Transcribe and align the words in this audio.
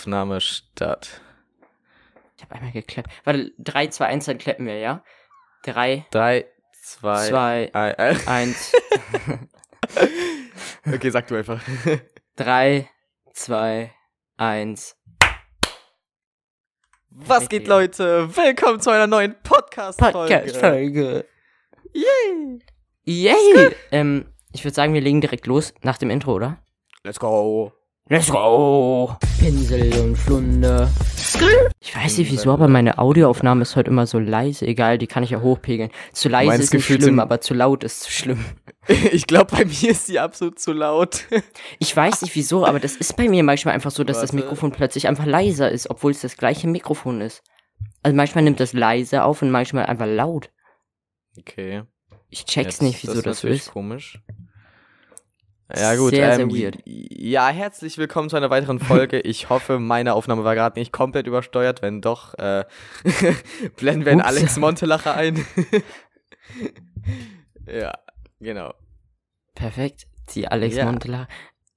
Aufnahme 0.00 0.40
statt. 0.40 1.20
Ich 2.34 2.42
habe 2.42 2.54
einmal 2.54 2.72
geklappt. 2.72 3.10
Warte, 3.24 3.52
3, 3.58 3.88
2, 3.88 4.06
1, 4.06 4.24
dann 4.24 4.38
klappen 4.38 4.64
wir, 4.64 4.78
ja? 4.78 5.04
3, 5.64 6.06
3, 6.10 6.46
2, 6.82 7.28
2, 7.28 7.74
1. 7.74 8.26
1. 8.26 8.72
Okay, 10.86 11.10
sag 11.10 11.26
du 11.26 11.36
einfach. 11.36 11.60
3, 12.36 12.88
2, 13.34 13.92
1. 14.38 14.96
Was 17.10 17.50
geht, 17.50 17.68
Leute? 17.68 18.34
Willkommen 18.34 18.80
zu 18.80 18.88
einer 18.88 19.06
neuen 19.06 19.36
Podcast-Folge. 19.42 20.34
Podcast-Folge. 20.34 21.26
Yay! 21.92 22.58
Yay! 23.04 23.76
Ähm, 23.90 24.32
ich 24.54 24.64
würde 24.64 24.74
sagen, 24.74 24.94
wir 24.94 25.02
legen 25.02 25.20
direkt 25.20 25.46
los 25.46 25.74
nach 25.82 25.98
dem 25.98 26.08
Intro, 26.08 26.32
oder? 26.32 26.56
Let's 27.04 27.20
go. 27.20 27.74
Let's 28.12 28.28
go! 28.28 29.14
Pinsel 29.38 29.96
und 30.00 30.16
Flunder. 30.16 30.90
Ich 31.78 31.94
weiß 31.96 32.18
nicht 32.18 32.32
wieso, 32.32 32.50
aber 32.52 32.66
meine 32.66 32.98
Audioaufnahme 32.98 33.62
ist 33.62 33.76
heute 33.76 33.88
immer 33.90 34.04
so 34.08 34.18
leise. 34.18 34.66
Egal, 34.66 34.98
die 34.98 35.06
kann 35.06 35.22
ich 35.22 35.30
ja 35.30 35.40
hochpegeln. 35.40 35.90
Zu 36.12 36.28
leise 36.28 36.48
Meins 36.48 36.64
ist 36.64 36.74
nicht 36.74 36.86
schlimm, 36.86 37.20
aber 37.20 37.40
zu 37.40 37.54
laut 37.54 37.84
ist 37.84 38.02
zu 38.02 38.10
schlimm. 38.10 38.44
Ich 39.12 39.28
glaube, 39.28 39.54
bei 39.56 39.64
mir 39.64 39.90
ist 39.90 40.08
die 40.08 40.18
absolut 40.18 40.58
zu 40.58 40.72
laut. 40.72 41.26
Ich 41.78 41.96
weiß 41.96 42.22
nicht 42.22 42.34
wieso, 42.34 42.66
aber 42.66 42.80
das 42.80 42.96
ist 42.96 43.16
bei 43.16 43.28
mir 43.28 43.44
manchmal 43.44 43.74
einfach 43.74 43.92
so, 43.92 44.02
dass 44.02 44.20
das 44.20 44.32
Warte. 44.32 44.42
Mikrofon 44.42 44.72
plötzlich 44.72 45.06
einfach 45.06 45.26
leiser 45.26 45.70
ist, 45.70 45.88
obwohl 45.88 46.10
es 46.10 46.20
das 46.22 46.36
gleiche 46.36 46.66
Mikrofon 46.66 47.20
ist. 47.20 47.44
Also 48.02 48.16
manchmal 48.16 48.42
nimmt 48.42 48.58
das 48.58 48.72
leise 48.72 49.22
auf 49.22 49.42
und 49.42 49.52
manchmal 49.52 49.86
einfach 49.86 50.06
laut. 50.06 50.50
Okay. 51.38 51.84
Ich 52.28 52.44
check's 52.46 52.80
Jetzt- 52.80 52.82
nicht, 52.82 53.02
wieso 53.04 53.22
das, 53.22 53.22
so 53.22 53.46
natürlich 53.46 53.60
ist. 53.66 53.70
komisch. 53.70 54.20
Ja 55.76 55.94
gut, 55.94 56.10
Sehr, 56.10 56.34
sehr 56.34 56.44
ähm, 56.44 56.50
weird. 56.50 56.78
ja, 56.84 57.48
herzlich 57.48 57.96
willkommen 57.98 58.28
zu 58.28 58.36
einer 58.36 58.50
weiteren 58.50 58.80
Folge. 58.80 59.20
Ich 59.30 59.48
hoffe, 59.50 59.78
meine 59.78 60.14
Aufnahme 60.14 60.42
war 60.42 60.54
gerade 60.54 60.78
nicht 60.78 60.92
komplett 60.92 61.26
übersteuert. 61.26 61.82
Wenn 61.82 62.00
doch, 62.00 62.34
äh, 62.38 62.64
blenden 63.76 64.04
wir 64.04 64.12
einen 64.12 64.20
Ups. 64.20 64.28
Alex 64.28 64.56
Montelacher 64.58 65.14
ein. 65.14 65.36
ja, 67.66 67.92
genau. 68.40 68.74
Perfekt. 69.54 70.06
Die 70.34 70.48
Alex 70.48 70.76
Ja. 70.76 70.86
Montela. 70.86 71.28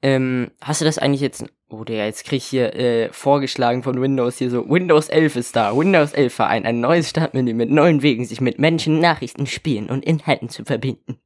Ähm, 0.01 0.51
hast 0.61 0.81
du 0.81 0.85
das 0.85 0.97
eigentlich 0.97 1.21
jetzt, 1.21 1.45
oh 1.69 1.83
der, 1.83 2.05
jetzt 2.05 2.25
krieg 2.25 2.37
ich 2.37 2.45
hier 2.45 2.73
äh, 2.75 3.09
vorgeschlagen 3.13 3.83
von 3.83 4.01
Windows 4.01 4.37
hier 4.37 4.49
so, 4.49 4.67
Windows 4.69 5.09
11 5.09 5.35
ist 5.37 5.55
da, 5.55 5.77
Windows 5.77 6.11
11 6.13 6.33
Verein, 6.33 6.65
ein 6.65 6.81
neues 6.81 7.09
Startmenü 7.09 7.53
mit 7.53 7.69
neuen 7.69 8.01
Wegen, 8.01 8.25
sich 8.25 8.41
mit 8.41 8.59
Menschen, 8.59 8.99
Nachrichten, 8.99 9.47
Spielen 9.47 9.89
und 9.89 10.03
Inhalten 10.03 10.49
zu 10.49 10.65
verbinden. 10.65 11.19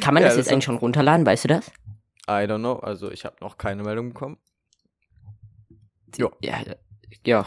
Kann 0.00 0.14
man 0.14 0.22
Ja, 0.22 0.28
das 0.28 0.36
das 0.36 0.46
jetzt 0.46 0.52
eigentlich 0.52 0.64
schon 0.64 0.76
runterladen, 0.76 1.26
weißt 1.26 1.44
du 1.44 1.48
das? 1.48 1.70
I 2.28 2.44
don't 2.46 2.58
know, 2.58 2.74
also 2.76 3.10
ich 3.10 3.24
habe 3.24 3.36
noch 3.40 3.58
keine 3.58 3.82
Meldung 3.82 4.10
bekommen. 4.10 4.38
Jo. 6.16 6.30
Ja, 6.40 6.58
ja, 7.26 7.46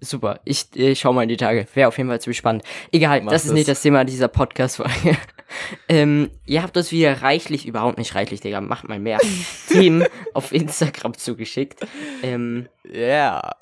super. 0.00 0.40
Ich, 0.44 0.66
ich 0.74 1.00
schau 1.00 1.12
mal 1.12 1.22
in 1.22 1.28
die 1.28 1.36
Tage. 1.36 1.66
Wäre 1.74 1.88
auf 1.88 1.96
jeden 1.98 2.08
Fall 2.08 2.20
zu 2.20 2.32
spannend. 2.32 2.64
Egal, 2.92 3.22
Mach 3.22 3.32
das 3.32 3.42
ist 3.42 3.48
das. 3.48 3.54
nicht 3.54 3.68
das 3.68 3.82
Thema 3.82 4.04
dieser 4.04 4.28
Podcast-Folge. 4.28 5.16
ähm, 5.88 6.30
ihr 6.46 6.62
habt 6.62 6.76
uns 6.76 6.92
wieder 6.92 7.22
reichlich, 7.22 7.66
überhaupt 7.66 7.98
nicht 7.98 8.14
reichlich, 8.14 8.40
Digga, 8.40 8.60
macht 8.60 8.88
mal 8.88 8.98
mehr 8.98 9.18
Themen 9.68 10.04
auf 10.32 10.52
Instagram 10.52 11.14
zugeschickt. 11.14 11.80
Ähm, 12.22 12.68
Ja, 12.90 13.52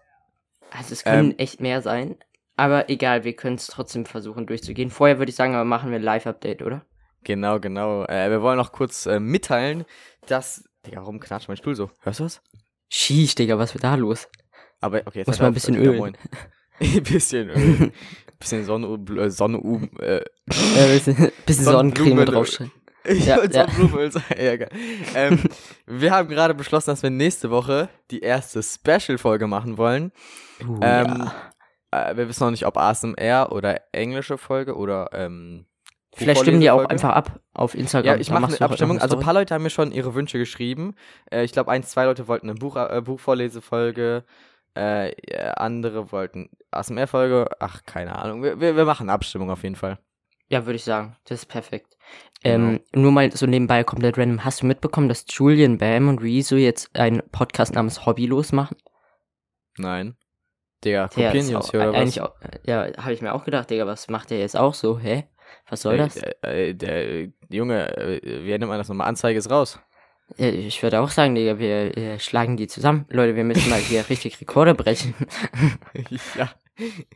also 0.71 0.93
es 0.93 1.05
können 1.05 1.33
Ähm. 1.33 1.39
echt 1.39 1.61
mehr 1.61 1.83
sein. 1.83 2.17
Aber 2.57 2.91
egal, 2.91 3.25
wir 3.25 3.33
können 3.35 3.57
es 3.57 3.67
trotzdem 3.67 4.05
versuchen 4.07 4.47
durchzugehen. 4.47 4.91
Vorher 4.91 5.19
würde 5.19 5.31
ich 5.31 5.37
sagen, 5.37 5.55
aber 5.55 5.65
machen 5.65 5.91
wir 5.91 5.97
ein 5.99 6.03
Live-Update, 6.03 6.63
oder? 6.63 6.85
Genau, 7.25 7.61
genau. 7.61 8.05
Äh, 8.05 8.31
wir 8.31 8.43
wollen 8.43 8.57
noch 8.57 8.73
kurz 8.73 9.07
äh, 9.07 9.21
mitteilen, 9.21 9.85
dass... 10.27 10.65
Digga, 10.87 11.01
warum 11.01 11.21
knatscht 11.21 11.49
mein 11.49 11.57
Stuhl 11.57 11.75
so? 11.75 11.91
Hörst 12.01 12.21
du 12.21 12.25
was? 12.25 12.43
Sheesh, 12.89 13.35
Digga, 13.35 13.59
was 13.59 13.75
wird 13.75 13.85
da 13.85 13.95
los? 13.95 14.29
Aber 14.81 15.03
okay, 15.07 15.21
jetzt 15.21 15.29
Muss 15.29 15.41
auf, 15.41 15.47
ein 15.47 15.55
bisschen 15.55 15.97
moin. 15.97 16.17
ein 16.81 17.03
bisschen 17.03 17.51
Öl. 17.51 17.93
bisschen 18.39 18.65
Sonne, 18.65 18.99
äh, 19.17 19.31
Sonne, 19.31 19.59
äh, 20.01 20.25
bisschen, 20.47 21.31
bisschen 21.47 21.65
Sonnencreme 21.65 22.27
draufschreiben. 22.27 22.73
Ich 23.05 23.25
Ja, 23.27 23.43
ja. 23.45 23.51
Sonnenblumenöl 23.51 24.13
sagen. 24.13 24.35
Ja, 24.39 24.57
geil. 24.57 24.69
ähm, 25.15 25.43
wir 25.87 26.11
haben 26.13 26.29
gerade 26.29 26.55
beschlossen, 26.55 26.91
dass 26.91 27.03
wir 27.03 27.11
nächste 27.11 27.51
Woche 27.51 27.89
die 28.11 28.21
erste 28.21 28.63
Special-Folge 28.63 29.47
machen 29.47 29.77
wollen. 29.77 30.13
Uh, 30.61 30.79
Ähm, 30.81 31.31
ja. 31.91 32.11
Äh, 32.11 32.17
wir 32.17 32.29
wissen 32.29 32.45
noch 32.45 32.51
nicht, 32.51 32.67
ob 32.67 32.77
ASMR 32.77 33.51
oder 33.53 33.81
englische 33.93 34.39
Folge 34.39 34.77
oder 34.77 35.11
ähm, 35.13 35.67
Vielleicht 36.15 36.43
stimmen 36.43 36.61
die 36.61 36.71
auch 36.71 36.85
einfach 36.85 37.11
ab 37.11 37.41
auf 37.55 37.75
Instagram. 37.75 38.15
Ja, 38.15 38.21
ich 38.21 38.31
mache 38.31 38.47
eine 38.47 38.61
Abstimmung. 38.61 38.99
Also 38.99 39.17
ein 39.17 39.23
paar 39.23 39.33
Leute 39.35 39.55
haben 39.55 39.63
mir 39.63 39.71
schon 39.71 39.93
ihre 39.93 40.15
Wünsche 40.15 40.39
geschrieben. 40.39 40.95
Äh, 41.31 41.45
ich 41.45 41.53
glaube, 41.53 41.71
eins, 41.71 41.91
zwei 41.91 42.05
Leute 42.05 42.29
wollten 42.29 42.51
eine 42.51 42.59
Buch, 42.59 42.77
äh, 42.77 43.01
Buchvorlesefolge. 43.03 44.25
Äh, 44.75 45.15
andere 45.57 46.13
wollten 46.13 46.51
ASMR-Folge. 46.71 47.49
Ach, 47.61 47.83
keine 47.85 48.17
Ahnung. 48.17 48.43
Wir, 48.43 48.61
wir, 48.61 48.77
wir 48.77 48.85
machen 48.85 49.05
eine 49.05 49.13
Abstimmung 49.13 49.51
auf 49.51 49.63
jeden 49.63 49.77
Fall. 49.77 49.99
Ja, 50.49 50.67
würde 50.67 50.77
ich 50.77 50.85
sagen. 50.85 51.17
Das 51.25 51.41
ist 51.41 51.47
perfekt. 51.47 51.97
Genau. 52.43 52.73
Ähm, 52.73 52.81
nur 52.95 53.13
mal 53.13 53.31
so 53.33 53.47
nebenbei 53.47 53.85
komplett 53.85 54.19
random. 54.19 54.45
Hast 54.45 54.63
du 54.63 54.67
mitbekommen, 54.67 55.09
dass 55.09 55.25
Julian 55.29 55.79
Bam 55.79 56.09
und 56.09 56.21
Rezo 56.21 56.57
jetzt 56.57 56.95
einen 56.95 57.23
Podcast 57.31 57.75
namens 57.75 58.05
Hobbylos 58.05 58.53
machen? 58.53 58.77
Nein. 59.79 60.17
Der 60.85 61.09
kopieren 61.09 61.47
die 61.47 61.55
uns 61.55 61.71
hier 61.71 61.81
oder 61.81 61.93
was? 61.95 62.19
auch, 62.19 62.35
ja, 62.67 62.89
habe 62.99 63.13
ich 63.13 63.23
mir 63.23 63.35
auch 63.35 63.45
gedacht, 63.45 63.71
Digga, 63.71 63.87
was 63.87 64.09
macht 64.09 64.31
der 64.31 64.41
jetzt 64.41 64.57
auch 64.57 64.75
so? 64.75 64.99
Hä? 64.99 65.25
Was 65.69 65.83
soll 65.83 65.97
das? 65.97 66.17
Äh, 66.17 66.71
äh, 66.71 66.75
der 66.75 67.09
äh, 67.09 67.31
Junge, 67.49 67.97
äh, 67.97 68.45
wie 68.45 68.51
nennt 68.51 68.69
man 68.69 68.79
das 68.79 68.89
nochmal? 68.89 69.09
Anzeige 69.09 69.39
ist 69.39 69.51
raus. 69.51 69.79
Ich 70.37 70.83
würde 70.83 71.01
auch 71.01 71.11
sagen, 71.11 71.35
Digga, 71.35 71.59
wir 71.59 71.97
äh, 71.97 72.19
schlagen 72.19 72.57
die 72.57 72.67
zusammen. 72.67 73.05
Leute, 73.11 73.37
wir 73.37 73.45
müssen 73.45 73.69
mal 73.69 73.79
hier 73.79 74.05
richtig 74.11 74.41
Rekorde 74.41 74.75
brechen. 74.75 75.15
ja. 76.39 76.51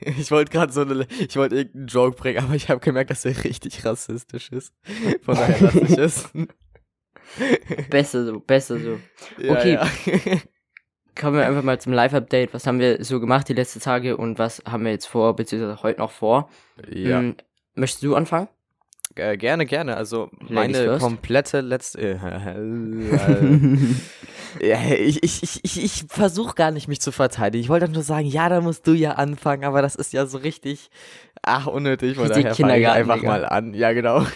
Ich 0.01 0.31
wollte 0.31 0.53
gerade 0.53 0.73
so 0.73 0.83
eine, 0.83 1.07
ich 1.19 1.37
wollte 1.37 1.57
irgendeinen 1.57 1.87
Joke 1.87 2.17
bringen, 2.17 2.45
aber 2.45 2.55
ich 2.55 2.69
habe 2.69 2.81
gemerkt, 2.81 3.11
dass 3.11 3.25
er 3.25 3.43
richtig 3.45 3.85
rassistisch 3.85 4.51
ist. 4.53 4.75
Von 5.23 5.35
daher 5.35 5.61
lasse 5.61 5.81
ich 5.81 5.99
es. 5.99 6.29
besser 7.91 8.27
so, 8.27 8.41
besser 8.41 8.79
so. 8.79 8.99
Ja, 9.39 9.53
Okay. 9.53 9.73
Ja. 9.75 10.37
Kommen 11.19 11.39
wir 11.39 11.47
einfach 11.47 11.63
mal 11.63 11.81
zum 11.81 11.95
Live-Update. 11.95 12.53
Was 12.53 12.67
haben 12.67 12.79
wir 12.79 13.03
so 13.03 13.21
gemacht 13.21 13.49
die 13.49 13.55
letzten 13.55 13.81
Tage 13.81 14.19
und 14.19 14.39
was 14.39 14.63
haben 14.67 14.85
wir 14.85 14.93
jetzt 14.93 15.07
vor, 15.07 15.35
beziehungsweise 15.35 15.83
heute 15.83 16.01
noch 16.01 16.11
vor? 16.11 16.51
ja. 16.91 17.21
Hm, 17.21 17.37
möchtest 17.77 18.03
du 18.03 18.15
anfangen? 18.15 18.49
Äh, 19.15 19.37
gerne, 19.37 19.65
gerne. 19.67 19.97
Also 19.97 20.31
meine 20.41 20.99
komplette 20.99 21.61
letzte. 21.61 22.01
Äh, 22.01 22.17
ja, 24.67 24.79
ich 24.91 25.23
ich, 25.23 25.43
ich, 25.43 25.61
ich, 25.65 25.85
ich 25.85 26.05
versuche 26.09 26.55
gar 26.55 26.71
nicht, 26.71 26.89
mich 26.89 27.01
zu 27.01 27.13
verteidigen. 27.13 27.63
Ich 27.63 27.69
wollte 27.69 27.89
nur 27.89 28.03
sagen, 28.03 28.27
ja, 28.27 28.49
da 28.49 28.61
musst 28.61 28.87
du 28.87 28.93
ja 28.93 29.13
anfangen, 29.13 29.65
aber 29.65 29.81
das 29.81 29.95
ist 29.95 30.13
ja 30.13 30.27
so 30.27 30.39
richtig, 30.39 30.91
ach, 31.43 31.67
unnötig. 31.67 32.17
Von 32.17 32.29
daher 32.29 32.53
Kindergarten, 32.53 33.01
einfach 33.01 33.17
Digga. 33.17 33.29
mal 33.29 33.45
an. 33.47 33.75
Ja, 33.75 33.93
genau. 33.93 34.27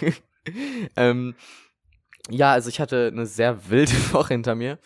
ähm, 0.95 1.35
ja, 2.29 2.53
also 2.53 2.69
ich 2.69 2.79
hatte 2.79 3.09
eine 3.11 3.25
sehr 3.25 3.69
wilde 3.69 3.93
Woche 4.13 4.33
hinter 4.33 4.55
mir. 4.55 4.79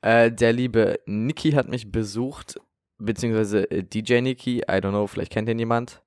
Äh, 0.00 0.30
der 0.30 0.52
liebe 0.52 1.00
Niki 1.06 1.52
hat 1.52 1.68
mich 1.68 1.90
besucht, 1.90 2.60
beziehungsweise 2.98 3.70
äh, 3.70 3.82
DJ 3.82 4.20
Niki, 4.20 4.58
I 4.58 4.74
don't 4.74 4.90
know, 4.90 5.06
vielleicht 5.06 5.32
kennt 5.32 5.48
ihn 5.48 5.58
jemand. 5.58 6.03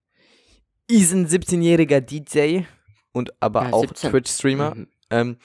Ist 0.90 1.14
ein 1.14 1.28
17-jähriger 1.28 2.00
DJ 2.00 2.62
und 3.12 3.34
aber 3.42 3.64
Ja, 3.64 3.74
auch 3.74 3.82
17. 3.82 4.10
Twitch-Streamer. 4.10 4.76
Mhm. 4.76 4.88
Ähm, 5.10 5.38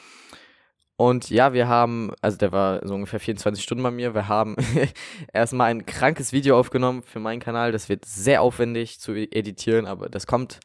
und 0.96 1.30
ja, 1.30 1.52
wir 1.52 1.66
haben, 1.66 2.12
also 2.20 2.36
der 2.36 2.52
war 2.52 2.86
so 2.86 2.94
ungefähr 2.94 3.18
24 3.18 3.60
Stunden 3.62 3.82
bei 3.82 3.90
mir. 3.90 4.14
Wir 4.14 4.28
haben 4.28 4.54
erstmal 5.32 5.70
ein 5.70 5.84
krankes 5.84 6.32
Video 6.32 6.56
aufgenommen 6.56 7.02
für 7.02 7.18
meinen 7.18 7.40
Kanal. 7.40 7.72
Das 7.72 7.88
wird 7.88 8.04
sehr 8.04 8.40
aufwendig 8.40 9.00
zu 9.00 9.14
editieren, 9.14 9.86
aber 9.86 10.08
das 10.08 10.28
kommt, 10.28 10.60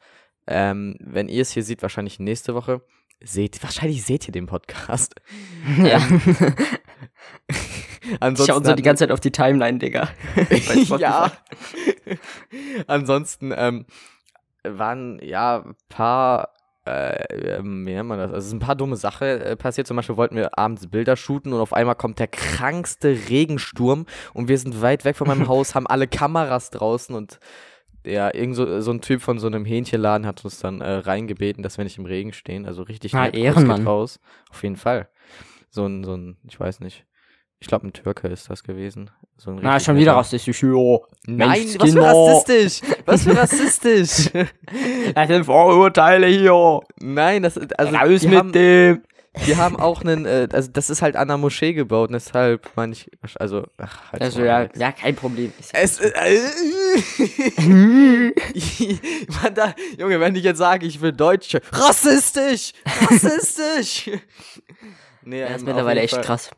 ähm, 0.46 0.96
wenn 1.00 1.28
ihr 1.28 1.42
es 1.42 1.50
hier 1.50 1.64
seht, 1.64 1.82
wahrscheinlich 1.82 2.20
nächste 2.20 2.54
Woche. 2.54 2.82
Seht, 3.20 3.60
wahrscheinlich 3.64 4.04
seht 4.04 4.28
ihr 4.28 4.32
den 4.32 4.46
Podcast. 4.46 5.16
Ja. 5.82 6.00
Ansonsten 8.20 8.52
Schauen 8.52 8.64
so 8.64 8.74
die 8.74 8.82
ganze 8.82 9.02
Zeit 9.04 9.10
auf 9.12 9.20
die 9.20 9.32
Timeline, 9.32 9.78
Digga. 9.78 10.08
Ja. 10.98 11.32
Ansonsten 12.86 13.52
ähm, 13.54 13.84
waren 14.64 15.18
ja 15.22 15.62
ein 15.64 15.74
paar, 15.88 16.50
äh, 16.86 17.56
ähm, 17.56 17.86
wie 17.86 17.94
nennt 17.94 18.08
man 18.08 18.18
das? 18.18 18.30
Also 18.30 18.38
es 18.38 18.46
ist 18.46 18.52
ein 18.52 18.58
paar 18.60 18.76
dumme 18.76 18.96
Sachen 18.96 19.26
äh, 19.26 19.56
passiert. 19.56 19.86
Zum 19.86 19.96
Beispiel 19.96 20.16
wollten 20.16 20.36
wir 20.36 20.58
abends 20.58 20.86
Bilder 20.88 21.16
shooten 21.16 21.52
und 21.52 21.60
auf 21.60 21.72
einmal 21.72 21.94
kommt 21.94 22.18
der 22.18 22.28
krankste 22.28 23.16
Regensturm 23.28 24.06
und 24.34 24.48
wir 24.48 24.58
sind 24.58 24.80
weit 24.82 25.04
weg 25.04 25.16
von 25.16 25.28
meinem 25.28 25.48
Haus, 25.48 25.74
haben 25.74 25.86
alle 25.86 26.08
Kameras 26.08 26.70
draußen 26.70 27.14
und 27.14 27.38
ja, 28.06 28.32
irgend 28.32 28.56
so, 28.56 28.80
so 28.80 28.90
ein 28.90 29.00
Typ 29.00 29.20
von 29.20 29.38
so 29.38 29.48
einem 29.48 29.64
Hähnchenladen 29.64 30.26
hat 30.26 30.44
uns 30.44 30.60
dann 30.60 30.80
äh, 30.80 30.88
reingebeten, 30.90 31.62
dass 31.62 31.76
wir 31.76 31.84
nicht 31.84 31.98
im 31.98 32.06
Regen 32.06 32.32
stehen. 32.32 32.64
Also 32.64 32.82
richtig 32.82 33.14
Ah, 33.14 33.24
nett, 33.24 33.34
raus. 33.86 34.20
Auf 34.50 34.62
jeden 34.62 34.76
Fall. 34.76 35.08
So 35.68 35.84
ein, 35.84 36.04
so 36.04 36.14
ein, 36.14 36.36
ich 36.48 36.58
weiß 36.58 36.80
nicht. 36.80 37.04
Ich 37.60 37.66
glaube, 37.66 37.88
ein 37.88 37.92
Türke 37.92 38.28
ist 38.28 38.48
das 38.50 38.62
gewesen. 38.62 39.10
So 39.36 39.50
ein 39.50 39.58
Na, 39.62 39.80
schon 39.80 39.96
wieder 39.96 40.12
rassistisch. 40.14 40.62
Jo. 40.62 41.04
Nein, 41.26 41.64
Mensch, 41.64 41.74
was 41.78 41.90
für 41.90 41.94
genau. 41.96 42.26
rassistisch? 42.26 42.80
Was 43.04 43.22
für 43.24 43.36
rassistisch? 43.36 44.30
Das 45.14 45.28
sind 45.28 45.44
Vorurteile 45.44 46.26
hier. 46.28 46.80
Nein, 47.00 47.42
das 47.42 47.58
also 47.58 47.96
Raus 47.96 48.22
mit 48.22 48.38
haben, 48.38 48.52
dem. 48.52 49.02
die 49.46 49.56
haben 49.56 49.76
auch 49.76 50.02
einen, 50.02 50.24
äh, 50.24 50.48
also 50.52 50.70
das 50.72 50.88
ist 50.90 51.02
halt 51.02 51.16
an 51.16 51.26
der 51.28 51.36
Moschee 51.36 51.72
gebaut, 51.72 52.08
und 52.10 52.14
deshalb 52.14 52.68
meine 52.76 52.92
ich, 52.92 53.10
also, 53.38 53.64
ach, 53.76 54.12
halt 54.12 54.22
Also 54.22 54.42
ja, 54.44 54.68
ja, 54.76 54.92
kein 54.92 55.14
Problem. 55.16 55.52
Ja- 55.72 55.80
Es, 55.80 55.98
äh, 56.00 56.10
man 59.42 59.54
da, 59.54 59.74
Junge, 59.98 60.20
wenn 60.20 60.34
ich 60.36 60.44
jetzt 60.44 60.58
sage, 60.58 60.86
ich 60.86 61.00
will 61.00 61.12
Deutsch, 61.12 61.56
rassistisch, 61.72 62.72
rassistisch. 63.10 64.10
nee, 65.22 65.40
Das 65.42 65.50
ist 65.50 65.58
ähm, 65.60 65.64
mittlerweile 65.66 66.00
echt 66.00 66.20
krass. 66.22 66.50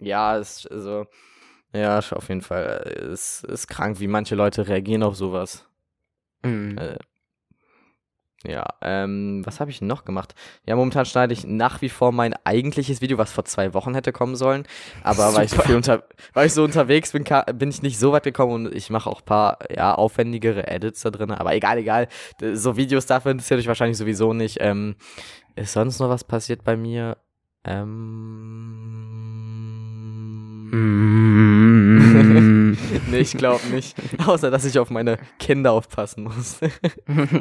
Ja, 0.00 0.36
ist 0.36 0.70
also, 0.70 1.06
ja, 1.72 1.98
auf 1.98 2.28
jeden 2.28 2.42
Fall, 2.42 2.82
äh, 2.84 3.06
es 3.06 3.44
ist 3.44 3.68
krank, 3.68 4.00
wie 4.00 4.08
manche 4.08 4.34
Leute 4.34 4.66
reagieren 4.66 5.02
auf 5.02 5.16
sowas. 5.16 5.66
Mhm. 6.42 6.78
Äh, 6.78 6.98
ja, 8.46 8.64
ähm, 8.80 9.42
was 9.44 9.60
habe 9.60 9.70
ich 9.70 9.82
noch 9.82 10.06
gemacht? 10.06 10.34
Ja, 10.66 10.74
momentan 10.74 11.04
schneide 11.04 11.34
ich 11.34 11.46
nach 11.46 11.82
wie 11.82 11.90
vor 11.90 12.10
mein 12.10 12.34
eigentliches 12.44 13.02
Video, 13.02 13.18
was 13.18 13.30
vor 13.30 13.44
zwei 13.44 13.74
Wochen 13.74 13.92
hätte 13.94 14.12
kommen 14.12 14.34
sollen. 14.34 14.66
Aber 15.02 15.34
weil 15.34 15.44
ich, 15.44 15.50
so 15.50 15.60
viel 15.60 15.76
unter, 15.76 16.04
weil 16.32 16.46
ich 16.46 16.54
so 16.54 16.64
unterwegs 16.64 17.12
bin, 17.12 17.24
bin 17.54 17.68
ich 17.68 17.82
nicht 17.82 17.98
so 17.98 18.12
weit 18.12 18.22
gekommen 18.22 18.66
und 18.66 18.74
ich 18.74 18.88
mache 18.88 19.10
auch 19.10 19.20
ein 19.20 19.26
paar, 19.26 19.58
ja, 19.68 19.94
aufwendigere 19.94 20.66
Edits 20.68 21.02
da 21.02 21.10
drin. 21.10 21.32
Aber 21.32 21.54
egal, 21.54 21.76
egal. 21.76 22.08
So 22.54 22.78
Videos 22.78 23.04
dafür 23.04 23.32
interessiert 23.32 23.60
euch 23.60 23.68
wahrscheinlich 23.68 23.98
sowieso 23.98 24.32
nicht. 24.32 24.56
Ähm, 24.60 24.96
ist 25.54 25.74
sonst 25.74 25.98
noch 25.98 26.08
was 26.08 26.24
passiert 26.24 26.64
bei 26.64 26.78
mir? 26.78 27.18
Ähm. 27.64 29.19
Mhm. 30.70 32.76
nee, 33.10 33.18
ich 33.18 33.36
glaube 33.36 33.66
nicht. 33.68 33.96
Außer, 34.26 34.50
dass 34.50 34.64
ich 34.64 34.78
auf 34.78 34.90
meine 34.90 35.18
Kinder 35.38 35.72
aufpassen 35.72 36.24
muss. 36.24 36.60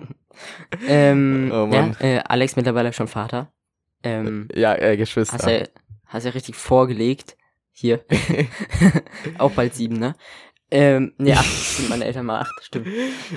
ähm, 0.88 1.52
Oh 1.54 1.70
ja, 1.72 1.92
äh, 2.00 2.20
Alex 2.20 2.56
mittlerweile 2.56 2.94
schon 2.94 3.08
Vater. 3.08 3.52
Ähm, 4.04 4.48
ja, 4.54 4.76
äh, 4.76 4.98
Geschwister. 4.98 5.38
hast 5.38 5.48
ja, 5.48 5.64
hast 6.06 6.24
ja 6.26 6.32
richtig 6.32 6.56
vorgelegt. 6.56 7.36
Hier. 7.72 8.04
Auch 9.38 9.52
bald 9.52 9.74
sieben, 9.76 9.98
ne? 9.98 10.16
Ähm, 10.72 11.14
acht 11.32 11.46
sind 11.46 11.90
meine 11.90 12.06
Eltern 12.06 12.26
mal 12.26 12.42
acht, 12.42 12.54
stimmt. 12.62 12.88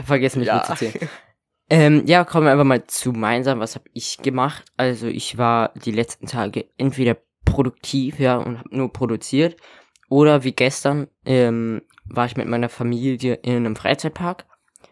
Vergessen 0.05 0.41
mich 0.41 0.49
Ja. 0.49 0.57
mitzuzählen. 0.57 1.09
Ähm, 1.71 2.03
ja, 2.07 2.25
kommen 2.25 2.47
wir 2.47 2.53
einfach 2.53 2.65
mal 2.65 2.85
zu 2.87 3.13
gemeinsam. 3.13 3.61
Was 3.61 3.77
habe 3.77 3.85
ich 3.95 4.19
gemacht? 4.19 4.65
Also 4.77 5.07
ich 5.07 5.39
war 5.39 5.73
die 5.85 5.93
letzten 5.93 6.27
Tage 6.27 6.67
entweder 6.77 7.17
produktiv, 7.45 8.19
ja, 8.19 8.37
und 8.37 8.59
habe 8.59 8.77
nur 8.77 8.93
produziert. 8.93 9.57
Oder 10.13 10.45
wie 10.45 10.53
gestern 10.53 11.09
ähm, 11.25 11.81
war 12.05 12.27
ich 12.27 12.37
mit 12.37 12.47
meiner 12.47 12.69
Familie 12.69 13.35
in 13.37 13.57
einem 13.57 13.77
Freizeitpark. 13.77 14.45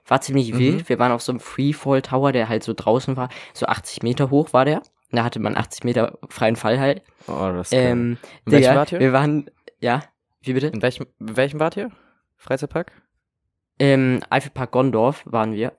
War 0.07 0.23
ziemlich 0.23 0.55
Mhm. 0.55 0.59
wild. 0.59 0.89
Wir 0.89 0.99
waren 0.99 1.13
auf 1.13 1.21
so 1.21 1.31
einem 1.33 1.41
Freefall 1.41 2.01
Tower, 2.01 2.33
der 2.33 2.49
halt 2.49 2.63
so 2.65 2.73
draußen 2.73 3.19
war. 3.19 3.29
So 3.53 3.67
80 3.67 4.03
Meter 4.03 4.31
hoch 4.31 4.55
war 4.55 4.65
der. 4.65 4.83
Da 5.13 5.23
hatte 5.23 5.39
man 5.39 5.59
80 5.59 5.85
Meter 5.85 6.19
freien 6.31 6.57
Fall 6.57 6.81
halt. 6.81 7.03
Oh, 7.27 7.51
das 7.53 7.67
ist 7.69 7.73
geil. 7.73 7.87
Ähm, 7.91 8.19
In 8.47 8.53
welchem 8.53 8.75
wart 8.77 8.93
ihr? 8.93 9.01
Wir 9.01 9.13
waren, 9.13 9.51
ja, 9.81 10.03
wie 10.41 10.55
bitte? 10.55 10.69
In 10.69 10.81
welchem, 10.81 11.07
in 11.21 11.37
welchem 11.37 11.61
wart 11.61 11.77
ihr? 11.77 11.91
Freizeitpark? 12.39 12.91
Ähm, 13.79 14.21
Eifelpark 14.31 14.71
Gondorf 14.71 15.23
waren 15.27 15.53
wir. 15.53 15.73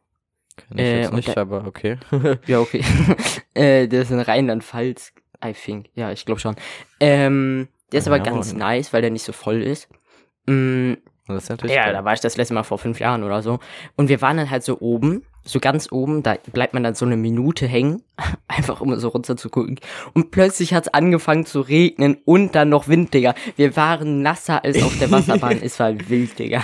Kenn 0.55 0.77
ich 0.77 0.83
Äh, 0.85 1.01
jetzt 1.01 1.13
nicht, 1.13 1.35
da- 1.35 1.41
aber 1.41 1.65
okay. 1.65 1.97
Ja, 2.45 2.59
okay. 2.59 2.83
äh, 3.55 3.87
der 3.87 4.03
ist 4.03 4.11
in 4.11 4.19
Rheinland-Pfalz, 4.19 5.13
I 5.43 5.53
think. 5.53 5.87
Ja, 5.95 6.11
ich 6.11 6.25
glaube 6.25 6.39
schon. 6.41 6.55
Ähm, 6.99 7.69
der 7.91 7.99
ist 7.99 8.07
aber 8.07 8.17
Ja, 8.17 8.23
ganz 8.23 8.51
Mann. 8.53 8.59
nice, 8.59 8.93
weil 8.93 9.01
der 9.01 9.11
nicht 9.11 9.23
so 9.23 9.33
voll 9.33 9.61
ist. 9.61 9.89
Mm, 10.47 10.93
das 11.27 11.43
ist 11.43 11.49
natürlich 11.49 11.75
ja, 11.75 11.85
geil. 11.85 11.93
da 11.93 12.03
war 12.03 12.13
ich 12.13 12.19
das 12.19 12.37
letzte 12.37 12.53
Mal 12.53 12.63
vor 12.63 12.77
fünf 12.77 12.99
Jahren 12.99 13.23
oder 13.23 13.41
so. 13.41 13.59
Und 13.95 14.09
wir 14.09 14.21
waren 14.21 14.37
dann 14.37 14.49
halt 14.49 14.63
so 14.63 14.79
oben, 14.79 15.23
so 15.43 15.59
ganz 15.59 15.91
oben, 15.91 16.23
da 16.23 16.35
bleibt 16.51 16.73
man 16.73 16.83
dann 16.83 16.93
so 16.95 17.05
eine 17.05 17.17
Minute 17.17 17.67
hängen, 17.67 18.03
einfach 18.47 18.81
um 18.81 18.93
so 18.99 19.07
runter 19.09 19.37
zu 19.37 19.49
gucken. 19.49 19.79
Und 20.13 20.31
plötzlich 20.31 20.73
hat's 20.73 20.87
angefangen 20.87 21.45
zu 21.45 21.61
regnen 21.61 22.17
und 22.25 22.55
dann 22.55 22.69
noch 22.69 22.87
Wind, 22.87 23.13
Digga. 23.13 23.33
Wir 23.55 23.75
waren 23.75 24.21
nasser 24.21 24.63
als 24.63 24.81
auf 24.83 24.97
der 24.99 25.11
Wasserbahn. 25.11 25.61
es 25.61 25.79
war 25.79 25.93
wild, 26.09 26.37
Digga. 26.37 26.63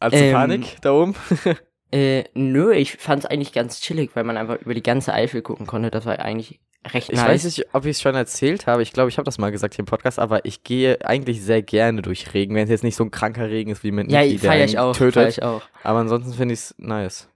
Hast 0.00 0.14
du 0.14 0.18
ähm, 0.18 0.32
Panik 0.32 0.76
da 0.82 0.92
oben? 0.92 1.14
Äh, 1.92 2.24
nö, 2.34 2.72
ich 2.72 2.92
fand's 2.98 3.26
eigentlich 3.26 3.52
ganz 3.52 3.80
chillig, 3.80 4.10
weil 4.14 4.24
man 4.24 4.36
einfach 4.36 4.60
über 4.60 4.74
die 4.74 4.82
ganze 4.82 5.12
Eifel 5.12 5.42
gucken 5.42 5.66
konnte. 5.66 5.90
Das 5.90 6.06
war 6.06 6.18
eigentlich 6.20 6.60
recht 6.92 7.10
Ich 7.10 7.16
nice. 7.16 7.28
weiß 7.28 7.44
nicht, 7.44 7.74
ob 7.74 7.84
ich 7.84 7.92
es 7.92 8.00
schon 8.00 8.14
erzählt 8.14 8.66
habe. 8.66 8.82
Ich 8.82 8.92
glaube, 8.92 9.10
ich 9.10 9.18
habe 9.18 9.24
das 9.24 9.38
mal 9.38 9.50
gesagt 9.50 9.74
hier 9.74 9.82
im 9.82 9.86
Podcast, 9.86 10.18
aber 10.18 10.44
ich 10.44 10.62
gehe 10.64 11.04
eigentlich 11.04 11.42
sehr 11.42 11.62
gerne 11.62 12.02
durch 12.02 12.32
Regen, 12.34 12.54
wenn 12.54 12.64
es 12.64 12.70
jetzt 12.70 12.84
nicht 12.84 12.96
so 12.96 13.04
ein 13.04 13.10
kranker 13.10 13.48
Regen 13.48 13.70
ist 13.70 13.84
wie 13.84 13.92
mit 13.92 14.10
ja, 14.10 14.22
Niki, 14.22 14.38
feier 14.38 14.64
ich 14.64 14.78
auch, 14.78 14.96
feier 14.96 15.12
tötet. 15.12 15.28
ich 15.38 15.42
auch. 15.42 15.62
Aber 15.82 15.98
ansonsten 15.98 16.32
finde 16.32 16.54
ich 16.54 16.60
es 16.60 16.74
nice. 16.78 17.28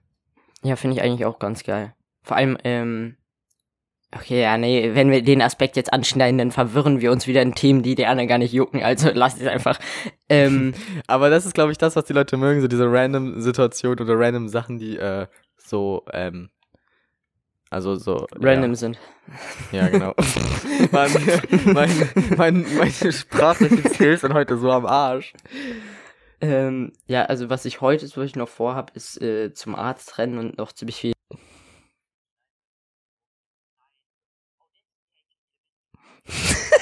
Ja, 0.63 0.75
finde 0.75 0.97
ich 0.97 1.03
eigentlich 1.03 1.25
auch 1.25 1.39
ganz 1.39 1.63
geil. 1.63 1.93
Vor 2.23 2.37
allem, 2.37 2.57
ähm, 2.63 3.17
okay, 4.15 4.41
ja, 4.41 4.57
nee, 4.57 4.91
wenn 4.93 5.11
wir 5.11 5.21
den 5.21 5.43
Aspekt 5.43 5.75
jetzt 5.75 5.93
anschneiden, 5.93 6.39
dann 6.39 6.51
verwirren 6.51 7.01
wir 7.01 7.11
uns 7.11 7.27
wieder 7.27 7.43
in 7.43 7.53
Themen, 7.53 7.83
die 7.83 7.93
die 7.93 8.07
anderen 8.07 8.27
gar 8.27 8.39
nicht 8.39 8.53
jucken. 8.53 8.81
Also 8.81 9.09
lasst 9.13 9.39
es 9.39 9.47
einfach. 9.47 9.79
Ähm, 10.27 10.73
Aber 11.07 11.29
das 11.29 11.45
ist, 11.45 11.53
glaube 11.53 11.71
ich, 11.71 11.77
das, 11.77 11.95
was 11.95 12.05
die 12.05 12.13
Leute 12.13 12.37
mögen, 12.37 12.61
so 12.61 12.67
diese 12.67 12.91
random 12.91 13.39
Situationen 13.41 13.99
oder 13.99 14.17
random 14.17 14.47
Sachen, 14.47 14.79
die 14.79 14.97
äh, 14.97 15.27
so, 15.57 16.03
ähm, 16.13 16.49
also 17.69 17.95
so. 17.95 18.27
random 18.35 18.75
sind. 18.75 18.97
Ja, 19.71 19.83
ja 19.83 19.89
genau. 19.89 20.13
Mann, 20.91 21.11
mein, 21.65 22.09
mein, 22.37 22.65
meine 22.77 23.11
sprachlichen 23.11 23.83
Skills 23.89 24.21
sind 24.21 24.33
heute 24.33 24.57
so 24.57 24.71
am 24.71 24.85
Arsch. 24.85 25.33
Ähm, 26.41 26.93
ja, 27.07 27.23
also 27.25 27.49
was 27.49 27.65
ich 27.65 27.81
heute 27.81 28.07
zum 28.07 28.23
Beispiel 28.23 28.41
noch 28.41 28.49
vorhab, 28.49 28.91
ist 28.95 29.21
äh, 29.21 29.53
zum 29.53 29.75
Arzt 29.75 30.17
rennen 30.17 30.37
und 30.37 30.57
noch 30.57 30.71
ziemlich 30.71 30.97
viel. 30.97 31.13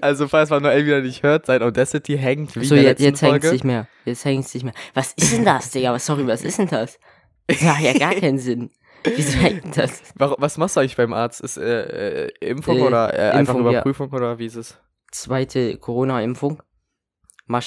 Also, 0.00 0.28
falls 0.28 0.50
man 0.50 0.62
Noel 0.62 0.86
wieder 0.86 1.00
nicht 1.02 1.22
hört, 1.22 1.46
sein 1.46 1.62
Audacity 1.62 2.16
hängt 2.16 2.54
wie 2.56 2.64
So, 2.64 2.74
in 2.74 2.82
der 2.82 2.90
jetzt, 2.92 3.00
letzten 3.00 3.26
jetzt 3.26 3.30
Folge. 3.30 3.52
nicht 3.52 3.64
mehr. 3.64 3.86
Jetzt 4.04 4.24
hängt's 4.24 4.54
nicht 4.54 4.64
mehr. 4.64 4.72
Was 4.94 5.12
ist 5.12 5.32
denn 5.32 5.44
das, 5.44 5.70
Digga? 5.70 5.92
Was, 5.92 6.06
sorry, 6.06 6.26
was 6.26 6.42
ist 6.42 6.58
denn 6.58 6.68
das? 6.68 6.98
Das 7.46 7.60
macht 7.62 7.82
ja 7.82 7.92
gar 7.98 8.14
keinen 8.14 8.38
Sinn. 8.38 8.70
Wieso 9.04 9.38
hängt 9.38 9.76
das? 9.76 10.02
Warum, 10.14 10.36
was 10.38 10.56
machst 10.56 10.76
du 10.76 10.80
eigentlich 10.80 10.96
beim 10.96 11.12
Arzt? 11.12 11.40
Ist 11.42 11.58
äh, 11.58 12.26
äh, 12.26 12.30
Impfung 12.40 12.78
Äh, 12.78 12.82
oder 12.82 13.12
äh, 13.12 13.30
einfach 13.32 13.54
Impfung, 13.54 13.66
ja. 13.66 13.70
Überprüfung 13.80 14.10
oder 14.12 14.38
wie 14.38 14.46
ist 14.46 14.56
es? 14.56 14.78
Zweite 15.10 15.76
Corona-Impfung. 15.76 16.62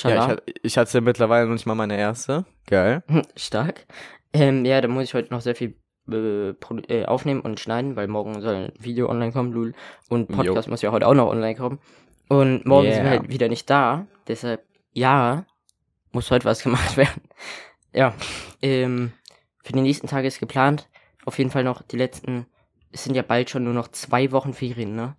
Ja, 0.03 0.37
ich, 0.63 0.75
hatte 0.79 1.01
mittlerweile 1.01 1.45
noch 1.45 1.53
nicht 1.53 1.67
mal 1.67 1.75
meine 1.75 1.95
erste. 1.97 2.45
Geil. 2.65 3.03
Stark. 3.35 3.85
Ähm, 4.33 4.65
ja, 4.65 4.81
da 4.81 4.87
muss 4.87 5.03
ich 5.03 5.13
heute 5.13 5.31
noch 5.31 5.41
sehr 5.41 5.53
viel 5.53 5.75
äh, 6.11 6.49
äh, 6.49 7.05
aufnehmen 7.05 7.41
und 7.41 7.59
schneiden, 7.59 7.95
weil 7.95 8.07
morgen 8.07 8.41
soll 8.41 8.55
ein 8.55 8.73
Video 8.79 9.07
online 9.07 9.31
kommen, 9.31 9.51
Lul. 9.51 9.73
Und 10.09 10.31
Jo. 10.31 10.35
Podcast 10.37 10.67
muss 10.67 10.81
ja 10.81 10.91
heute 10.91 11.05
auch 11.07 11.13
noch 11.13 11.27
online 11.27 11.55
kommen. 11.55 11.79
Und 12.27 12.65
morgen 12.65 12.91
sind 12.91 13.03
wir 13.03 13.11
Yeah. 13.11 13.19
halt 13.19 13.29
wieder 13.29 13.49
nicht 13.49 13.69
da. 13.69 14.07
Deshalb, 14.27 14.63
ja, 14.93 15.45
muss 16.11 16.31
heute 16.31 16.45
was 16.45 16.63
gemacht 16.63 16.97
werden. 16.97 17.21
Ja. 17.93 18.15
Ähm, 18.63 19.11
für 19.67 19.73
die 19.73 19.81
nächsten 19.81 20.07
Tage 20.07 20.27
ist 20.27 20.39
geplant. 20.39 20.89
Auf 21.25 21.37
jeden 21.37 21.51
Fall 21.51 21.63
noch 21.65 21.81
die 21.81 21.97
letzten. 21.97 22.45
Es 22.91 23.03
sind 23.03 23.15
ja 23.15 23.21
bald 23.21 23.49
schon 23.49 23.63
nur 23.65 23.73
noch 23.73 23.89
zwei 23.89 24.31
Wochen 24.31 24.53
Ferien, 24.53 24.95
ne? 24.95 25.15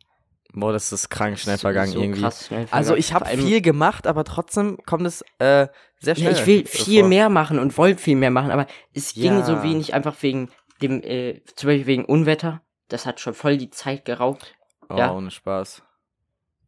Boah, 0.55 0.73
das 0.73 0.91
ist 0.93 1.11
krank 1.11 1.39
schnell 1.39 1.59
So- 1.59 1.61
vergangen 1.61 1.93
so 1.93 2.01
irgendwie. 2.01 2.23
Krass 2.23 2.47
schnell 2.47 2.67
Also 2.71 2.95
vergangen. 2.95 2.99
ich 3.01 3.13
habe 3.13 3.27
viel 3.27 3.61
gemacht, 3.61 4.07
aber 4.07 4.25
trotzdem 4.25 4.79
kommt 4.87 5.07
es 5.07 5.21
äh, 5.39 5.69
sehr 6.01 6.15
Ja, 6.15 6.15
schnell. 6.15 6.33
ich 6.33 6.47
will 6.47 6.67
viel 6.67 7.01
vor. 7.01 7.09
mehr 7.11 7.29
machen 7.29 7.59
und 7.59 7.77
wollte 7.77 8.01
viel 8.01 8.17
mehr 8.17 8.31
machen, 8.31 8.51
aber 8.51 8.67
es 8.95 9.13
ging 9.13 9.25
Ja. 9.35 9.43
so 9.45 9.63
wenig 9.63 9.93
einfach 9.93 10.17
wegen 10.23 10.49
dem, 10.81 11.03
äh, 11.03 11.43
zum 11.55 11.69
Beispiel 11.69 11.87
wegen 11.87 12.05
Unwetter. 12.07 12.63
Das 12.89 13.05
hat 13.05 13.21
schon 13.21 13.35
voll 13.35 13.59
die 13.59 13.69
Zeit 13.71 14.07
geraubt. 14.07 14.55
Oh, 14.89 14.97
ja. 14.97 15.13
ohne 15.13 15.31
Spaß. 15.31 15.83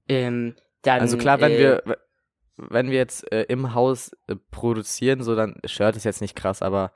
Ähm, 0.08 0.54
dann, 0.82 1.00
Also 1.00 1.16
klar, 1.16 1.40
wenn 1.40 1.52
äh, 1.52 1.58
wir 1.58 1.98
wenn 2.56 2.90
wir 2.90 2.98
jetzt 2.98 3.32
äh, 3.32 3.44
im 3.44 3.72
Haus 3.72 4.12
äh, 4.26 4.36
produzieren, 4.50 5.22
so 5.22 5.34
dann 5.34 5.56
stört 5.64 5.96
es 5.96 6.04
jetzt 6.04 6.20
nicht 6.20 6.36
krass, 6.36 6.60
aber 6.60 6.92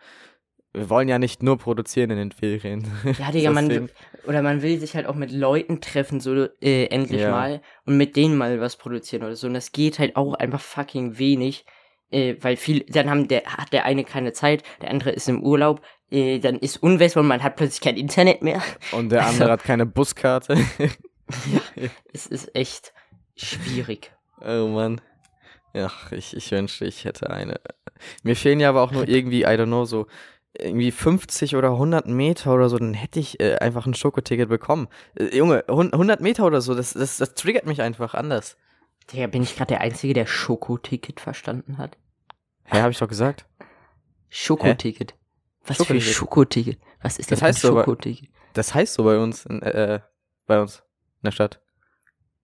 wir 0.74 0.90
wollen 0.90 1.08
ja 1.08 1.18
nicht 1.18 1.42
nur 1.42 1.56
produzieren 1.56 2.10
in 2.10 2.16
den 2.18 2.32
Ferien. 2.32 2.86
Ja, 3.18 3.30
Digga, 3.30 3.50
man, 3.50 3.88
oder 4.26 4.42
man 4.42 4.60
will 4.62 4.78
sich 4.78 4.94
halt 4.96 5.06
auch 5.06 5.14
mit 5.14 5.30
Leuten 5.32 5.80
treffen, 5.80 6.20
so 6.20 6.48
äh, 6.60 6.86
endlich 6.86 7.22
Ja. 7.22 7.30
mal 7.30 7.62
und 7.86 7.96
mit 7.96 8.16
denen 8.16 8.36
mal 8.36 8.60
was 8.60 8.76
produzieren 8.76 9.22
oder 9.24 9.36
so. 9.36 9.46
Und 9.46 9.54
das 9.54 9.72
geht 9.72 9.98
halt 9.98 10.16
auch 10.16 10.34
einfach 10.34 10.60
fucking 10.60 11.18
wenig, 11.18 11.64
äh, 12.10 12.34
weil 12.40 12.56
viel, 12.56 12.80
dann 12.88 13.08
haben 13.08 13.28
der, 13.28 13.44
hat 13.44 13.72
der 13.72 13.84
eine 13.84 14.04
keine 14.04 14.32
Zeit, 14.32 14.62
der 14.82 14.90
andere 14.90 15.10
ist 15.10 15.28
im 15.28 15.42
Urlaub, 15.42 15.80
äh, 16.10 16.40
dann 16.40 16.56
ist 16.58 16.82
Unwetter 16.82 17.20
und 17.20 17.28
man 17.28 17.42
hat 17.42 17.56
plötzlich 17.56 17.80
kein 17.80 17.96
Internet 17.96 18.42
mehr. 18.42 18.62
Und 18.92 19.10
der 19.10 19.26
andere 19.26 19.52
hat 19.52 19.64
keine 19.64 19.86
Buskarte. 19.86 20.56
Es 22.12 22.26
ist 22.26 22.54
echt 22.54 22.92
schwierig. 23.36 24.12
oh 24.40 24.68
Mann. 24.68 25.00
Ach, 25.74 26.12
ich, 26.12 26.36
ich 26.36 26.50
wünschte, 26.52 26.84
ich 26.84 27.04
hätte 27.04 27.30
eine. 27.30 27.60
Mir 28.22 28.36
fehlen 28.36 28.60
ja 28.60 28.68
aber 28.68 28.82
auch 28.82 28.92
nur 28.92 29.08
irgendwie, 29.08 29.42
I 29.42 29.46
don't 29.46 29.66
know, 29.66 29.84
so 29.84 30.06
irgendwie 30.58 30.90
50 30.92 31.56
oder 31.56 31.70
100 31.72 32.06
Meter 32.06 32.54
oder 32.54 32.68
so, 32.68 32.78
dann 32.78 32.94
hätte 32.94 33.18
ich 33.20 33.40
äh, 33.40 33.56
einfach 33.56 33.86
ein 33.86 33.94
Schokoticket 33.94 34.48
bekommen. 34.48 34.88
Äh, 35.16 35.36
Junge, 35.36 35.64
hun- 35.68 35.92
100 35.92 36.20
Meter 36.20 36.44
oder 36.44 36.60
so, 36.60 36.74
das, 36.74 36.92
das, 36.92 37.16
das 37.18 37.34
triggert 37.34 37.66
mich 37.66 37.82
einfach 37.82 38.14
anders. 38.14 38.56
Digga, 39.12 39.26
bin 39.26 39.42
ich 39.42 39.56
gerade 39.56 39.68
der 39.68 39.80
Einzige, 39.80 40.14
der 40.14 40.26
Schokoticket 40.26 41.20
verstanden 41.20 41.76
hat? 41.78 41.96
Hä, 42.64 42.80
hab 42.80 42.90
ich 42.90 42.98
doch 42.98 43.08
gesagt. 43.08 43.46
Schokoticket. 44.30 45.14
Was 45.66 45.76
für 45.78 45.84
Schokoticket. 45.84 46.14
Schokoticket? 46.14 46.78
Was 47.02 47.18
ist 47.18 47.30
Das 47.30 47.38
denn 47.40 47.48
heißt 47.48 47.64
ein 47.64 47.70
aber- 47.70 47.80
Schokoticket? 47.84 48.28
Das 48.54 48.74
heißt 48.74 48.94
so 48.94 49.04
bei 49.04 49.18
uns. 49.18 49.44
in, 49.46 49.60
Äh, 49.62 50.00
bei 50.46 50.60
uns 50.60 50.76
in 51.22 51.26
der 51.26 51.30
Stadt. 51.32 51.60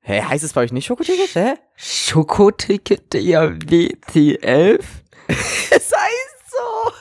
Hä, 0.01 0.23
heißt 0.23 0.43
es 0.45 0.53
bei 0.55 0.63
euch 0.63 0.73
nicht 0.73 0.87
Schokoticket? 0.87 1.35
Hä? 1.35 1.55
Schokoticket 1.77 3.13
der 3.13 3.53
WT11? 3.59 4.81
es 5.29 5.93
heißt 5.93 6.51
so. 6.51 6.93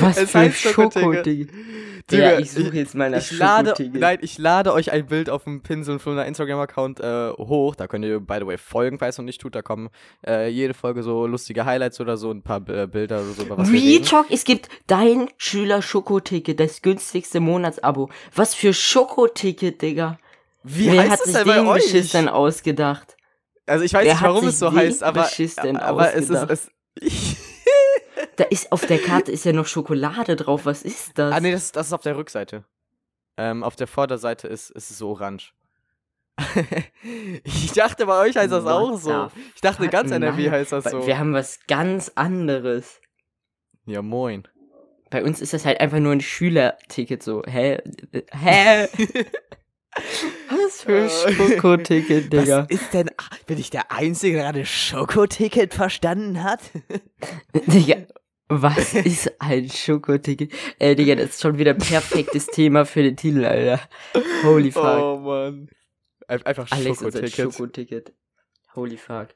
Was 0.00 0.16
Es 0.18 0.30
für 0.30 0.38
heißt 0.40 0.56
Schokoticket. 0.60 1.02
Schokoticket? 1.02 1.50
Digga, 2.10 2.32
Ja, 2.32 2.38
ich 2.40 2.50
suche 2.50 2.76
jetzt 2.76 2.94
mal 2.96 3.10
nach 3.10 3.18
Ich 3.18 3.30
lade, 3.38 3.74
nein, 3.92 4.18
ich 4.22 4.36
lade 4.36 4.72
euch 4.72 4.90
ein 4.90 5.06
Bild 5.06 5.30
auf 5.30 5.44
dem 5.44 5.62
Pinsel 5.62 6.00
von 6.00 6.14
einer 6.14 6.26
Instagram-Account 6.26 6.98
äh, 6.98 7.30
hoch. 7.38 7.76
Da 7.76 7.86
könnt 7.86 8.04
ihr, 8.04 8.18
by 8.18 8.38
the 8.40 8.46
way, 8.46 8.58
folgen, 8.58 8.98
falls 8.98 9.18
ihr 9.18 9.22
noch 9.22 9.26
nicht 9.26 9.40
tut. 9.40 9.54
Da 9.54 9.62
kommen 9.62 9.88
äh, 10.26 10.48
jede 10.48 10.74
Folge 10.74 11.04
so 11.04 11.26
lustige 11.28 11.64
Highlights 11.64 12.00
oder 12.00 12.16
so, 12.16 12.30
ein 12.32 12.42
paar 12.42 12.68
äh, 12.68 12.88
Bilder 12.88 13.20
oder 13.20 13.32
so. 13.32 13.42
Über 13.44 13.56
was 13.56 13.70
wir 13.70 13.80
Real 13.80 13.92
reden. 13.92 14.04
Talk, 14.04 14.26
es 14.30 14.44
gibt 14.44 14.68
dein 14.88 15.28
Schüler-Schokoticket, 15.36 16.58
das 16.58 16.82
günstigste 16.82 17.38
Monatsabo. 17.38 18.10
Was 18.34 18.54
für 18.54 18.74
Schokoticket, 18.74 19.80
Digga. 19.80 20.18
Wie 20.64 20.90
Wer 20.90 21.02
heißt 21.02 21.10
hat 21.12 21.20
sich 21.22 21.34
denn 21.34 21.46
bei 21.46 21.54
den 21.54 21.66
euch? 21.68 21.84
Beschiss 21.84 22.10
denn 22.10 22.28
ausgedacht? 22.28 23.16
Also 23.66 23.84
ich 23.84 23.94
weiß 23.94 24.04
Wer 24.04 24.12
nicht, 24.14 24.20
hat 24.22 24.28
warum 24.28 24.48
es 24.48 24.58
so 24.58 24.72
heißt, 24.72 25.02
aber, 25.04 25.22
Beschiss 25.22 25.54
denn 25.54 25.76
aber 25.76 26.12
es 26.14 26.28
ist 26.28 26.36
ausgedacht? 26.36 26.70
es. 26.96 27.36
Da 28.36 28.44
ist 28.44 28.72
auf 28.72 28.86
der 28.86 28.98
Karte 28.98 29.32
ist 29.32 29.44
ja 29.44 29.52
noch 29.52 29.66
Schokolade 29.66 30.36
drauf. 30.36 30.66
Was 30.66 30.82
ist 30.82 31.18
das? 31.18 31.32
ah 31.32 31.40
nee, 31.40 31.52
das, 31.52 31.72
das 31.72 31.88
ist 31.88 31.92
auf 31.92 32.02
der 32.02 32.16
Rückseite. 32.16 32.64
Ähm, 33.36 33.62
auf 33.64 33.76
der 33.76 33.86
Vorderseite 33.86 34.48
ist, 34.48 34.70
ist 34.70 34.90
es 34.90 34.98
so 34.98 35.10
orange. 35.10 35.54
ich 37.44 37.72
dachte, 37.72 38.06
bei 38.06 38.18
euch 38.20 38.36
heißt 38.36 38.52
das 38.52 38.64
What 38.64 38.72
auch 38.72 38.98
so. 38.98 39.30
Ich 39.54 39.60
dachte, 39.60 39.88
ganz 39.88 40.10
NRW 40.10 40.42
Nein. 40.44 40.52
heißt 40.52 40.72
das 40.72 40.84
so. 40.84 41.06
Wir 41.06 41.18
haben 41.18 41.32
was 41.34 41.60
ganz 41.66 42.12
anderes. 42.14 43.00
Ja, 43.86 44.02
moin. 44.02 44.48
Bei 45.10 45.22
uns 45.22 45.40
ist 45.40 45.52
das 45.52 45.66
halt 45.66 45.80
einfach 45.80 45.98
nur 45.98 46.12
ein 46.12 46.20
Schülerticket 46.20 47.22
so. 47.22 47.42
Hä? 47.46 47.78
Hä? 48.32 48.88
Was 50.86 51.22
für 51.22 51.28
Äh, 51.28 51.34
Schokoticket, 51.56 52.32
Digga. 52.32 52.62
Was 52.62 52.70
ist 52.70 52.92
denn. 52.94 53.10
Bin 53.46 53.58
ich 53.58 53.70
der 53.70 53.90
Einzige, 53.92 54.34
der 54.36 54.44
gerade 54.44 54.66
Schokoticket 54.66 55.74
verstanden 55.74 56.42
hat? 56.42 56.60
Digga, 57.66 58.06
was 58.48 58.94
ist 58.94 59.40
ein 59.40 59.68
Schokoticket? 59.70 60.52
Ey, 60.78 60.94
Digga, 60.94 61.14
das 61.14 61.30
ist 61.30 61.40
schon 61.42 61.58
wieder 61.58 61.72
ein 61.72 61.78
perfektes 61.78 62.46
Thema 62.46 62.84
für 62.84 63.02
den 63.02 63.16
Titel, 63.16 63.44
Alter. 63.44 63.80
Holy 64.44 64.70
fuck. 64.72 64.84
Oh 64.84 65.18
Mann. 65.18 65.68
Ein- 66.28 66.42
Einfach 66.46 66.70
Alex 66.70 67.02
und 67.02 67.12
sein 67.12 67.28
Schokoticket. 67.28 67.54
Schokoticket. 67.54 68.12
Holy 68.74 68.96
fuck. 68.96 69.28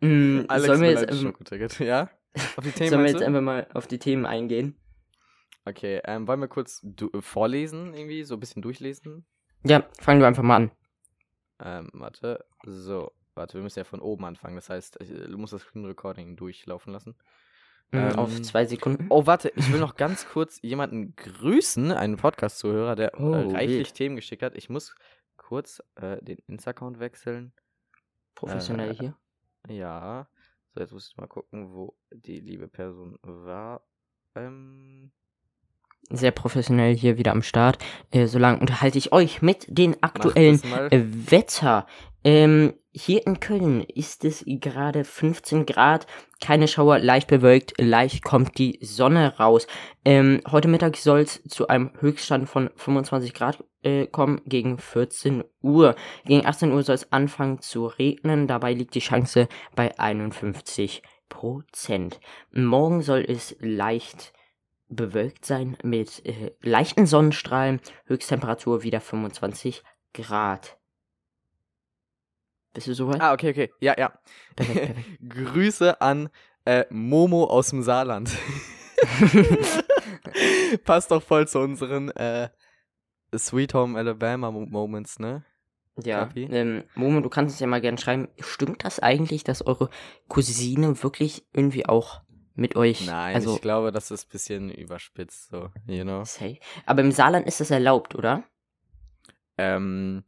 Mm, 0.00 0.40
Alex 0.48 0.66
sollen 0.66 0.80
wir 0.82 0.90
jetzt, 0.90 1.08
ein 1.08 1.16
Schokoticket, 1.16 1.78
ja? 1.80 2.10
Auf 2.56 2.64
die 2.64 2.70
Themen 2.70 2.90
sollen 2.90 3.04
wir 3.04 3.10
jetzt 3.10 3.22
einfach 3.22 3.40
mal 3.40 3.66
auf 3.74 3.86
die 3.86 3.98
Themen 3.98 4.26
eingehen? 4.26 4.76
Okay, 5.64 6.00
ähm, 6.04 6.28
wollen 6.28 6.38
wir 6.40 6.48
kurz 6.48 6.84
äh, 6.84 7.20
vorlesen, 7.20 7.94
irgendwie, 7.94 8.22
so 8.24 8.34
ein 8.34 8.40
bisschen 8.40 8.62
durchlesen? 8.62 9.24
Ja, 9.64 9.84
fangen 10.00 10.20
wir 10.20 10.26
einfach 10.28 10.42
mal 10.44 10.56
an. 10.56 10.70
Ähm, 11.60 11.90
warte. 11.92 12.44
So, 12.64 13.12
warte, 13.34 13.54
wir 13.54 13.62
müssen 13.62 13.78
ja 13.78 13.84
von 13.84 14.00
oben 14.00 14.24
anfangen. 14.24 14.56
Das 14.56 14.68
heißt, 14.68 14.98
ich, 15.00 15.08
du 15.08 15.38
musst 15.38 15.52
das 15.52 15.62
Screen 15.62 15.84
Recording 15.86 16.36
durchlaufen 16.36 16.92
lassen. 16.92 17.16
Ähm, 17.92 18.18
auf 18.18 18.42
zwei 18.42 18.66
Sekunden. 18.66 19.06
Oh, 19.10 19.26
warte, 19.26 19.52
ich 19.54 19.72
will 19.72 19.78
noch 19.78 19.94
ganz 19.96 20.26
kurz 20.28 20.58
jemanden 20.62 21.14
grüßen, 21.14 21.92
einen 21.92 22.16
Podcast-Zuhörer, 22.16 22.96
der 22.96 23.20
Oh, 23.20 23.32
äh, 23.32 23.52
reichlich 23.52 23.78
wild. 23.78 23.94
Themen 23.94 24.16
geschickt 24.16 24.42
hat. 24.42 24.56
Ich 24.56 24.68
muss 24.68 24.94
kurz 25.36 25.80
äh, 25.94 26.22
den 26.22 26.38
Insta-Account 26.48 26.98
wechseln. 26.98 27.52
Professionell 28.34 28.90
äh, 28.90 28.94
hier. 28.94 29.16
Ja. 29.68 30.28
So, 30.74 30.80
jetzt 30.80 30.92
muss 30.92 31.08
ich 31.08 31.16
mal 31.16 31.28
gucken, 31.28 31.72
wo 31.72 31.96
die 32.10 32.40
liebe 32.40 32.68
Person 32.68 33.18
war. 33.22 33.86
Ähm. 34.34 35.12
Sehr 36.08 36.30
professionell 36.30 36.94
hier 36.94 37.18
wieder 37.18 37.32
am 37.32 37.42
Start. 37.42 37.78
Äh, 38.10 38.26
solange 38.26 38.60
unterhalte 38.60 38.98
ich 38.98 39.12
euch 39.12 39.42
mit 39.42 39.66
den 39.68 40.02
aktuellen. 40.02 40.60
Äh, 40.90 41.02
Wetter. 41.04 41.86
Ähm, 42.22 42.74
hier 42.98 43.26
in 43.26 43.40
Köln 43.40 43.82
ist 43.82 44.24
es 44.24 44.42
gerade 44.46 45.04
15 45.04 45.66
Grad, 45.66 46.06
keine 46.40 46.66
Schauer, 46.66 46.98
leicht 46.98 47.28
bewölkt, 47.28 47.74
leicht 47.78 48.24
kommt 48.24 48.56
die 48.56 48.78
Sonne 48.80 49.36
raus. 49.36 49.66
Ähm, 50.04 50.40
heute 50.50 50.66
Mittag 50.66 50.96
soll 50.96 51.20
es 51.20 51.42
zu 51.44 51.68
einem 51.68 51.90
Höchststand 52.00 52.48
von 52.48 52.70
25 52.74 53.34
Grad 53.34 53.62
äh, 53.82 54.06
kommen, 54.06 54.40
gegen 54.46 54.78
14 54.78 55.44
Uhr. 55.60 55.94
Gegen 56.24 56.46
18 56.46 56.72
Uhr 56.72 56.82
soll 56.82 56.94
es 56.94 57.12
anfangen 57.12 57.60
zu 57.60 57.86
regnen, 57.86 58.46
dabei 58.46 58.72
liegt 58.72 58.94
die 58.94 59.00
Chance 59.00 59.46
bei 59.74 59.98
51 59.98 61.02
Prozent. 61.28 62.18
Morgen 62.50 63.02
soll 63.02 63.26
es 63.28 63.56
leicht 63.60 64.32
bewölkt 64.88 65.44
sein 65.44 65.76
mit 65.82 66.24
äh, 66.26 66.52
leichten 66.62 67.06
Sonnenstrahlen, 67.06 67.80
Höchsttemperatur 68.06 68.82
wieder 68.82 69.00
25 69.00 69.82
Grad. 70.14 70.78
Bist 72.72 72.86
du 72.86 72.94
soweit? 72.94 73.20
Ah, 73.20 73.32
okay, 73.32 73.50
okay. 73.50 73.72
Ja, 73.80 73.94
ja. 73.98 74.12
Perfekt, 74.54 74.86
perfekt. 74.94 75.06
Grüße 75.28 76.00
an 76.00 76.28
äh, 76.64 76.84
Momo 76.90 77.44
aus 77.44 77.70
dem 77.70 77.82
Saarland. 77.82 78.30
Passt 80.84 81.10
doch 81.10 81.22
voll 81.22 81.46
zu 81.48 81.58
unseren 81.60 82.10
äh, 82.10 82.48
Sweet 83.36 83.74
Home 83.74 83.98
Alabama 83.98 84.50
Mo- 84.50 84.66
Moments, 84.66 85.18
ne? 85.18 85.44
Ja, 86.04 86.28
ähm, 86.34 86.84
Momo, 86.94 87.20
du 87.20 87.30
kannst 87.30 87.54
uns 87.54 87.60
ja 87.60 87.66
mal 87.66 87.80
gerne 87.80 87.96
schreiben. 87.96 88.28
Stimmt 88.40 88.84
das 88.84 89.00
eigentlich, 89.00 89.44
dass 89.44 89.66
eure 89.66 89.88
Cousine 90.28 91.02
wirklich 91.02 91.46
irgendwie 91.54 91.86
auch 91.86 92.20
mit 92.56 92.74
euch, 92.76 93.06
Nein, 93.06 93.34
also, 93.36 93.54
ich 93.54 93.60
glaube, 93.60 93.92
das 93.92 94.10
ist 94.10 94.26
ein 94.26 94.30
bisschen 94.32 94.70
überspitzt, 94.70 95.50
so, 95.50 95.70
you 95.86 96.02
know. 96.02 96.24
safe. 96.24 96.58
aber 96.86 97.02
im 97.02 97.12
Saarland 97.12 97.46
ist 97.46 97.60
das 97.60 97.70
erlaubt, 97.70 98.14
oder? 98.14 98.42
Ähm, 99.58 100.24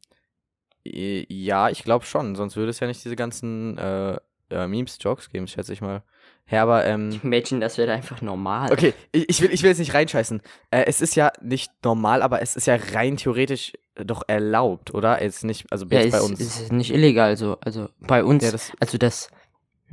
ja, 0.85 1.69
ich 1.69 1.85
glaube 1.85 2.05
schon, 2.05 2.35
sonst 2.37 2.57
würde 2.57 2.71
es 2.71 2.81
ja 2.81 2.87
nicht 2.87 3.05
diese 3.05 3.17
ganzen 3.17 3.77
äh, 3.79 4.19
äh, 4.51 4.67
Memes, 4.67 4.99
Jokes 5.01 5.31
geben, 5.31 5.47
schätze 5.47 5.73
ich 5.73 5.81
mal. 5.81 6.03
Ja, 6.51 6.63
aber, 6.63 6.87
ähm, 6.87 7.21
Imagine, 7.23 7.61
das 7.61 7.77
wäre 7.77 7.93
einfach 7.93 8.23
normal. 8.23 8.73
Okay, 8.73 8.95
ich, 9.13 9.29
ich, 9.29 9.43
will, 9.43 9.53
ich 9.53 9.63
will 9.63 9.69
jetzt 9.71 9.79
nicht 9.79 9.93
reinscheißen. 9.93 10.41
Äh, 10.71 10.85
es 10.87 11.01
ist 11.01 11.15
ja 11.15 11.31
nicht 11.43 11.73
normal, 11.85 12.23
aber 12.23 12.41
es 12.41 12.57
ist 12.57 12.67
ja 12.67 12.77
rein 12.95 13.17
theoretisch 13.17 13.73
doch 13.95 14.23
erlaubt, 14.27 14.95
oder? 14.95 15.23
Jetzt 15.23 15.45
nicht, 15.45 15.71
also 15.71 15.85
Ja, 15.87 16.01
jetzt 16.01 16.07
ist, 16.07 16.13
bei 16.13 16.23
uns. 16.23 16.41
ist 16.41 16.73
nicht 16.73 16.91
illegal, 16.91 17.37
so, 17.37 17.59
also 17.61 17.89
bei 18.01 18.25
uns, 18.25 18.45
ja, 18.45 18.53
das 18.53 18.69
ist 18.71 18.75
also 18.81 18.97
das, 18.97 19.29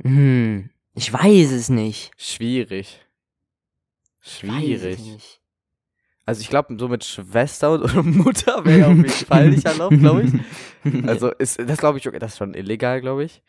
hm, 0.02 0.70
ich 0.96 1.12
weiß 1.12 1.52
es 1.52 1.68
nicht. 1.68 2.10
schwierig. 2.16 3.00
Ich 4.24 4.42
weiß 4.42 4.50
es 4.50 4.60
Schwierig. 4.64 4.98
nicht. 4.98 5.40
Also 6.24 6.40
ich 6.40 6.50
glaube, 6.50 6.76
so 6.80 6.88
mit 6.88 7.04
Schwester 7.04 7.72
oder 7.74 8.02
Mutter 8.02 8.64
wäre 8.64 8.78
ja 8.80 8.86
auf 8.88 8.96
jeden 8.96 9.08
Fall 9.08 9.50
nicht 9.50 9.64
erlaubt, 9.64 9.98
glaube 10.00 10.22
ich. 10.24 10.32
Also 11.06 11.30
ist 11.32 11.58
das 11.58 11.78
glaube 11.78 11.98
ich, 11.98 12.06
okay, 12.06 12.18
das 12.20 12.32
ist 12.32 12.38
schon 12.38 12.54
illegal, 12.54 13.00
glaube 13.00 13.24
ich. 13.24 13.42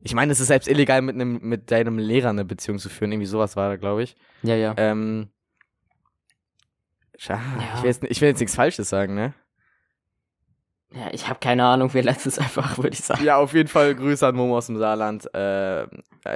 Ich 0.00 0.14
meine, 0.14 0.30
es 0.30 0.38
ist 0.38 0.46
selbst 0.46 0.68
illegal, 0.68 1.02
mit 1.02 1.16
einem 1.16 1.40
mit 1.42 1.72
deinem 1.72 1.98
Lehrer 1.98 2.30
eine 2.30 2.44
Beziehung 2.44 2.78
zu 2.78 2.88
führen. 2.88 3.10
Irgendwie 3.10 3.26
sowas 3.26 3.56
war 3.56 3.68
da, 3.70 3.76
glaube 3.76 4.04
ich. 4.04 4.14
ja, 4.44 4.54
ja. 4.54 4.74
Ähm, 4.76 5.28
Ja. 7.18 7.40
ich, 7.76 7.82
will 7.82 7.88
jetzt, 7.90 8.04
ich 8.04 8.20
will 8.20 8.28
jetzt 8.28 8.38
nichts 8.40 8.54
Falsches 8.54 8.88
sagen, 8.88 9.14
ne? 9.14 9.34
Ja, 10.94 11.08
ich 11.12 11.28
habe 11.28 11.38
keine 11.38 11.64
Ahnung, 11.66 11.92
wir 11.92 12.02
lassen 12.02 12.28
es 12.30 12.38
einfach, 12.38 12.78
würde 12.78 12.90
ich 12.94 13.00
sagen. 13.04 13.22
Ja, 13.22 13.36
auf 13.36 13.52
jeden 13.52 13.68
Fall 13.68 13.94
Grüße 13.94 14.26
an 14.26 14.34
Momo 14.34 14.56
aus 14.56 14.66
dem 14.68 14.78
Saarland. 14.78 15.28
Äh, 15.34 15.80
ja, 15.82 15.86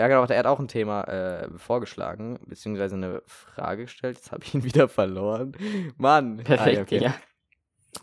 genau, 0.08 0.24
er 0.24 0.38
hat 0.38 0.46
auch 0.46 0.58
ein 0.60 0.68
Thema 0.68 1.04
äh, 1.04 1.48
vorgeschlagen, 1.56 2.38
beziehungsweise 2.46 2.96
eine 2.96 3.22
Frage 3.26 3.84
gestellt. 3.84 4.18
Jetzt 4.18 4.30
habe 4.30 4.44
ich 4.44 4.52
ihn 4.54 4.62
wieder 4.64 4.88
verloren. 4.88 5.52
Mann. 5.96 6.38
Perfekt, 6.38 6.78
Ah, 6.78 6.82
okay. 6.82 6.98
ja. 7.02 7.14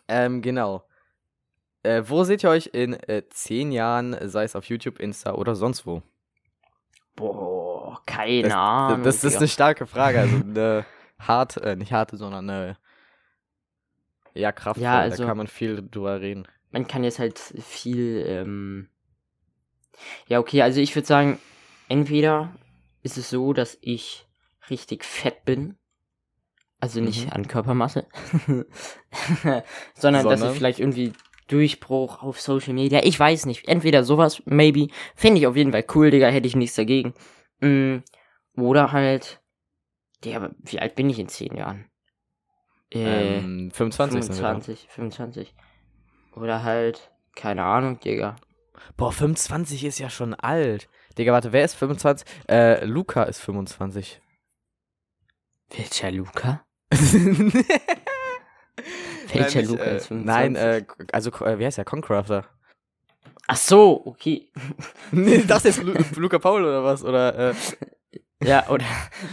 Ähm, 0.07 0.41
genau. 0.41 0.83
Äh, 1.83 2.03
wo 2.07 2.23
seht 2.23 2.43
ihr 2.43 2.49
euch 2.49 2.71
in 2.73 2.93
äh, 2.93 3.23
zehn 3.29 3.71
Jahren, 3.71 4.17
sei 4.27 4.43
es 4.43 4.55
auf 4.55 4.65
YouTube, 4.65 4.99
Insta 4.99 5.33
oder 5.35 5.55
sonst 5.55 5.85
wo? 5.85 6.01
Boah, 7.15 8.01
keine 8.05 8.43
Das, 8.43 8.53
Ahnung. 8.53 9.03
das 9.03 9.15
ist 9.17 9.23
Digga. 9.25 9.37
eine 9.37 9.47
starke 9.47 9.85
Frage. 9.87 10.19
Also 10.21 10.35
eine 10.43 10.85
harte, 11.19 11.61
äh, 11.61 11.75
nicht 11.75 11.91
harte, 11.91 12.17
sondern 12.17 12.49
eine 12.49 12.77
ja, 14.33 14.51
kraftvoll. 14.51 14.83
Ja, 14.83 14.99
also- 14.99 15.23
da 15.23 15.29
kann 15.29 15.37
man 15.37 15.47
viel 15.47 15.81
drüber 15.89 16.21
reden. 16.21 16.47
Man 16.71 16.87
kann 16.87 17.03
jetzt 17.03 17.19
halt 17.19 17.39
viel, 17.39 18.23
ähm 18.27 18.89
Ja, 20.27 20.39
okay, 20.39 20.61
also 20.61 20.79
ich 20.79 20.95
würde 20.95 21.07
sagen, 21.07 21.39
entweder 21.87 22.55
ist 23.01 23.17
es 23.17 23.29
so, 23.29 23.53
dass 23.53 23.77
ich 23.81 24.27
richtig 24.69 25.03
fett 25.03 25.43
bin. 25.45 25.75
Also 26.79 27.01
nicht 27.01 27.25
Mhm. 27.25 27.31
an 27.33 27.47
Körpermasse. 27.47 28.05
sondern, 29.95 30.23
dass 30.25 30.33
ich 30.35 30.39
Sondern? 30.39 30.53
vielleicht 30.55 30.79
irgendwie 30.79 31.13
Durchbruch 31.47 32.21
auf 32.21 32.39
Social 32.39 32.73
Media. 32.73 33.01
Ich 33.03 33.19
weiß 33.19 33.45
nicht. 33.47 33.67
Entweder 33.67 34.03
sowas, 34.03 34.41
maybe. 34.45 34.87
Finde 35.15 35.39
ich 35.41 35.47
auf 35.47 35.55
jeden 35.55 35.71
Fall 35.71 35.85
cool, 35.95 36.11
Digga, 36.11 36.27
hätte 36.27 36.47
ich 36.47 36.55
nichts 36.55 36.75
dagegen. 36.75 37.13
Mm, 37.59 37.97
oder 38.55 38.91
halt. 38.91 39.41
Digga, 40.23 40.37
aber 40.37 40.51
wie 40.59 40.79
alt 40.79 40.95
bin 40.95 41.09
ich 41.09 41.19
in 41.19 41.27
zehn 41.29 41.55
Jahren? 41.55 41.85
Äh, 42.93 43.37
Ähm, 43.37 43.71
25 43.71 44.23
sind 44.23 44.35
wir 44.37 44.41
da. 44.41 44.49
25, 44.51 44.87
25. 44.89 45.53
Oder 46.35 46.63
halt, 46.63 47.11
keine 47.35 47.63
Ahnung, 47.63 47.99
Digga. 47.99 48.35
Boah, 48.97 49.11
25 49.11 49.83
ist 49.85 49.99
ja 49.99 50.09
schon 50.09 50.33
alt. 50.33 50.89
Digga, 51.17 51.33
warte, 51.33 51.51
wer 51.51 51.65
ist 51.65 51.75
25? 51.75 52.27
Äh, 52.47 52.85
Luca 52.85 53.23
ist 53.23 53.39
25. 53.41 54.21
Welcher 55.69 56.11
Luca? 56.11 56.63
Welcher 59.33 59.61
Luca 59.63 59.83
äh, 59.83 59.97
ist 59.97 60.07
25? 60.07 60.25
Nein, 60.25 60.55
äh, 60.55 60.85
also, 61.11 61.29
äh, 61.45 61.59
wie 61.59 61.65
heißt 61.65 61.77
der? 61.77 61.85
Concrafter. 61.85 62.45
Ach 63.47 63.57
so, 63.57 64.05
okay. 64.05 64.51
nee, 65.11 65.43
das 65.45 65.65
ist 65.65 65.83
Lu 65.83 65.93
Luca 66.15 66.39
Paul 66.39 66.63
oder 66.63 66.83
was? 66.83 67.03
Oder, 67.03 67.49
äh, 67.49 67.53
Ja, 68.41 68.69
oder, 68.69 68.85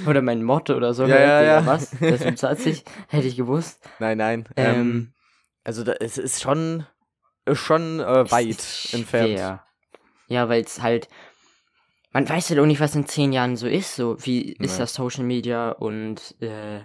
oder 0.07 0.21
mein 0.23 0.43
Motto 0.43 0.75
oder 0.75 0.93
so. 0.95 1.05
Ja, 1.05 1.17
hört 1.17 1.21
ja, 1.21 1.43
ja. 1.61 1.67
Was? 1.67 1.91
Das 1.91 2.01
ist 2.01 2.23
25, 2.23 2.85
hätte 3.09 3.27
ich 3.27 3.37
gewusst. 3.37 3.89
nein, 3.99 4.19
nein. 4.19 4.49
Ähm, 4.57 4.67
Ähm, 4.77 5.13
also, 5.65 5.85
da, 5.85 5.93
es 5.93 6.19
ist 6.19 6.41
schon, 6.43 6.87
ist 7.45 7.59
schon 7.61 8.01
äh, 8.01 8.31
weit 8.31 8.49
ist 8.51 8.95
entfernt. 8.95 9.29
schwer. 9.39 9.65
Ja, 10.29 10.49
weil 10.49 10.63
es 10.63 10.83
halt, 10.83 11.09
man 12.13 12.29
weiß 12.29 12.49
ja 12.49 12.57
doch 12.57 12.67
nicht, 12.67 12.81
was 12.81 12.97
in 12.97 13.07
zehn 13.07 13.33
Jahren 13.33 13.57
so 13.57 13.69
ist. 13.69 13.95
So, 13.95 14.17
wie 14.25 14.53
ist 14.53 14.73
Nee. 14.73 14.79
das 14.79 14.95
Social 14.95 15.23
Media 15.25 15.71
und 15.71 16.35
äh, 16.43 16.81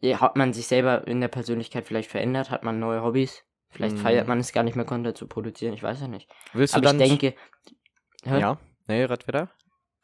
ja, 0.00 0.20
hat 0.20 0.36
man 0.36 0.52
sich 0.52 0.66
selber 0.68 1.06
in 1.06 1.20
der 1.20 1.28
Persönlichkeit 1.28 1.86
vielleicht 1.86 2.10
verändert? 2.10 2.50
Hat 2.50 2.62
man 2.62 2.78
neue 2.78 3.02
Hobbys? 3.02 3.44
Vielleicht 3.70 3.96
Mhm. 3.96 4.00
feiert 4.00 4.28
man 4.28 4.38
es 4.40 4.52
gar 4.52 4.62
nicht 4.62 4.76
mehr, 4.76 4.84
Content 4.86 5.18
zu 5.18 5.26
produzieren. 5.26 5.74
Ich 5.74 5.82
weiß 5.82 6.00
ja 6.00 6.08
nicht. 6.08 6.30
Willst 6.54 6.72
du 6.74 6.78
Aber 6.78 6.86
dann. 6.86 7.00
ich 7.00 7.08
denke, 7.08 7.34
Hä? 8.24 8.40
Ja, 8.40 8.58
nee, 8.86 9.04
red 9.04 9.26
wieder. 9.28 9.50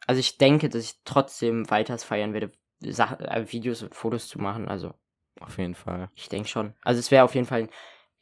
Also 0.07 0.19
ich 0.19 0.37
denke, 0.37 0.69
dass 0.69 0.83
ich 0.83 0.93
trotzdem 1.05 1.69
weiters 1.69 2.03
feiern 2.03 2.33
werde, 2.33 2.51
Sach 2.81 3.19
äh, 3.19 3.45
Videos 3.51 3.81
und 3.83 3.95
Fotos 3.95 4.27
zu 4.27 4.37
machen. 4.39 4.67
Also 4.67 4.93
Auf 5.39 5.57
jeden 5.57 5.75
Fall. 5.75 6.09
ich 6.15 6.27
denke 6.29 6.49
schon. 6.49 6.73
Also 6.83 6.99
es 6.99 7.09
wäre 7.09 7.23
auf 7.23 7.33
jeden 7.33 7.47
Fall 7.47 7.61
ein, 7.63 7.69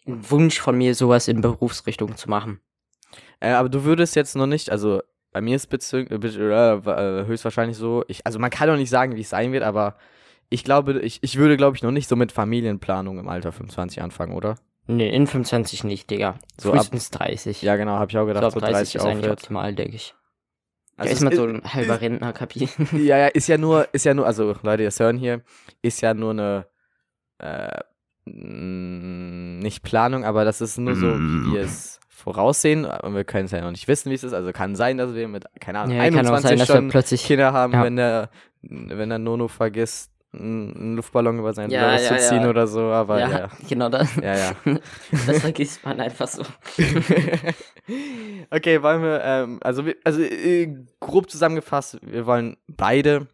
ein 0.05 0.29
Wunsch 0.31 0.59
von 0.59 0.77
mir, 0.77 0.93
sowas 0.95 1.27
in 1.27 1.41
Berufsrichtung 1.41 2.15
zu 2.15 2.29
machen. 2.29 2.61
Äh, 3.39 3.49
aber 3.51 3.69
du 3.69 3.83
würdest 3.83 4.15
jetzt 4.15 4.35
noch 4.35 4.45
nicht, 4.47 4.69
also 4.69 5.01
bei 5.31 5.41
mir 5.41 5.55
ist 5.55 5.71
bezü- 5.73 6.07
äh, 6.09 6.15
äh, 6.15 7.21
äh, 7.21 7.25
höchstwahrscheinlich 7.25 7.75
so, 7.77 8.03
ich, 8.07 8.25
also 8.25 8.37
man 8.39 8.51
kann 8.51 8.67
doch 8.67 8.77
nicht 8.77 8.91
sagen, 8.91 9.15
wie 9.15 9.21
es 9.21 9.29
sein 9.29 9.51
wird, 9.51 9.63
aber 9.63 9.97
ich 10.49 10.63
glaube, 10.63 10.99
ich, 10.99 11.21
ich 11.23 11.37
würde, 11.37 11.57
glaube 11.57 11.75
ich, 11.75 11.81
noch 11.83 11.91
nicht 11.91 12.07
so 12.07 12.15
mit 12.15 12.31
Familienplanung 12.31 13.17
im 13.17 13.27
Alter 13.27 13.51
25 13.51 14.01
anfangen, 14.03 14.35
oder? 14.35 14.55
Nee, 14.85 15.09
in 15.09 15.25
25 15.25 15.83
nicht, 15.83 16.09
Digga. 16.11 16.37
So 16.61 16.69
ab- 16.69 16.75
Frühestens 16.77 17.09
30. 17.09 17.63
Ja, 17.63 17.75
genau, 17.75 17.93
habe 17.93 18.11
ich 18.11 18.17
auch 18.17 18.21
so 18.21 18.27
gedacht, 18.27 18.43
ab 18.43 18.51
so 18.53 18.59
30, 18.59 18.73
30 18.73 18.95
ist 18.95 19.05
eigentlich 19.05 19.31
optimal, 19.31 19.73
denke 19.73 19.95
ich. 19.95 20.13
Also 20.95 21.09
ja, 21.09 21.13
ist 21.15 21.23
mal 21.23 21.35
so 21.35 21.45
ist- 21.47 21.53
ein 21.65 21.73
halber 21.73 22.01
Rentner, 22.01 22.33
Kapi. 22.33 22.69
Ja, 22.93 23.17
ja, 23.17 23.27
ist 23.27 23.47
ja 23.47 23.57
nur, 23.57 23.87
ist 23.93 24.05
ja 24.05 24.13
nur, 24.13 24.25
also 24.27 24.55
Leute, 24.61 24.83
das 24.83 24.99
hören 24.99 25.17
hier, 25.17 25.41
ist 25.81 26.01
ja 26.01 26.13
nur 26.13 26.31
eine, 26.31 26.67
äh, 27.39 27.79
nicht 28.25 29.83
Planung, 29.83 30.23
aber 30.23 30.45
das 30.45 30.61
ist 30.61 30.77
nur 30.77 30.95
so, 30.95 31.07
wie 31.17 31.53
wir 31.53 31.61
es 31.61 31.99
voraussehen. 32.07 32.85
Und 32.85 33.15
wir 33.15 33.23
können 33.25 33.45
es 33.45 33.51
ja 33.51 33.61
noch 33.61 33.71
nicht 33.71 33.87
wissen, 33.89 34.09
wie 34.11 34.15
es 34.15 34.23
ist. 34.23 34.33
Also 34.33 34.51
kann 34.53 34.75
sein, 34.75 34.97
dass 34.97 35.13
wir 35.13 35.27
mit, 35.27 35.45
keine 35.59 35.79
Ahnung, 35.79 35.97
ja, 35.97 36.03
kann 36.05 36.13
auch 36.27 36.31
21 36.33 36.49
sein, 36.49 36.57
dass 36.59 36.69
wir 36.69 36.75
schon 36.75 36.87
plötzlich. 36.89 37.23
Kinder 37.25 37.51
haben, 37.51 37.73
Ja. 37.73 37.83
wenn 37.83 37.95
der, 37.97 38.29
wenn 38.61 39.09
der 39.09 39.19
Nono 39.19 39.47
vergisst, 39.49 40.11
einen 40.33 40.95
Luftballon 40.95 41.39
über 41.39 41.53
seinen 41.53 41.69
Ja, 41.69 41.93
ja, 41.93 41.97
zu 41.97 42.17
ziehen 42.17 42.43
ja. 42.43 42.49
oder 42.49 42.67
so, 42.67 42.81
aber 42.81 43.19
ja, 43.19 43.29
ja. 43.29 43.49
genau 43.69 43.89
das. 43.89 44.15
Ja, 44.15 44.35
ja. 44.35 44.55
das 45.27 45.39
vergisst 45.39 45.85
man 45.85 45.99
einfach 45.99 46.27
so. 46.27 46.43
okay, 48.49 48.81
wollen 48.81 49.01
wir, 49.03 49.21
ähm, 49.23 49.59
also, 49.61 49.83
also 50.03 50.21
äh, 50.21 50.85
grob 50.99 51.29
zusammengefasst, 51.29 51.99
wir 52.01 52.25
wollen 52.25 52.57
beide 52.67 53.27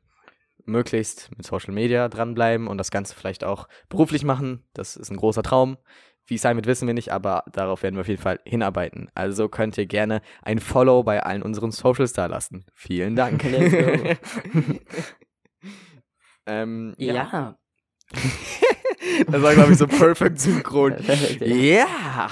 möglichst 0.66 1.30
mit 1.36 1.46
Social 1.46 1.74
Media 1.74 2.10
dranbleiben 2.10 2.68
und 2.68 2.78
das 2.78 2.92
Ganze 2.92 3.16
vielleicht 3.16 3.44
auch 3.44 3.68
beruflich 3.88 4.24
machen. 4.24 4.64
Das 4.74 4.96
ist 4.96 5.10
ein 5.10 5.18
großer 5.18 5.44
Traum. 5.44 5.78
Wie 6.26 6.36
es 6.36 6.44
sein 6.44 6.58
wird, 6.58 6.68
wissen 6.68 6.86
wir 6.86 6.94
nicht, 6.94 7.12
aber 7.12 7.44
darauf 7.52 7.82
werden 7.82 7.96
wir 7.96 8.02
auf 8.02 8.08
jeden 8.08 8.22
Fall 8.22 8.40
hinarbeiten. 8.46 9.10
Also 9.16 9.50
könnt 9.50 9.78
ihr 9.80 9.88
gerne 9.88 10.22
ein 10.44 10.60
Follow 10.60 11.02
bei 11.02 11.24
allen 11.24 11.42
unseren 11.42 11.72
Socials 11.72 12.14
da 12.14 12.28
lassen. 12.28 12.66
Vielen 12.76 13.16
Dank. 13.16 13.44
Ähm, 16.50 16.96
Ja. 16.98 17.14
ja. 17.14 17.58
Das 19.28 19.42
war, 19.42 19.54
glaube 19.54 19.72
ich, 19.72 19.78
so 19.78 19.88
perfekt 19.88 20.40
synchron. 20.40 20.96
Ja. 21.42 22.30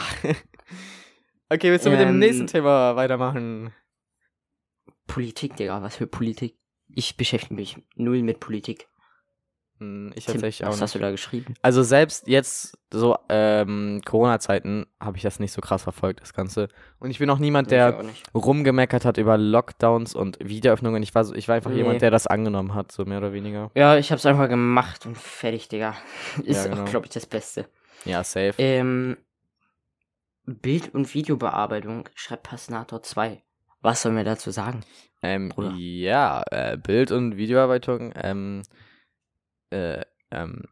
Okay, 1.49 1.71
willst 1.71 1.85
du 1.85 1.89
mit 1.91 1.99
dem 1.99 2.09
Ähm, 2.09 2.19
nächsten 2.19 2.47
Thema 2.47 2.95
weitermachen? 2.95 3.71
Politik, 5.05 5.55
Digga, 5.55 5.81
was 5.81 5.95
für 5.95 6.07
Politik? 6.07 6.57
Ich 6.89 7.15
beschäftige 7.15 7.53
mich 7.55 7.77
null 7.95 8.23
mit 8.23 8.39
Politik. 8.39 8.87
Hm, 9.79 10.11
Ich 10.15 10.25
Tim, 10.25 10.33
tatsächlich 10.33 10.65
auch 10.67 10.71
was 10.73 10.81
hast 10.81 10.95
du 10.95 10.99
da 10.99 11.11
geschrieben? 11.11 11.53
Also 11.61 11.83
selbst 11.83 12.27
jetzt 12.27 12.77
so 12.91 13.15
ähm, 13.29 14.01
Corona-Zeiten 14.05 14.85
habe 14.99 15.17
ich 15.17 15.23
das 15.23 15.39
nicht 15.39 15.51
so 15.51 15.61
krass 15.61 15.83
verfolgt, 15.83 16.21
das 16.21 16.33
Ganze. 16.33 16.67
Und 16.99 17.11
ich 17.11 17.19
bin 17.19 17.29
auch 17.29 17.37
niemand, 17.37 17.69
der 17.71 17.99
auch 18.33 18.35
rumgemeckert 18.45 19.05
hat 19.05 19.17
über 19.17 19.37
Lockdowns 19.37 20.15
und 20.15 20.37
Wiederöffnungen. 20.41 21.03
Ich 21.03 21.13
war, 21.13 21.23
so, 21.25 21.35
ich 21.35 21.47
war 21.47 21.55
einfach 21.55 21.69
Nee. 21.71 21.77
jemand, 21.77 22.01
der 22.01 22.09
das 22.11 22.25
angenommen 22.27 22.73
hat, 22.73 22.91
so 22.91 23.05
mehr 23.05 23.19
oder 23.19 23.33
weniger. 23.33 23.69
Ja, 23.75 23.97
ich 23.97 24.11
hab's 24.11 24.25
einfach 24.25 24.49
gemacht 24.49 25.05
und 25.05 25.17
fertig, 25.17 25.67
Digga. 25.67 25.95
Ist 26.43 26.65
Ja, 26.65 26.71
genau. 26.71 26.83
auch, 26.83 26.89
glaube 26.89 27.05
ich, 27.05 27.11
das 27.11 27.25
Beste. 27.25 27.67
Ja, 28.05 28.23
safe. 28.23 28.53
Ähm, 28.57 29.17
Bild- 30.45 30.93
und 30.95 31.13
Videobearbeitung 31.13 32.07
schreibt 32.15 32.43
Passnator 32.43 33.03
2. 33.03 33.43
Was 33.81 34.01
sollen 34.01 34.15
wir 34.15 34.23
dazu 34.23 34.49
sagen? 34.51 34.81
Ähm, 35.21 35.51
ja, 35.77 36.43
äh, 36.51 36.77
Bild- 36.77 37.11
und 37.11 37.37
Videoarbeitung, 37.37 38.13
ähm, 38.15 38.61
äh, 39.71 40.01
ähm, 40.31 40.63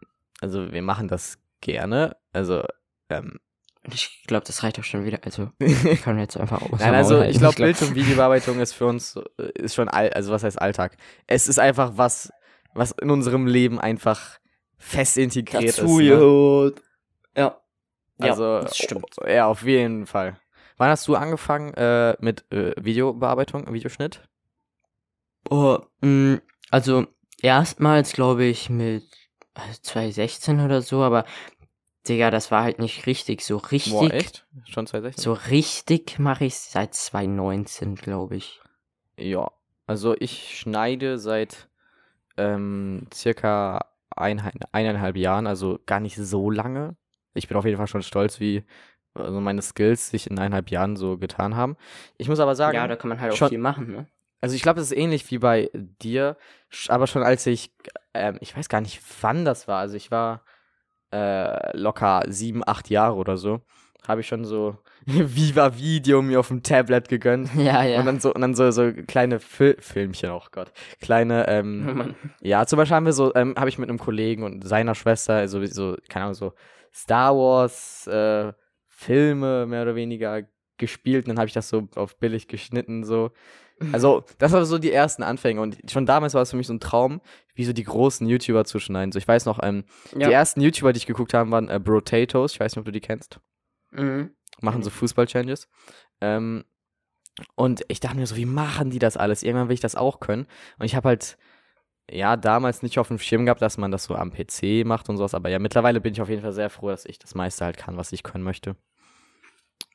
also 0.41 0.71
wir 0.71 0.81
machen 0.81 1.07
das 1.07 1.37
gerne. 1.61 2.15
Also, 2.33 2.63
ähm, 3.09 3.39
Ich 3.83 4.23
glaube, 4.27 4.45
das 4.45 4.63
reicht 4.63 4.79
auch 4.79 4.83
schon 4.83 5.05
wieder. 5.05 5.19
Also, 5.23 5.51
wir 5.59 5.95
können 5.97 6.19
jetzt 6.19 6.37
einfach 6.37 6.61
aus 6.61 6.79
Nein, 6.79 6.93
also 6.95 7.21
ich 7.21 7.37
glaube, 7.37 7.55
Bild- 7.55 7.81
und 7.81 7.95
Videobearbeitung 7.95 8.59
ist 8.59 8.73
für 8.73 8.85
uns, 8.87 9.15
äh, 9.37 9.49
ist 9.53 9.75
schon, 9.75 9.87
all, 9.89 10.09
also 10.11 10.31
was 10.31 10.43
heißt 10.43 10.61
Alltag? 10.61 10.97
Es 11.27 11.47
ist 11.47 11.59
einfach 11.59 11.93
was, 11.95 12.31
was 12.73 12.91
in 12.91 13.09
unserem 13.09 13.47
Leben 13.47 13.79
einfach 13.79 14.39
fest 14.77 15.17
integriert 15.17 15.63
ist. 15.63 15.81
Ne? 15.81 16.73
Ja. 17.37 17.61
Also, 18.19 18.43
ja, 18.43 18.61
das 18.61 18.77
stimmt. 18.77 19.05
oh, 19.21 19.27
Ja, 19.27 19.47
auf 19.47 19.63
jeden 19.63 20.05
Fall. 20.05 20.39
Wann 20.77 20.89
hast 20.89 21.07
du 21.07 21.15
angefangen 21.15 21.73
äh, 21.75 22.15
mit 22.19 22.51
äh, 22.51 22.73
Videobearbeitung, 22.77 23.71
Videoschnitt? 23.73 24.21
Oh, 25.49 25.79
mh, 26.01 26.39
also, 26.71 27.07
erstmals 27.41 28.13
glaube 28.13 28.45
ich 28.45 28.69
mit 28.69 29.03
äh, 29.55 29.59
2016 29.81 30.59
oder 30.59 30.81
so, 30.81 31.01
aber 31.03 31.25
Digga, 32.07 32.29
das 32.29 32.51
war 32.51 32.63
halt 32.63 32.79
nicht 32.79 33.07
richtig. 33.07 33.41
So 33.41 33.57
richtig, 33.57 33.93
Boah, 33.93 34.11
echt? 34.11 34.45
Schon 34.65 34.85
2016? 34.85 35.23
so 35.23 35.33
richtig 35.33 36.19
mache 36.19 36.45
ich 36.45 36.55
seit 36.55 36.93
2019, 36.93 37.95
glaube 37.95 38.35
ich. 38.35 38.61
Ja, 39.17 39.51
also 39.87 40.15
ich 40.19 40.59
schneide 40.59 41.17
seit 41.17 41.67
ähm, 42.37 43.07
circa 43.13 43.85
eineinhalb, 44.15 44.55
eineinhalb 44.71 45.17
Jahren, 45.17 45.47
also 45.47 45.79
gar 45.85 45.99
nicht 45.99 46.15
so 46.15 46.51
lange. 46.51 46.95
Ich 47.33 47.47
bin 47.47 47.57
auf 47.57 47.65
jeden 47.65 47.77
Fall 47.77 47.87
schon 47.87 48.03
stolz, 48.03 48.39
wie 48.39 48.63
also 49.13 49.39
meine 49.39 49.61
Skills 49.61 50.09
sich 50.09 50.29
in 50.29 50.37
eineinhalb 50.37 50.69
Jahren 50.69 50.97
so 50.97 51.17
getan 51.17 51.55
haben. 51.55 51.77
Ich 52.17 52.27
muss 52.27 52.39
aber 52.39 52.55
sagen, 52.55 52.75
ja, 52.75 52.87
da 52.87 52.95
kann 52.97 53.09
man 53.09 53.19
halt 53.21 53.31
auch 53.33 53.37
schon- 53.37 53.49
viel 53.49 53.57
machen, 53.57 53.91
ne? 53.91 54.07
Also 54.41 54.55
ich 54.55 54.61
glaube, 54.61 54.79
das 54.79 54.91
ist 54.91 54.97
ähnlich 54.97 55.29
wie 55.31 55.39
bei 55.39 55.69
dir, 55.73 56.37
aber 56.87 57.07
schon 57.07 57.23
als 57.23 57.45
ich, 57.45 57.73
ähm, 58.13 58.37
ich 58.41 58.55
weiß 58.55 58.69
gar 58.69 58.81
nicht, 58.81 59.01
wann 59.21 59.45
das 59.45 59.67
war. 59.67 59.79
Also 59.79 59.95
ich 59.95 60.11
war 60.11 60.43
äh, 61.11 61.75
locker 61.77 62.23
sieben, 62.27 62.61
acht 62.65 62.89
Jahre 62.89 63.15
oder 63.15 63.37
so, 63.37 63.61
habe 64.07 64.21
ich 64.21 64.27
schon 64.27 64.45
so 64.45 64.77
Viva 65.05 65.77
Video 65.77 66.21
mir 66.21 66.39
auf 66.39 66.49
dem 66.49 66.63
Tablet 66.63 67.09
gegönnt. 67.09 67.49
Ja, 67.55 67.83
ja. 67.83 67.99
Und 67.99 68.05
dann 68.05 68.19
so, 68.19 68.33
und 68.33 68.41
dann 68.41 68.55
so, 68.55 68.69
so 68.71 68.91
kleine 69.07 69.39
Fil 69.39 69.77
Filmchen, 69.79 70.31
oh 70.31 70.43
Gott. 70.51 70.71
Kleine, 71.01 71.45
Oh 71.47 71.51
ähm, 71.51 71.97
Mann. 71.97 72.15
ja, 72.41 72.65
zum 72.65 72.77
Beispiel 72.77 72.95
haben 72.95 73.05
wir 73.05 73.13
so, 73.13 73.33
ähm, 73.35 73.55
habe 73.57 73.69
ich 73.69 73.77
mit 73.77 73.89
einem 73.89 73.99
Kollegen 73.99 74.43
und 74.43 74.67
seiner 74.67 74.95
Schwester, 74.95 75.47
so, 75.47 75.63
so, 75.65 75.95
keine 76.09 76.25
Ahnung, 76.25 76.35
so 76.35 76.53
Star 76.93 77.35
Wars 77.35 78.07
äh, 78.07 78.53
Filme 78.87 79.65
mehr 79.65 79.81
oder 79.83 79.95
weniger 79.95 80.43
gespielt 80.77 81.25
und 81.25 81.29
dann 81.29 81.37
habe 81.37 81.47
ich 81.47 81.53
das 81.53 81.69
so 81.69 81.87
auf 81.95 82.17
billig 82.17 82.47
geschnitten, 82.47 83.03
so. 83.03 83.31
Also, 83.91 84.23
das 84.37 84.51
waren 84.53 84.65
so 84.65 84.77
die 84.77 84.91
ersten 84.91 85.21
Anfänge 85.21 85.59
und 85.61 85.77
schon 85.91 86.05
damals 86.05 86.33
war 86.33 86.41
es 86.41 86.51
für 86.51 86.57
mich 86.57 86.67
so 86.67 86.73
ein 86.73 86.79
Traum, 86.79 87.19
wie 87.55 87.65
so 87.65 87.73
die 87.73 87.83
großen 87.83 88.25
YouTuber 88.27 88.63
zu 88.65 88.79
schneiden. 88.79 89.11
So, 89.11 89.19
ich 89.19 89.27
weiß 89.27 89.45
noch, 89.45 89.59
ähm, 89.61 89.83
Ja. 90.13 90.27
die 90.27 90.33
ersten 90.33 90.61
YouTuber, 90.61 90.93
die 90.93 90.97
ich 90.97 91.05
geguckt 91.05 91.33
habe, 91.33 91.51
waren 91.51 91.67
äh, 91.69 91.79
Brotatoes. 91.79 92.53
Ich 92.53 92.59
weiß 92.59 92.71
nicht, 92.73 92.79
ob 92.79 92.85
du 92.85 92.91
die 92.91 93.01
kennst 93.01 93.39
Mhm. 93.91 94.31
machen 94.61 94.81
so 94.83 94.89
Fußball-Challenges. 94.89 95.67
Ähm, 96.21 96.63
und 97.55 97.83
ich 97.89 97.99
dachte 97.99 98.15
mir 98.17 98.27
so, 98.27 98.37
wie 98.37 98.45
machen 98.45 98.91
die 98.91 98.99
das 98.99 99.17
alles? 99.17 99.43
Irgendwann 99.43 99.67
will 99.67 99.73
ich 99.73 99.81
das 99.81 99.95
auch 99.95 100.21
können. 100.21 100.47
Und 100.79 100.85
ich 100.85 100.95
habe 100.95 101.09
halt, 101.09 101.37
ja, 102.09 102.37
damals 102.37 102.81
nicht 102.81 102.97
auf 102.97 103.09
dem 103.09 103.19
Schirm 103.19 103.45
gehabt, 103.45 103.61
dass 103.61 103.77
man 103.77 103.91
das 103.91 104.05
so 104.05 104.15
am 104.15 104.31
PC 104.31 104.85
macht 104.85 105.09
und 105.09 105.17
sowas. 105.17 105.33
Aber 105.33 105.49
ja, 105.49 105.59
mittlerweile 105.59 105.99
bin 105.99 106.13
ich 106.13 106.21
auf 106.21 106.29
jeden 106.29 106.41
Fall 106.43 106.53
sehr 106.53 106.69
froh, 106.69 106.89
dass 106.89 107.05
ich 107.05 107.19
das 107.19 107.35
meiste 107.35 107.65
halt 107.65 107.75
kann, 107.77 107.97
was 107.97 108.13
ich 108.13 108.23
können 108.23 108.43
möchte. 108.45 108.77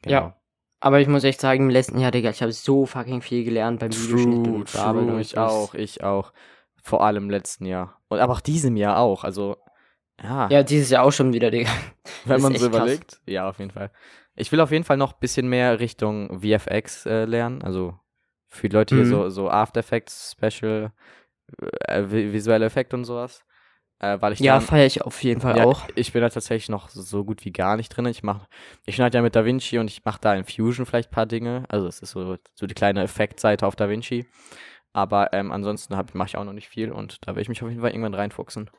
Genau. 0.03 0.13
Ja. 0.17 0.40
Aber 0.81 1.01
ich 1.01 1.09
muss 1.09 1.25
echt 1.25 1.41
sagen, 1.41 1.65
im 1.65 1.71
letzten 1.71 1.99
Jahr, 1.99 2.11
Digga, 2.11 2.31
ich 2.31 2.41
habe 2.43 2.53
so 2.53 2.87
fucking 2.87 3.21
viel 3.23 3.45
gelernt 3.45 3.81
beim 3.81 3.93
Videoschnitt 3.93 4.47
und 4.49 4.73
Bearbeitung. 4.73 5.19
ich 5.19 5.37
auch, 5.39 5.75
ich 5.75 6.03
auch. 6.03 6.33
Vor 6.83 7.05
allem 7.05 7.25
im 7.25 7.31
letzten 7.31 7.67
Jahr. 7.67 8.01
Und 8.09 8.19
aber 8.21 8.33
auch 8.33 8.41
diesem 8.41 8.77
Jahr 8.77 8.99
auch. 8.99 9.23
Also, 9.25 9.57
ja, 10.23 10.49
Ja, 10.51 10.63
dieses 10.63 10.89
Jahr 10.91 11.05
auch 11.05 11.11
schon 11.13 11.33
wieder, 11.35 11.51
Digga. 11.51 11.69
wenn 12.25 12.41
man 12.41 12.55
so 12.55 12.65
echt 12.65 12.73
krass. 12.73 12.83
überlegt. 12.83 13.21
Ja, 13.27 13.49
auf 13.51 13.59
jeden 13.59 13.71
Fall. 13.71 13.91
Ich 14.37 14.51
will 14.53 14.61
auf 14.61 14.71
jeden 14.71 14.85
Fall 14.85 14.97
noch 14.97 15.13
ein 15.13 15.19
bisschen 15.21 15.49
mehr 15.49 15.81
Richtung 15.81 16.41
VFX 16.41 17.05
äh, 17.05 17.27
lernen. 17.27 17.61
Also 17.63 17.99
für 18.49 18.69
die 18.71 18.75
Leute 18.75 18.95
hier 18.95 19.05
Mhm. 19.05 19.11
so, 19.11 19.29
so 19.29 19.51
After 19.51 19.81
Effects, 19.81 20.33
Special, 20.33 20.93
äh, 21.87 22.03
vi- 22.05 22.33
visuelle 22.33 22.65
Effekte 22.65 22.97
und 22.97 23.05
sowas. 23.05 23.45
Äh, 24.01 24.21
weil 24.21 24.33
ich 24.33 24.41
Ja, 24.41 24.61
feiere 24.61 24.87
ich 24.87 25.03
auf 25.03 25.23
jeden 25.23 25.41
Fall 25.41 25.59
ja, 25.59 25.65
auch. 25.65 25.83
Ich 25.95 26.13
bin 26.13 26.23
da 26.23 26.31
tatsächlich 26.31 26.71
noch 26.71 26.89
so 26.89 27.25
gut 27.25 27.45
wie 27.45 27.53
gar 27.53 27.77
nicht 27.77 27.91
drin. 27.91 28.07
Ich 28.07 28.23
mach, 28.23 28.47
ich 28.87 28.97
schneide 28.97 29.19
ja 29.19 29.23
mit 29.23 29.37
DaVinci 29.37 29.79
und 29.79 29.89
ich 29.89 30.05
mache 30.05 30.19
da 30.21 30.35
in 30.35 30.45
Fusion 30.45 30.87
vielleicht 30.87 31.11
ein 31.11 31.15
paar 31.15 31.27
Dinge. 31.27 31.65
Also 31.69 31.87
es 31.87 32.01
ist 32.01 32.13
so, 32.13 32.37
so 32.55 32.67
die 32.67 32.75
kleine 32.75 33.03
Effektseite 33.03 33.67
auf 33.67 33.77
DaVinci. 33.77 34.27
Aber 34.93 35.33
ähm, 35.33 35.53
ansonsten 35.53 35.95
mache 36.15 36.29
ich 36.29 36.37
auch 36.37 36.45
noch 36.45 36.53
nicht 36.53 36.69
viel 36.69 36.91
und 36.91 37.19
da 37.27 37.37
will 37.37 37.43
ich 37.43 37.49
mich 37.49 37.63
auf 37.63 37.69
jeden 37.69 37.83
Fall 37.83 37.91
irgendwann 37.91 38.15
reinfuchsen. 38.15 38.71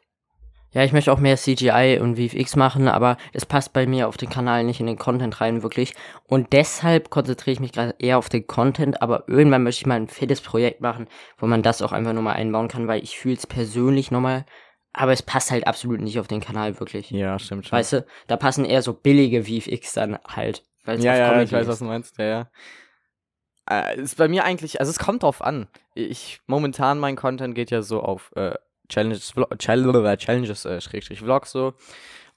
Ja, 0.73 0.85
ich 0.85 0.93
möchte 0.93 1.11
auch 1.11 1.19
mehr 1.19 1.35
CGI 1.35 1.99
und 2.01 2.15
VFX 2.15 2.55
machen, 2.55 2.87
aber 2.87 3.17
es 3.33 3.45
passt 3.45 3.73
bei 3.73 3.85
mir 3.85 4.07
auf 4.07 4.15
den 4.15 4.29
Kanal 4.29 4.63
nicht 4.63 4.79
in 4.79 4.85
den 4.85 4.97
Content 4.97 5.41
rein, 5.41 5.63
wirklich. 5.63 5.93
Und 6.27 6.53
deshalb 6.53 7.09
konzentriere 7.09 7.53
ich 7.53 7.59
mich 7.59 7.73
gerade 7.73 7.93
eher 7.99 8.17
auf 8.17 8.29
den 8.29 8.47
Content, 8.47 9.01
aber 9.01 9.25
irgendwann 9.27 9.63
möchte 9.63 9.81
ich 9.81 9.85
mal 9.85 9.95
ein 9.95 10.07
fettes 10.07 10.39
Projekt 10.39 10.79
machen, 10.79 11.07
wo 11.37 11.45
man 11.45 11.61
das 11.61 11.81
auch 11.81 11.91
einfach 11.91 12.13
nochmal 12.13 12.37
einbauen 12.37 12.69
kann, 12.69 12.87
weil 12.87 13.03
ich 13.03 13.19
fühle 13.19 13.35
es 13.35 13.45
persönlich 13.45 14.11
nochmal, 14.11 14.45
aber 14.93 15.11
es 15.13 15.21
passt 15.23 15.51
halt 15.51 15.67
absolut 15.67 16.01
nicht 16.01 16.19
auf 16.19 16.27
den 16.27 16.41
Kanal, 16.41 16.79
wirklich. 16.79 17.11
Ja, 17.11 17.39
stimmt 17.39 17.67
schon. 17.67 17.77
Weißt 17.77 17.93
du, 17.93 18.05
da 18.27 18.37
passen 18.37 18.65
eher 18.65 18.81
so 18.81 18.93
billige 18.93 19.43
VFX 19.43 19.93
dann 19.93 20.17
halt. 20.27 20.63
ja, 20.85 21.15
ja, 21.15 21.41
ich 21.41 21.51
weiß, 21.51 21.67
was 21.67 21.79
du 21.79 21.85
meinst. 21.85 22.17
Ja, 22.17 22.25
ja. 22.25 22.47
Äh, 23.69 24.01
ist 24.01 24.17
bei 24.17 24.27
mir 24.27 24.43
eigentlich, 24.43 24.79
also 24.79 24.89
es 24.89 24.99
kommt 24.99 25.23
drauf 25.23 25.41
an. 25.41 25.67
Ich, 25.93 26.41
momentan 26.47 26.99
mein 26.99 27.15
Content 27.15 27.55
geht 27.55 27.71
ja 27.71 27.81
so 27.81 28.01
auf 28.01 28.31
äh, 28.35 28.55
Challenges, 28.89 29.31
Vlog, 29.31 29.57
Chall- 29.59 30.17
Challenges, 30.17 30.65
äh, 30.65 30.81
Schrägstrich 30.81 31.19
Vlogs 31.19 31.51
so. 31.51 31.73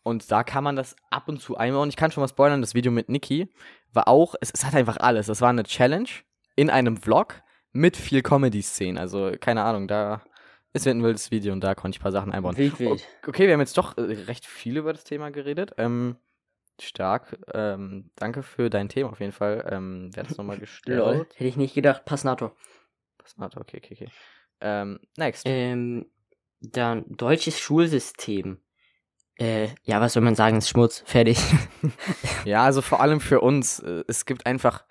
Und 0.02 0.30
da 0.30 0.44
kann 0.44 0.62
man 0.62 0.76
das 0.76 0.94
ab 1.10 1.28
und 1.28 1.40
zu 1.40 1.56
einbauen. 1.56 1.88
Ich 1.88 1.96
kann 1.96 2.10
schon 2.12 2.20
mal 2.20 2.28
spoilern, 2.28 2.60
das 2.60 2.74
Video 2.74 2.92
mit 2.92 3.08
Niki 3.08 3.48
war 3.92 4.06
auch, 4.06 4.34
es, 4.40 4.50
es 4.52 4.64
hat 4.64 4.74
einfach 4.74 4.98
alles. 4.98 5.28
Es 5.28 5.40
war 5.40 5.48
eine 5.48 5.64
Challenge 5.64 6.08
in 6.56 6.68
einem 6.68 6.98
Vlog 6.98 7.42
mit 7.72 7.96
viel 7.96 8.22
Comedy-Szenen. 8.22 8.98
Also, 8.98 9.32
keine 9.40 9.62
Ahnung, 9.64 9.88
da 9.88 10.20
ist 10.74 10.86
ein 10.86 11.02
wildes 11.02 11.30
Video 11.30 11.52
und 11.52 11.60
da 11.62 11.74
konnte 11.74 11.96
ich 11.96 12.00
ein 12.00 12.02
paar 12.02 12.12
Sachen 12.12 12.32
einbauen. 12.32 12.56
Wild, 12.56 12.78
wild. 12.78 13.06
Okay, 13.26 13.46
wir 13.46 13.54
haben 13.54 13.60
jetzt 13.60 13.78
doch 13.78 13.96
äh, 13.96 14.02
recht 14.02 14.44
viel 14.46 14.76
über 14.76 14.92
das 14.92 15.04
Thema 15.04 15.30
geredet. 15.30 15.72
Ähm, 15.78 16.16
stark. 16.80 17.38
Ähm, 17.54 18.10
danke 18.16 18.42
für 18.42 18.68
dein 18.70 18.88
Thema 18.88 19.10
auf 19.10 19.20
jeden 19.20 19.32
Fall. 19.32 19.66
Ähm, 19.70 20.10
wer 20.12 20.24
hat 20.24 20.30
es 20.30 20.36
nochmal 20.36 20.58
gestellt? 20.60 20.98
Lol, 20.98 21.26
hätte 21.36 21.48
ich 21.48 21.56
nicht 21.56 21.74
gedacht, 21.74 22.04
Passnato. 22.04 22.52
Passnato, 23.18 23.60
okay, 23.60 23.80
okay, 23.82 23.94
okay. 23.94 24.08
Ähm, 24.60 25.00
next. 25.16 25.44
Ähm, 25.46 26.06
dann 26.60 27.04
deutsches 27.08 27.58
Schulsystem. 27.58 28.58
Äh, 29.36 29.68
ja, 29.82 30.00
was 30.00 30.12
soll 30.14 30.22
man 30.22 30.34
sagen, 30.36 30.56
ist 30.58 30.68
Schmutz, 30.68 31.02
fertig. 31.06 31.38
Ja, 32.44 32.62
also 32.64 32.82
vor 32.82 33.00
allem 33.00 33.20
für 33.20 33.40
uns. 33.40 33.78
äh, 33.80 34.04
Es 34.06 34.26
gibt 34.26 34.44
einfach 34.46 34.84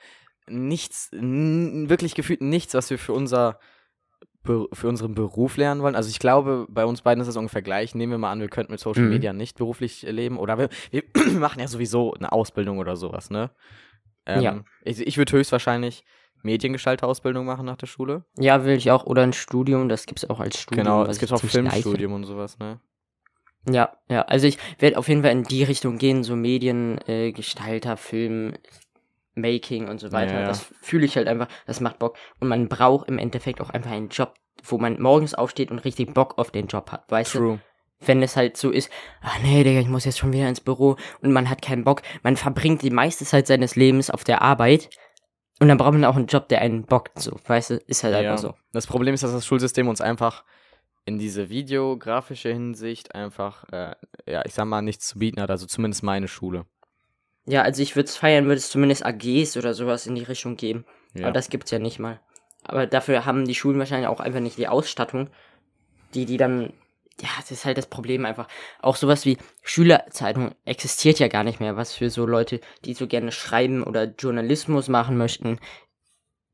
nichts, 0.47 1.09
wirklich 1.11 2.15
gefühlt 2.15 2.41
nichts, 2.41 2.73
was 2.73 2.89
wir 2.89 2.97
für 2.99 3.13
unser 3.13 3.59
für 4.45 4.87
unseren 4.89 5.15
Beruf 5.15 5.57
lernen 5.57 5.81
wollen. 5.81 5.95
Also 5.95 6.09
ich 6.09 6.19
glaube, 6.19 6.65
bei 6.69 6.85
uns 6.85 7.01
beiden 7.01 7.21
ist 7.21 7.27
das 7.27 7.37
ungefähr 7.37 7.61
gleich. 7.61 7.95
Nehmen 7.95 8.11
wir 8.11 8.17
mal 8.17 8.31
an, 8.31 8.39
wir 8.41 8.49
könnten 8.49 8.71
mit 8.73 8.79
Social 8.79 9.03
Mhm. 9.03 9.09
Media 9.09 9.33
nicht 9.33 9.57
beruflich 9.57 10.01
leben. 10.03 10.37
Oder 10.37 10.57
wir, 10.57 10.69
wir 10.91 11.03
machen 11.39 11.59
ja 11.59 11.67
sowieso 11.67 12.13
eine 12.13 12.31
Ausbildung 12.31 12.77
oder 12.79 12.95
sowas, 12.95 13.29
ne? 13.29 13.51
Ähm, 14.25 14.41
Ja. 14.43 14.63
Ich, 14.83 14.99
ich 14.99 15.17
würde 15.17 15.31
höchstwahrscheinlich 15.33 16.03
Mediengestalter-Ausbildung 16.43 17.45
machen 17.45 17.65
nach 17.65 17.77
der 17.77 17.87
Schule. 17.87 18.25
ja, 18.37 18.65
will 18.65 18.75
ich 18.75 18.91
auch. 18.91 19.05
Oder 19.05 19.23
ein 19.23 19.31
Studium, 19.33 19.87
das 19.87 20.05
gibt's 20.05 20.29
auch 20.29 20.39
als 20.41 20.59
Studium. 20.59 20.83
genau, 20.85 21.05
es 21.05 21.19
gibt 21.19 21.31
auch 21.31 21.41
Filmstudium 21.41 22.11
und 22.13 22.25
sowas, 22.25 22.59
ne? 22.59 22.79
Ja, 23.69 23.97
ja, 24.09 24.23
also 24.23 24.45
ich 24.45 24.57
werde 24.79 24.97
auf 24.97 25.07
jeden 25.07 25.21
Fall 25.21 25.31
in 25.31 25.43
die 25.43 25.63
Richtung 25.63 25.97
gehen, 25.97 26.25
so 26.25 26.35
Mediengestalter, 26.35 27.93
äh, 27.93 27.97
Film, 27.97 28.55
Making 29.35 29.87
und 29.89 29.99
so 29.99 30.11
weiter. 30.11 30.41
Ja. 30.41 30.47
Das 30.47 30.61
fühle 30.81 31.05
ich 31.05 31.15
halt 31.17 31.27
einfach, 31.27 31.47
das 31.65 31.79
macht 31.79 31.99
Bock. 31.99 32.15
Und 32.39 32.47
man 32.47 32.67
braucht 32.69 33.07
im 33.07 33.17
Endeffekt 33.17 33.61
auch 33.61 33.69
einfach 33.69 33.91
einen 33.91 34.09
Job, 34.09 34.33
wo 34.63 34.77
man 34.77 35.01
morgens 35.01 35.33
aufsteht 35.33 35.71
und 35.71 35.79
richtig 35.79 36.13
Bock 36.13 36.37
auf 36.37 36.51
den 36.51 36.67
Job 36.67 36.91
hat, 36.91 37.09
weißt 37.11 37.35
du? 37.35 37.39
True. 37.39 37.59
wenn 38.05 38.21
es 38.21 38.35
halt 38.35 38.57
so 38.57 38.69
ist, 38.69 38.89
ach 39.21 39.39
nee, 39.41 39.63
Digga, 39.63 39.79
ich 39.79 39.87
muss 39.87 40.03
jetzt 40.05 40.19
schon 40.19 40.33
wieder 40.33 40.49
ins 40.49 40.59
Büro 40.61 40.97
und 41.21 41.31
man 41.31 41.49
hat 41.49 41.61
keinen 41.61 41.83
Bock. 41.85 42.01
Man 42.21 42.35
verbringt 42.35 42.81
die 42.81 42.89
meiste 42.89 43.23
Zeit 43.25 43.47
seines 43.47 43.75
Lebens 43.77 44.09
auf 44.09 44.23
der 44.25 44.41
Arbeit 44.41 44.89
und 45.59 45.69
dann 45.69 45.77
braucht 45.77 45.93
man 45.93 46.03
auch 46.03 46.17
einen 46.17 46.27
Job, 46.27 46.49
der 46.49 46.59
einen 46.61 46.83
bockt, 46.85 47.17
so, 47.19 47.37
weißt 47.47 47.69
du, 47.69 47.75
ist 47.87 48.03
halt 48.03 48.13
Ja. 48.13 48.19
einfach 48.19 48.37
so. 48.39 48.53
Das 48.73 48.87
Problem 48.87 49.13
ist, 49.13 49.23
dass 49.23 49.31
das 49.31 49.45
Schulsystem 49.45 49.87
uns 49.87 50.01
einfach 50.01 50.43
in 51.05 51.17
diese 51.17 51.49
videografische 51.49 52.49
Hinsicht 52.49 53.15
einfach, 53.15 53.63
äh, 53.71 53.95
ja, 54.25 54.41
ich 54.45 54.53
sag 54.53 54.65
mal, 54.65 54.81
nichts 54.81 55.07
zu 55.07 55.19
bieten 55.19 55.41
hat. 55.41 55.49
Also 55.49 55.65
zumindest 55.65 56.03
meine 56.03 56.27
Schule. 56.27 56.65
Ja, 57.45 57.61
also 57.61 57.81
ich 57.81 57.95
würde 57.95 58.07
es 58.07 58.15
feiern, 58.15 58.45
würde 58.45 58.57
es 58.57 58.69
zumindest 58.69 59.05
AGs 59.05 59.57
oder 59.57 59.73
sowas 59.73 60.07
in 60.07 60.15
die 60.15 60.23
Richtung 60.23 60.55
geben. 60.55 60.85
Ja. 61.13 61.25
Aber 61.25 61.33
das 61.33 61.49
gibt's 61.49 61.71
ja 61.71 61.79
nicht 61.79 61.99
mal. 61.99 62.19
Aber 62.63 62.87
dafür 62.87 63.25
haben 63.25 63.45
die 63.45 63.55
Schulen 63.55 63.79
wahrscheinlich 63.79 64.07
auch 64.07 64.21
einfach 64.21 64.39
nicht 64.39 64.57
die 64.57 64.67
Ausstattung, 64.69 65.29
die 66.13 66.25
die 66.25 66.37
dann 66.37 66.73
ja, 67.21 67.29
das 67.37 67.51
ist 67.51 67.65
halt 67.65 67.77
das 67.77 67.87
Problem 67.87 68.25
einfach. 68.25 68.47
Auch 68.81 68.95
sowas 68.95 69.25
wie 69.25 69.37
Schülerzeitung 69.61 70.55
existiert 70.65 71.19
ja 71.19 71.27
gar 71.27 71.43
nicht 71.43 71.59
mehr, 71.59 71.75
was 71.75 71.93
für 71.93 72.09
so 72.09 72.25
Leute, 72.25 72.59
die 72.85 72.93
so 72.93 73.07
gerne 73.07 73.31
schreiben 73.31 73.83
oder 73.83 74.05
Journalismus 74.05 74.87
machen 74.87 75.17
möchten. 75.17 75.59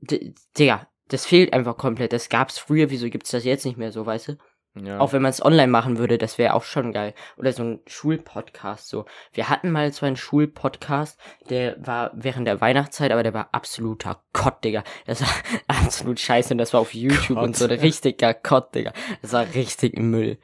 D 0.01 0.33
Digga, 0.57 0.87
das 1.07 1.25
fehlt 1.25 1.53
einfach 1.53 1.77
komplett. 1.77 2.13
Das 2.13 2.29
gab's 2.29 2.57
früher, 2.57 2.89
wieso 2.89 3.09
gibt's 3.09 3.31
das 3.31 3.45
jetzt 3.45 3.65
nicht 3.65 3.77
mehr 3.77 3.91
so, 3.91 4.05
weißt 4.05 4.29
du? 4.29 4.37
Ja. 4.85 4.99
Auch 4.99 5.13
wenn 5.13 5.21
man 5.21 5.29
es 5.31 5.43
online 5.43 5.71
machen 5.71 5.97
würde, 5.97 6.17
das 6.17 6.37
wäre 6.37 6.53
auch 6.53 6.63
schon 6.63 6.91
geil. 6.91 7.13
Oder 7.37 7.53
so 7.53 7.63
ein 7.63 7.79
Schulpodcast 7.87 8.87
so. 8.87 9.05
Wir 9.33 9.49
hatten 9.49 9.71
mal 9.71 9.91
so 9.91 10.05
einen 10.05 10.15
Schulpodcast, 10.15 11.19
der 11.49 11.75
war 11.85 12.11
während 12.13 12.47
der 12.47 12.61
Weihnachtszeit, 12.61 13.11
aber 13.11 13.23
der 13.23 13.33
war 13.33 13.49
absoluter 13.51 14.23
Kott, 14.33 14.63
Digga. 14.63 14.83
Das 15.05 15.21
war 15.21 15.29
absolut 15.67 16.19
scheiße 16.19 16.53
und 16.53 16.57
das 16.57 16.73
war 16.73 16.81
auf 16.81 16.93
YouTube 16.93 17.37
Kott. 17.37 17.45
und 17.45 17.55
so 17.55 17.65
richtiger 17.65 18.33
Kott, 18.33 18.73
Digga. 18.75 18.93
Das 19.21 19.33
war 19.33 19.45
richtig 19.53 19.97
Müll. 19.97 20.37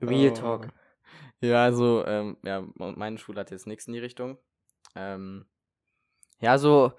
Real 0.00 0.30
Oh. 0.30 0.34
Talk. 0.34 0.68
Ja, 1.40 1.64
also, 1.64 2.04
ähm, 2.06 2.36
ja, 2.42 2.64
meine 2.76 3.18
Schule 3.18 3.40
hat 3.40 3.50
jetzt 3.50 3.66
nichts 3.66 3.86
in 3.86 3.92
die 3.92 4.00
Richtung. 4.00 4.38
Ähm, 4.96 5.46
ja, 6.40 6.58
so, 6.58 6.92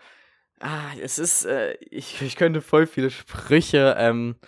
ah, 0.59 0.91
es 1.01 1.19
ist, 1.19 1.45
äh, 1.45 1.73
ich, 1.89 2.21
ich 2.21 2.35
könnte 2.35 2.61
voll 2.61 2.87
viele 2.87 3.09
Sprüche, 3.09 3.95
ähm, 3.97 4.35
äh, 4.41 4.47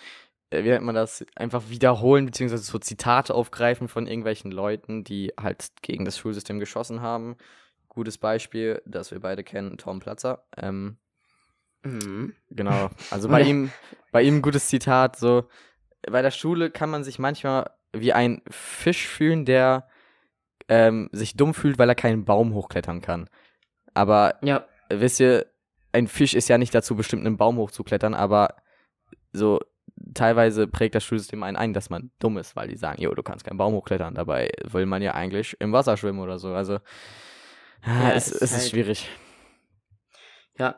wie 0.51 0.69
nennt 0.69 0.85
man 0.85 0.95
das, 0.95 1.25
einfach 1.35 1.69
wiederholen, 1.69 2.25
beziehungsweise 2.25 2.63
so 2.63 2.77
Zitate 2.77 3.33
aufgreifen 3.33 3.87
von 3.87 4.07
irgendwelchen 4.07 4.51
Leuten, 4.51 5.03
die 5.03 5.33
halt 5.39 5.71
gegen 5.81 6.05
das 6.05 6.17
Schulsystem 6.17 6.59
geschossen 6.59 7.01
haben. 7.01 7.37
Gutes 7.89 8.17
Beispiel, 8.17 8.81
das 8.85 9.11
wir 9.11 9.19
beide 9.19 9.43
kennen, 9.43 9.77
Tom 9.77 9.99
Platzer. 9.99 10.43
Ähm, 10.57 10.97
Mhm. 11.83 12.33
Genau. 12.49 12.89
Also 13.11 13.29
bei 13.29 13.41
ihm, 13.41 13.71
bei 14.11 14.21
ihm 14.21 14.37
ein 14.37 14.41
gutes 14.41 14.67
Zitat, 14.67 15.15
so, 15.15 15.45
bei 16.09 16.21
der 16.21 16.31
Schule 16.31 16.71
kann 16.71 16.89
man 16.89 17.03
sich 17.03 17.19
manchmal 17.19 17.71
wie 17.93 18.13
ein 18.13 18.41
Fisch 18.49 19.07
fühlen, 19.07 19.45
der 19.45 19.87
ähm, 20.69 21.09
sich 21.11 21.35
dumm 21.35 21.53
fühlt, 21.53 21.77
weil 21.77 21.89
er 21.89 21.95
keinen 21.95 22.25
Baum 22.25 22.53
hochklettern 22.53 23.01
kann. 23.01 23.29
Aber 23.93 24.35
Ja, 24.41 24.65
äh, 24.89 24.99
wisst 24.99 25.19
ihr, 25.19 25.47
ein 25.91 26.07
Fisch 26.07 26.33
ist 26.33 26.47
ja 26.47 26.57
nicht 26.57 26.73
dazu 26.73 26.95
bestimmt, 26.95 27.25
einen 27.25 27.37
Baum 27.37 27.57
hochzuklettern, 27.57 28.13
aber 28.13 28.55
so 29.33 29.59
teilweise 30.13 30.67
prägt 30.67 30.95
das 30.95 31.03
Schulsystem 31.03 31.43
einen 31.43 31.57
ein, 31.57 31.73
dass 31.73 31.89
man 31.89 32.11
dumm 32.19 32.37
ist, 32.37 32.55
weil 32.55 32.67
die 32.67 32.75
sagen, 32.77 33.01
jo, 33.01 33.13
du 33.13 33.23
kannst 33.23 33.45
keinen 33.45 33.57
Baum 33.57 33.73
hochklettern. 33.73 34.15
Dabei 34.15 34.49
will 34.63 34.85
man 34.85 35.01
ja 35.01 35.13
eigentlich 35.13 35.55
im 35.59 35.71
Wasser 35.73 35.97
schwimmen 35.97 36.19
oder 36.19 36.39
so. 36.39 36.53
Also 36.53 36.79
Ja, 37.85 38.11
es, 38.13 38.27
ist 38.27 38.41
es 38.41 38.51
ist 38.51 38.59
halt- 38.61 38.69
schwierig. 38.71 39.09
ja. 40.57 40.75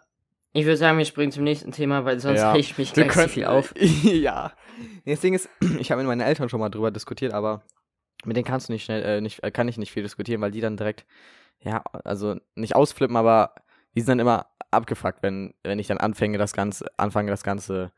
Ich 0.56 0.66
würde 0.66 0.78
sagen, 0.78 1.00
wir 1.00 1.06
springen 1.06 1.32
zum 1.32 1.44
nächsten 1.44 1.72
Thema, 1.72 2.06
weil 2.06 2.20
sonst 2.20 2.40
Ja. 2.42 2.56
ich 2.56 2.78
mich 2.78 2.94
gleich 2.94 3.12
zu 3.12 3.28
viel 3.28 3.46
auf. 3.46 3.74
ja. 4.04 4.52
Das 5.06 5.20
Ding 5.22 5.34
ist, 5.34 5.50
ich 5.80 5.92
habe 5.92 6.02
mit 6.02 6.08
meinen 6.08 6.22
Eltern 6.22 6.48
schon 6.48 6.60
mal 6.60 6.70
drüber 6.70 6.92
diskutiert, 6.92 7.34
aber 7.34 7.64
mit 8.24 8.38
denen 8.38 8.46
kannst 8.46 8.70
du 8.70 8.74
nicht 8.74 8.84
schnell, 8.86 9.02
äh, 9.04 9.20
nicht, 9.22 9.42
äh, 9.44 9.50
kann 9.50 9.68
ich 9.68 9.78
nicht 9.80 9.92
viel 9.92 10.04
diskutieren, 10.04 10.42
weil 10.42 10.52
die 10.52 10.62
dann 10.62 10.78
direkt, 10.78 11.06
ja, 11.60 11.84
also 12.04 12.36
nicht 12.56 12.76
ausflippen, 12.76 13.18
aber 13.18 13.56
die 13.96 14.02
sind 14.02 14.10
dann 14.10 14.20
immer 14.20 14.46
abgefuckt, 14.70 15.24
wenn, 15.24 15.56
wenn 15.64 15.80
ich 15.80 15.88
dann 15.88 15.98
anfange, 15.98 16.38
das 16.38 16.54
Ganze, 16.54 16.86
anfange, 16.98 17.32
das 17.32 17.44
Ganze, 17.44 17.92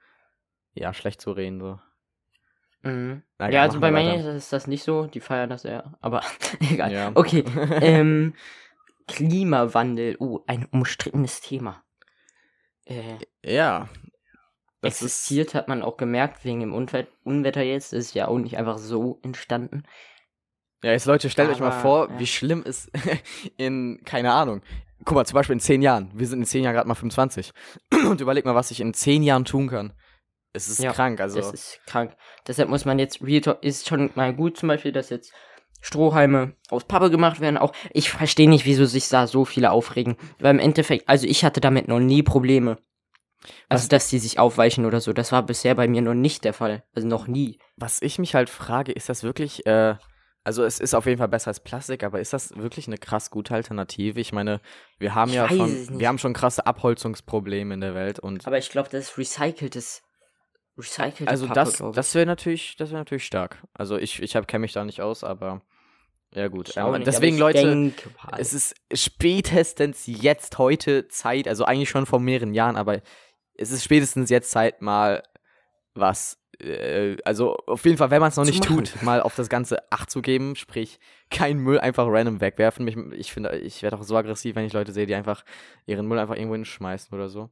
ja, 0.76 0.94
schlecht 0.94 1.22
zu 1.22 1.32
reden, 1.32 1.60
so. 1.60 1.80
Mhm. 2.84 3.24
Na, 3.40 3.50
Ja, 3.50 3.64
also 3.64 3.80
bei 3.80 3.90
manchen 3.90 4.26
ist 4.36 4.54
das 4.54 4.68
nicht 4.68 4.84
so, 4.84 5.08
die 5.08 5.20
feiern 5.20 5.50
das 5.50 5.66
eher, 5.66 5.98
aber 6.02 6.22
egal. 6.72 6.92
Ja. 6.92 7.12
Okay, 7.16 7.40
ähm, 7.82 8.36
Klimawandel, 9.08 10.18
oh, 10.20 10.42
ein 10.48 10.66
umstrittenes 10.72 11.42
Thema. 11.42 11.84
Äh, 12.86 13.18
Ja. 13.44 13.90
Das 14.82 15.02
ist, 15.02 15.04
existiert, 15.04 15.56
hat 15.56 15.68
man 15.68 15.82
auch 15.82 15.98
gemerkt, 15.98 16.46
wegen 16.46 16.60
dem 16.60 16.74
Unwe 16.74 17.08
Unwetter 17.24 17.64
jetzt, 17.64 17.92
ist 17.92 18.14
ja 18.14 18.28
auch 18.28 18.38
nicht 18.38 18.58
einfach 18.58 18.78
so 18.78 19.20
entstanden. 19.24 19.82
ja, 20.84 20.92
jetzt 20.92 21.08
Leute, 21.08 21.32
stellt 21.32 21.50
euch 21.50 21.60
mal 21.60 21.72
Aber, 21.72 21.80
vor, 21.80 22.10
ja. 22.12 22.20
wie 22.20 22.28
schlimm 22.28 22.64
es 22.64 22.92
in, 23.58 24.02
keine 24.06 24.32
Ahnung, 24.32 24.62
guck 25.04 25.16
mal, 25.16 25.26
zum 25.26 25.34
Beispiel 25.34 25.54
in 25.54 25.60
zehn 25.60 25.82
Jahren, 25.82 26.12
wir 26.14 26.28
sind 26.28 26.40
in 26.40 26.46
zehn 26.46 26.64
Jahren 26.64 26.76
gerade 26.76 26.88
mal 26.88 26.94
25 26.94 27.52
und 28.08 28.22
überleg 28.22 28.46
mal, 28.46 28.54
was 28.54 28.70
ich 28.70 28.80
in 28.80 28.94
zehn 28.94 29.24
Jahren 29.24 29.46
tun 29.46 29.70
kann. 29.70 29.94
Es 30.56 30.70
ist 30.70 30.80
Ja, 30.80 30.94
krank, 30.94 31.20
also. 31.20 31.38
Das 31.38 31.52
ist 31.54 31.80
krank. 31.86 32.16
Deshalb 32.48 32.70
muss 32.70 32.86
man 32.86 32.98
jetzt, 32.98 33.22
Real 33.22 33.42
Talk, 33.42 33.62
ist 33.64 33.88
schon 33.88 34.10
mal 34.16 34.34
gut 34.34 34.58
zum 34.58 34.68
Beispiel, 34.68 34.92
dass 34.92 35.10
jetzt 35.10 35.34
Strohhalme 35.82 36.56
aus 36.70 36.86
Pappe 36.86 37.12
gemacht 37.12 37.42
werden. 37.42 37.58
Auch 37.58 37.74
ich 37.92 38.10
verstehe 38.10 38.50
nicht, 38.50 38.66
wieso 38.66 38.86
sich 38.86 39.08
da 39.10 39.28
so 39.28 39.46
viele 39.46 39.72
aufregen. 39.72 40.16
Weil 40.40 40.52
im 40.56 40.60
Endeffekt, 40.60 41.08
also 41.10 41.28
ich 41.28 41.44
hatte 41.44 41.62
damit 41.62 41.88
noch 41.88 42.00
nie 42.00 42.24
Probleme. 42.24 42.78
Also, 43.70 43.84
Was- 43.84 43.90
dass 43.90 44.10
die 44.10 44.18
sich 44.20 44.40
aufweichen 44.40 44.86
oder 44.86 45.02
so. 45.02 45.14
Das 45.14 45.32
war 45.32 45.44
bisher 45.44 45.76
bei 45.76 45.88
mir 45.88 46.02
noch 46.02 46.14
nicht 46.16 46.44
der 46.46 46.54
Fall. 46.54 46.84
Also 46.96 47.08
noch 47.08 47.28
nie. 47.28 47.60
Was 47.76 48.02
ich 48.02 48.18
mich 48.18 48.34
halt 48.34 48.50
frage, 48.50 48.92
ist 48.92 49.10
das 49.10 49.22
wirklich, 49.24 49.66
äh, 49.68 49.96
also 50.44 50.64
es 50.64 50.80
ist 50.80 50.96
auf 50.96 51.06
jeden 51.06 51.20
Fall 51.20 51.28
besser 51.28 51.50
als 51.50 51.60
Plastik, 51.60 52.04
aber 52.04 52.20
ist 52.20 52.34
das 52.34 52.56
wirklich 52.56 52.88
eine 52.88 52.98
krass 52.98 53.30
gute 53.30 53.54
Alternative? 53.54 54.20
Ich 54.20 54.32
meine, 54.32 54.62
wir 54.98 55.14
haben 55.14 55.30
Ich 55.30 55.36
ja 55.36 55.48
schon, 55.50 56.00
wir 56.00 56.08
haben 56.08 56.18
schon 56.18 56.34
krasse 56.34 56.66
Abholzungsprobleme 56.66 57.74
in 57.74 57.82
der 57.82 57.94
Welt 57.94 58.18
und 58.20 58.48
Aber 58.48 58.58
ich 58.58 58.70
glaube, 58.70 58.90
das 58.90 59.10
ist 59.10 59.18
recyceltes. 59.20 60.02
Recycelte 60.78 61.28
also 61.28 61.48
Pappe, 61.48 61.56
das, 61.56 61.84
das 61.94 62.16
wäre 62.16 62.26
natürlich, 62.26 62.76
das 62.78 62.90
wäre 62.90 63.00
natürlich 63.00 63.26
stark. 63.26 63.64
Also 63.74 63.98
ich, 63.98 64.22
ich 64.22 64.34
kenne 64.34 64.60
mich 64.60 64.74
da 64.74 64.84
nicht 64.84 65.02
aus, 65.02 65.24
aber 65.24 65.62
ja 66.34 66.50
gut. 66.50 66.78
Aber 66.78 66.98
nicht, 66.98 67.08
deswegen 67.08 67.42
aber 67.42 67.52
ich 67.52 67.62
Leute, 67.62 67.76
mal. 67.76 68.40
es 68.40 68.54
ist 68.54 68.76
spätestens 68.94 70.04
jetzt 70.06 70.58
heute 70.58 71.08
Zeit, 71.08 71.48
also 71.48 71.64
eigentlich 71.64 71.90
schon 71.90 72.06
vor 72.06 72.20
mehreren 72.20 72.54
Jahren, 72.54 72.76
aber 72.76 73.02
es 73.54 73.72
ist 73.72 73.84
spätestens 73.86 74.30
jetzt 74.30 74.52
Zeit 74.52 74.82
mal 74.82 75.24
was. 75.94 76.38
äh, 76.60 77.16
Also 77.24 77.56
auf 77.68 77.86
jeden 77.86 77.98
Fall, 77.98 78.12
wenn 78.12 78.20
man 78.20 78.30
es 78.30 78.36
noch 78.36 78.44
nicht 78.44 78.70
machen. 78.70 78.84
tut, 78.84 79.02
mal 79.02 79.22
auf 79.22 79.36
das 79.36 79.48
Ganze 79.48 79.90
Acht 79.94 80.12
zu 80.12 80.22
geben, 80.22 80.58
sprich 80.58 81.00
keinen 81.30 81.60
Müll 81.60 81.80
einfach 81.80 82.06
random 82.06 82.42
wegwerfen. 82.42 82.84
Mich, 82.84 82.98
ich 83.18 83.32
finde, 83.32 83.58
ich 83.58 83.82
werde 83.82 83.98
auch 83.98 84.04
so 84.04 84.18
aggressiv, 84.18 84.56
wenn 84.58 84.66
ich 84.66 84.74
Leute 84.74 84.92
sehe, 84.92 85.06
die 85.06 85.16
einfach 85.16 85.46
ihren 85.86 86.06
Müll 86.06 86.20
einfach 86.20 86.36
irgendwo 86.36 86.56
hinschmeißen 86.56 87.18
oder 87.18 87.30
so. 87.30 87.50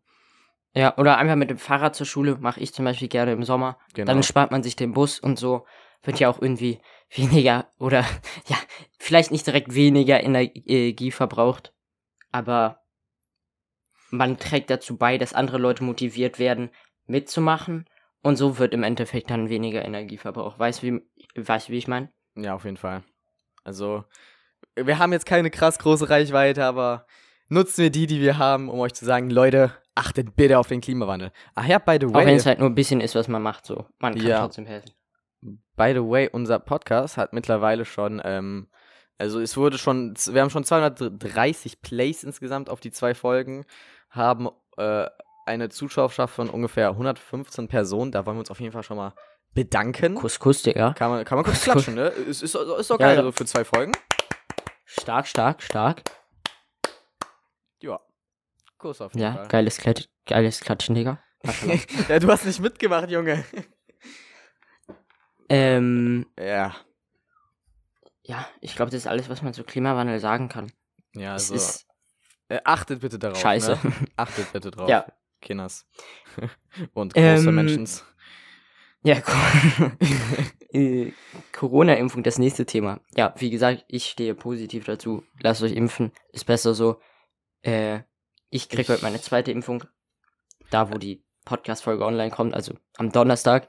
Ja, 0.76 0.98
oder 0.98 1.18
einfach 1.18 1.36
mit 1.36 1.50
dem 1.50 1.60
Fahrrad 1.60 1.96
zur 1.96 2.08
Schule, 2.08 2.38
mache 2.40 2.60
ich 2.60 2.74
zum 2.74 2.86
Beispiel 2.86 3.08
gerne 3.08 3.32
im 3.32 3.44
Sommer. 3.44 3.78
Genau. 3.94 4.12
Dann 4.12 4.24
spart 4.24 4.52
man 4.52 4.64
sich 4.64 4.76
den 4.76 4.94
Bus 4.94 5.20
und 5.20 5.38
so. 5.38 5.66
Wird 6.02 6.20
ja 6.20 6.30
auch 6.30 6.42
irgendwie 6.42 6.80
weniger 7.16 7.72
oder 7.78 8.02
ja, 8.48 8.58
vielleicht 8.98 9.32
nicht 9.32 9.46
direkt 9.46 9.74
weniger 9.76 10.24
Energie 10.24 11.12
verbraucht, 11.12 11.74
aber 12.32 12.80
man 14.10 14.38
trägt 14.38 14.70
dazu 14.70 14.98
bei, 14.98 15.18
dass 15.18 15.34
andere 15.34 15.58
Leute 15.58 15.84
motiviert 15.84 16.38
werden, 16.40 16.70
mitzumachen 17.06 17.86
und 18.22 18.38
so 18.38 18.58
wird 18.58 18.74
im 18.74 18.84
Endeffekt 18.84 19.30
dann 19.30 19.50
weniger 19.50 19.84
Energie 19.84 20.18
verbraucht. 20.18 20.60
Weißt 20.60 20.84
du, 20.84 20.88
wie, 20.88 21.02
weißt, 21.36 21.68
du, 21.68 21.74
wie 21.74 21.78
ich 21.78 21.88
meine? 21.88 22.12
Ja, 22.36 22.56
auf 22.56 22.64
jeden 22.64 22.78
Fall. 22.78 23.04
Also, 23.64 24.04
wir 24.76 25.00
haben 25.00 25.14
jetzt 25.14 25.26
keine 25.26 25.52
krass 25.52 25.80
große 25.80 26.10
Reichweite, 26.10 26.66
aber 26.66 27.06
nutzen 27.50 27.84
wir 27.84 27.90
die, 27.90 28.08
die 28.08 28.22
wir 28.22 28.38
haben, 28.38 28.70
um 28.70 28.80
euch 28.80 28.94
zu 28.94 29.06
sagen, 29.06 29.30
Leute, 29.30 29.72
achtet 29.96 30.36
bitte 30.36 30.58
auf 30.60 30.68
den 30.68 30.82
Klimawandel. 30.82 31.32
Ach 31.56 31.66
ja, 31.66 31.78
by 31.80 31.98
the 32.00 32.08
Auch 32.08 32.14
wenn 32.14 32.28
way, 32.28 32.36
es 32.36 32.46
halt 32.46 32.60
nur 32.60 32.70
ein 32.70 32.76
bisschen 32.76 33.02
ist, 33.02 33.16
was 33.16 33.28
man 33.28 33.42
macht, 33.42 33.66
so. 33.66 33.86
Man 34.00 34.16
kann 34.16 34.26
Ja. 34.28 34.40
trotzdem 34.42 34.66
helfen. 34.66 34.92
by 35.76 35.92
the 35.94 36.02
way, 36.02 36.30
unser 36.32 36.60
Podcast 36.60 37.18
hat 37.18 37.34
mittlerweile 37.34 37.84
schon, 37.86 38.22
ähm, 38.24 38.68
also 39.18 39.40
es 39.40 39.58
wurde 39.58 39.78
schon, 39.78 40.14
wir 40.32 40.42
haben 40.42 40.50
schon 40.50 40.64
230 40.64 41.82
Plays 41.82 42.24
insgesamt 42.24 42.70
auf 42.70 42.80
die 42.80 42.92
zwei 42.92 43.14
Folgen, 43.14 43.66
haben 44.10 44.50
äh, 44.78 45.08
eine 45.46 45.70
Zuschauerschaft 45.70 46.34
von 46.34 46.50
ungefähr 46.50 46.90
115 46.90 47.68
Personen. 47.68 48.12
Da 48.12 48.26
wollen 48.26 48.38
wir 48.38 48.40
uns 48.42 48.52
auf 48.52 48.60
jeden 48.62 48.72
Fall 48.72 48.84
schon 48.84 48.98
mal 48.98 49.14
bedanken. 49.54 50.16
Kuss, 50.16 50.40
Kuss, 50.40 50.64
Digga. 50.64 50.94
Kann 50.94 51.10
man, 51.12 51.26
kann 51.26 51.38
man 51.38 51.44
kurz 51.46 51.58
Kuss, 51.66 51.74
Kuss. 51.74 51.84
klatschen, 51.86 51.96
ne? 51.96 52.08
Ist, 52.08 52.42
ist, 52.42 52.56
ist 52.56 52.90
doch 52.90 53.00
Ja, 53.00 53.08
geil, 53.08 53.18
ja. 53.18 53.24
so 53.24 53.32
für 53.32 53.46
zwei 53.46 53.64
Folgen. 53.66 53.92
Stark, 54.86 55.28
stark, 55.28 55.62
stark. 55.62 56.02
Ja. 58.84 58.90
Kuss 58.90 59.02
auf 59.02 59.14
jeden 59.14 59.24
Ja, 59.24 59.34
Fall. 59.34 59.48
geiles, 59.48 59.78
Klat 59.78 60.10
geiles 60.26 60.60
Klatschen, 60.60 60.96
Digga. 60.96 61.20
ja, 62.10 62.20
du 62.20 62.28
hast 62.30 62.46
nicht 62.46 62.60
mitgemacht, 62.60 63.10
Junge. 63.10 63.44
ähm, 65.50 66.26
Ja. 66.38 66.76
ja, 68.24 68.48
ich 68.62 68.76
glaube, 68.76 68.92
das 68.92 69.02
ist 69.02 69.08
alles, 69.08 69.30
was 69.30 69.42
man 69.42 69.54
zu 69.54 69.64
Klimawandel 69.64 70.20
sagen 70.20 70.50
kann. 70.50 70.72
Ja, 71.16 71.36
es 71.36 71.52
also. 71.52 71.56
ist 71.56 71.88
Äh, 72.50 72.60
achtet 72.66 73.02
bitte 73.02 73.20
darauf. 73.20 73.40
scheiße. 73.40 73.80
Ne? 73.84 73.94
Achtet 74.18 74.52
bitte 74.52 74.70
drauf. 74.72 74.90
Ja. 74.90 75.06
Kinders. 75.42 75.86
Und 76.94 77.14
große 77.14 77.26
Ähm, 77.50 77.56
Menschens. 77.56 78.06
Ja, 79.06 79.18
äh, 80.72 81.12
Corona-Impfung, 81.52 82.24
das 82.24 82.38
nächste 82.40 82.66
Thema. 82.66 83.02
Ja, 83.18 83.34
wie 83.38 83.50
gesagt, 83.50 83.84
ich 83.90 84.06
stehe 84.06 84.34
positiv 84.36 84.86
dazu. 84.86 85.24
Lasst 85.42 85.62
euch 85.62 85.74
impfen, 85.74 86.14
ist 86.32 86.46
besser 86.46 86.74
so. 86.74 87.02
Äh, 87.64 88.00
ich 88.54 88.70
krieg 88.70 88.82
Ich- 88.82 88.90
heute 88.90 89.04
meine 89.04 89.22
zweite 89.22 89.52
Impfung. 89.52 89.84
Da, 90.70 90.92
wo 90.92 90.98
die 90.98 91.24
Podcast-Folge 91.46 92.06
online 92.06 92.32
kommt, 92.32 92.54
also 92.54 92.74
am 92.98 93.12
Donnerstag. 93.12 93.68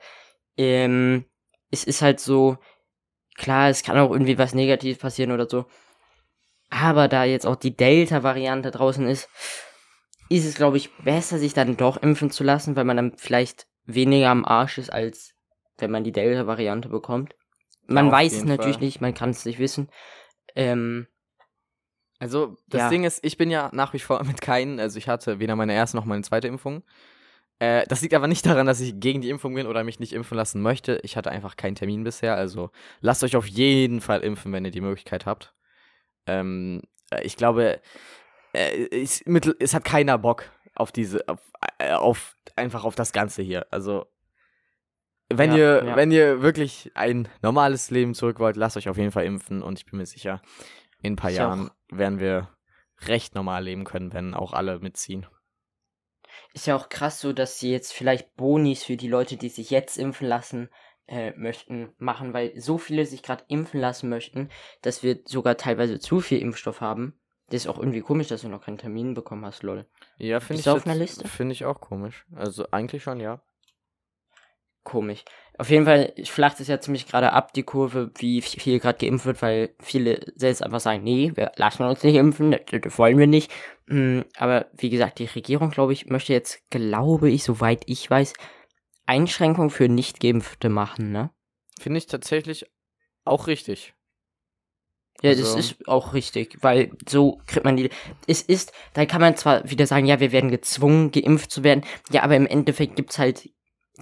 Ähm, 0.56 1.24
es 1.70 1.84
ist 1.84 2.02
halt 2.02 2.20
so, 2.20 2.56
klar, 3.36 3.68
es 3.68 3.82
kann 3.82 3.98
auch 3.98 4.10
irgendwie 4.12 4.38
was 4.38 4.54
Negatives 4.54 4.98
passieren 4.98 5.32
oder 5.32 5.48
so. 5.48 5.66
Aber 6.70 7.08
da 7.08 7.24
jetzt 7.24 7.46
auch 7.46 7.56
die 7.56 7.76
Delta-Variante 7.76 8.70
draußen 8.70 9.06
ist, 9.08 9.28
ist 10.28 10.46
es, 10.46 10.54
glaube 10.54 10.76
ich, 10.76 10.90
besser, 10.98 11.38
sich 11.38 11.52
dann 11.54 11.76
doch 11.76 11.96
impfen 12.02 12.30
zu 12.30 12.44
lassen, 12.44 12.76
weil 12.76 12.84
man 12.84 12.96
dann 12.96 13.18
vielleicht 13.18 13.66
weniger 13.84 14.30
am 14.30 14.44
Arsch 14.44 14.78
ist, 14.78 14.90
als 14.90 15.34
wenn 15.78 15.90
man 15.90 16.04
die 16.04 16.12
Delta-Variante 16.12 16.88
bekommt. 16.88 17.34
Man 17.86 18.06
auf 18.06 18.12
weiß 18.12 18.32
es 18.34 18.44
natürlich 18.44 18.76
Fall. 18.76 18.84
nicht, 18.84 19.00
man 19.00 19.14
kann 19.14 19.30
es 19.30 19.44
nicht 19.44 19.58
wissen. 19.58 19.90
Ähm, 20.54 21.06
Also, 22.18 22.56
das 22.68 22.82
ja. 22.82 22.88
Ding 22.90 23.04
ist, 23.04 23.24
ich 23.24 23.36
bin 23.36 23.50
ja 23.50 23.70
nach 23.72 23.92
wie 23.92 23.98
vor 23.98 24.22
mit 24.24 24.40
keinen, 24.40 24.80
also 24.80 24.98
ich 24.98 25.08
hatte 25.08 25.38
weder 25.40 25.56
meine 25.56 25.74
erste 25.74 25.96
noch 25.96 26.04
meine 26.04 26.22
zweite 26.22 26.48
Impfung. 26.48 26.82
Äh, 27.58 27.86
das 27.88 28.02
liegt 28.02 28.14
aber 28.14 28.26
nicht 28.26 28.46
daran, 28.46 28.66
dass 28.66 28.80
ich 28.80 28.98
gegen 28.98 29.20
die 29.20 29.30
Impfung 29.30 29.54
bin 29.54 29.66
oder 29.66 29.84
mich 29.84 30.00
nicht 30.00 30.12
impfen 30.12 30.36
lassen 30.36 30.60
möchte. 30.60 30.98
Ich 31.02 31.16
hatte 31.16 31.30
einfach 31.30 31.56
keinen 31.56 31.76
Termin 31.76 32.02
bisher. 32.04 32.36
Also 32.36 32.70
lasst 33.00 33.22
euch 33.22 33.36
auf 33.36 33.46
jeden 33.46 34.00
Fall 34.00 34.20
impfen, 34.20 34.52
wenn 34.52 34.64
ihr 34.64 34.70
die 34.70 34.80
Möglichkeit 34.80 35.26
habt. 35.26 35.54
Ähm, 36.26 36.82
äh, 37.10 37.22
ich 37.22 37.36
glaube, 37.36 37.80
äh, 38.52 38.88
es, 38.90 39.24
mittel, 39.26 39.54
es 39.60 39.74
hat 39.74 39.84
keiner 39.84 40.18
Bock 40.18 40.50
auf 40.74 40.90
diese, 40.90 41.28
auf, 41.28 41.38
äh, 41.78 41.92
auf 41.92 42.36
einfach 42.56 42.84
auf 42.84 42.94
das 42.96 43.12
Ganze 43.12 43.42
hier. 43.42 43.66
Also 43.70 44.06
wenn 45.28 45.52
Ja, 45.52 45.56
ihr, 45.56 45.84
ja. 45.86 45.96
wenn 45.96 46.10
ihr 46.10 46.42
wirklich 46.42 46.90
ein 46.94 47.28
normales 47.42 47.90
Leben 47.90 48.14
zurück 48.14 48.40
wollt, 48.40 48.56
lasst 48.56 48.76
euch 48.76 48.88
auf 48.88 48.98
jeden 48.98 49.10
Fall 49.12 49.24
impfen 49.24 49.62
und 49.62 49.78
ich 49.78 49.86
bin 49.86 49.98
mir 49.98 50.06
sicher, 50.06 50.42
in 51.04 51.12
ein 51.12 51.16
paar 51.16 51.30
Ist 51.30 51.36
Jahren 51.36 51.68
auch- 51.70 51.74
werden 51.98 52.18
wir 52.18 52.48
recht 53.06 53.34
normal 53.34 53.64
leben 53.64 53.84
können, 53.84 54.12
wenn 54.12 54.34
auch 54.34 54.52
alle 54.52 54.78
mitziehen. 54.78 55.26
ist 56.52 56.66
ja 56.66 56.74
auch 56.76 56.88
krass 56.88 57.20
so, 57.20 57.32
dass 57.32 57.58
sie 57.60 57.70
jetzt 57.70 57.92
vielleicht 57.92 58.34
Bonis 58.36 58.82
für 58.84 58.96
die 58.96 59.08
Leute, 59.08 59.36
die 59.36 59.48
sich 59.48 59.70
jetzt 59.70 59.98
impfen 59.98 60.26
lassen, 60.26 60.68
äh, 61.06 61.32
möchten, 61.36 61.92
machen, 61.98 62.32
weil 62.32 62.58
so 62.58 62.78
viele 62.78 63.04
sich 63.06 63.22
gerade 63.22 63.44
impfen 63.48 63.78
lassen 63.80 64.08
möchten, 64.08 64.48
dass 64.82 65.02
wir 65.02 65.20
sogar 65.26 65.56
teilweise 65.56 65.98
zu 66.00 66.20
viel 66.20 66.38
Impfstoff 66.38 66.80
haben. 66.80 67.20
Das 67.50 67.56
ist 67.62 67.66
auch 67.68 67.78
irgendwie 67.78 68.00
komisch, 68.00 68.28
dass 68.28 68.40
du 68.40 68.48
noch 68.48 68.64
keinen 68.64 68.78
Termin 68.78 69.12
bekommen 69.14 69.44
hast, 69.44 69.62
lol. 69.62 69.84
Ja, 70.16 70.40
finde 70.40 70.54
Bist 70.54 70.66
ich 70.66 70.72
du 70.72 70.76
auf 70.78 70.86
einer 70.86 70.94
Liste? 70.96 71.28
Finde 71.28 71.52
ich 71.52 71.64
auch 71.66 71.80
komisch. 71.80 72.24
Also 72.34 72.66
eigentlich 72.70 73.02
schon, 73.02 73.20
ja. 73.20 73.42
Komisch. 74.82 75.24
Auf 75.56 75.70
jeden 75.70 75.84
Fall 75.84 76.12
flacht 76.24 76.58
es 76.58 76.66
ja 76.66 76.80
ziemlich 76.80 77.06
gerade 77.06 77.32
ab, 77.32 77.52
die 77.52 77.62
Kurve, 77.62 78.10
wie 78.18 78.42
viel 78.42 78.80
gerade 78.80 78.98
geimpft 78.98 79.24
wird, 79.24 79.40
weil 79.40 79.74
viele 79.80 80.20
selbst 80.34 80.62
einfach 80.62 80.80
sagen, 80.80 81.04
nee, 81.04 81.30
wir 81.34 81.52
lassen 81.56 81.84
uns 81.84 82.02
nicht 82.02 82.16
impfen, 82.16 82.50
das, 82.50 82.98
wollen 82.98 83.18
wir 83.18 83.28
nicht. 83.28 83.52
Mm, 83.86 84.22
Aber 84.36 84.66
wie 84.76 84.90
gesagt, 84.90 85.20
die 85.20 85.26
Regierung, 85.26 85.70
glaube 85.70 85.92
ich, 85.92 86.06
möchte 86.06 86.32
jetzt, 86.32 86.58
glaube 86.70 87.30
ich, 87.30 87.44
soweit 87.44 87.84
ich 87.86 88.10
weiß, 88.10 88.32
Einschränkungen 89.06 89.70
für 89.70 89.88
Nicht-Geimpfte 89.88 90.68
machen, 90.68 91.12
ne? 91.12 91.30
Finde 91.78 91.98
ich 91.98 92.06
tatsächlich 92.06 92.66
auch 93.24 93.46
richtig. 93.46 93.94
Ja, 95.22 95.30
Also- 95.30 95.42
das 95.42 95.54
ist 95.54 95.88
auch 95.88 96.14
richtig, 96.14 96.58
weil 96.62 96.90
so 97.08 97.40
kriegt 97.46 97.64
man 97.64 97.76
die. 97.76 97.90
Es 98.26 98.42
ist, 98.42 98.72
da 98.94 99.06
kann 99.06 99.20
man 99.20 99.36
zwar 99.36 99.70
wieder 99.70 99.86
sagen, 99.86 100.06
ja, 100.06 100.18
wir 100.18 100.32
werden 100.32 100.50
gezwungen, 100.50 101.12
geimpft 101.12 101.50
zu 101.52 101.62
werden, 101.62 101.84
ja, 102.10 102.22
aber 102.22 102.34
im 102.34 102.46
Endeffekt 102.46 102.96
gibt's 102.96 103.18
halt 103.18 103.48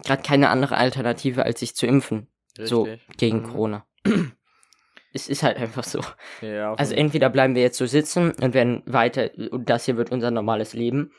gerade 0.04 0.22
keine 0.22 0.48
andere 0.48 0.76
Alternative, 0.76 1.44
als 1.44 1.60
sich 1.60 1.76
zu 1.76 1.86
impfen. 1.86 2.28
So 2.58 2.84
Richtig. 2.84 3.16
gegen 3.16 3.38
Mhm. 3.42 3.44
Corona. 3.44 3.86
es 5.12 5.28
ist 5.28 5.42
halt 5.42 5.56
einfach 5.56 5.84
so. 5.84 6.00
Ja, 6.40 6.74
Also 6.74 6.94
entweder 6.94 7.30
bleiben 7.30 7.54
wir 7.54 7.62
jetzt 7.62 7.78
so 7.78 7.86
sitzen 7.86 8.32
und 8.32 8.54
werden 8.54 8.82
weiter, 8.86 9.30
und 9.50 9.68
das 9.68 9.84
hier 9.84 9.96
wird 9.96 10.10
unser 10.10 10.30
normales 10.30 10.72
Leben, 10.72 11.12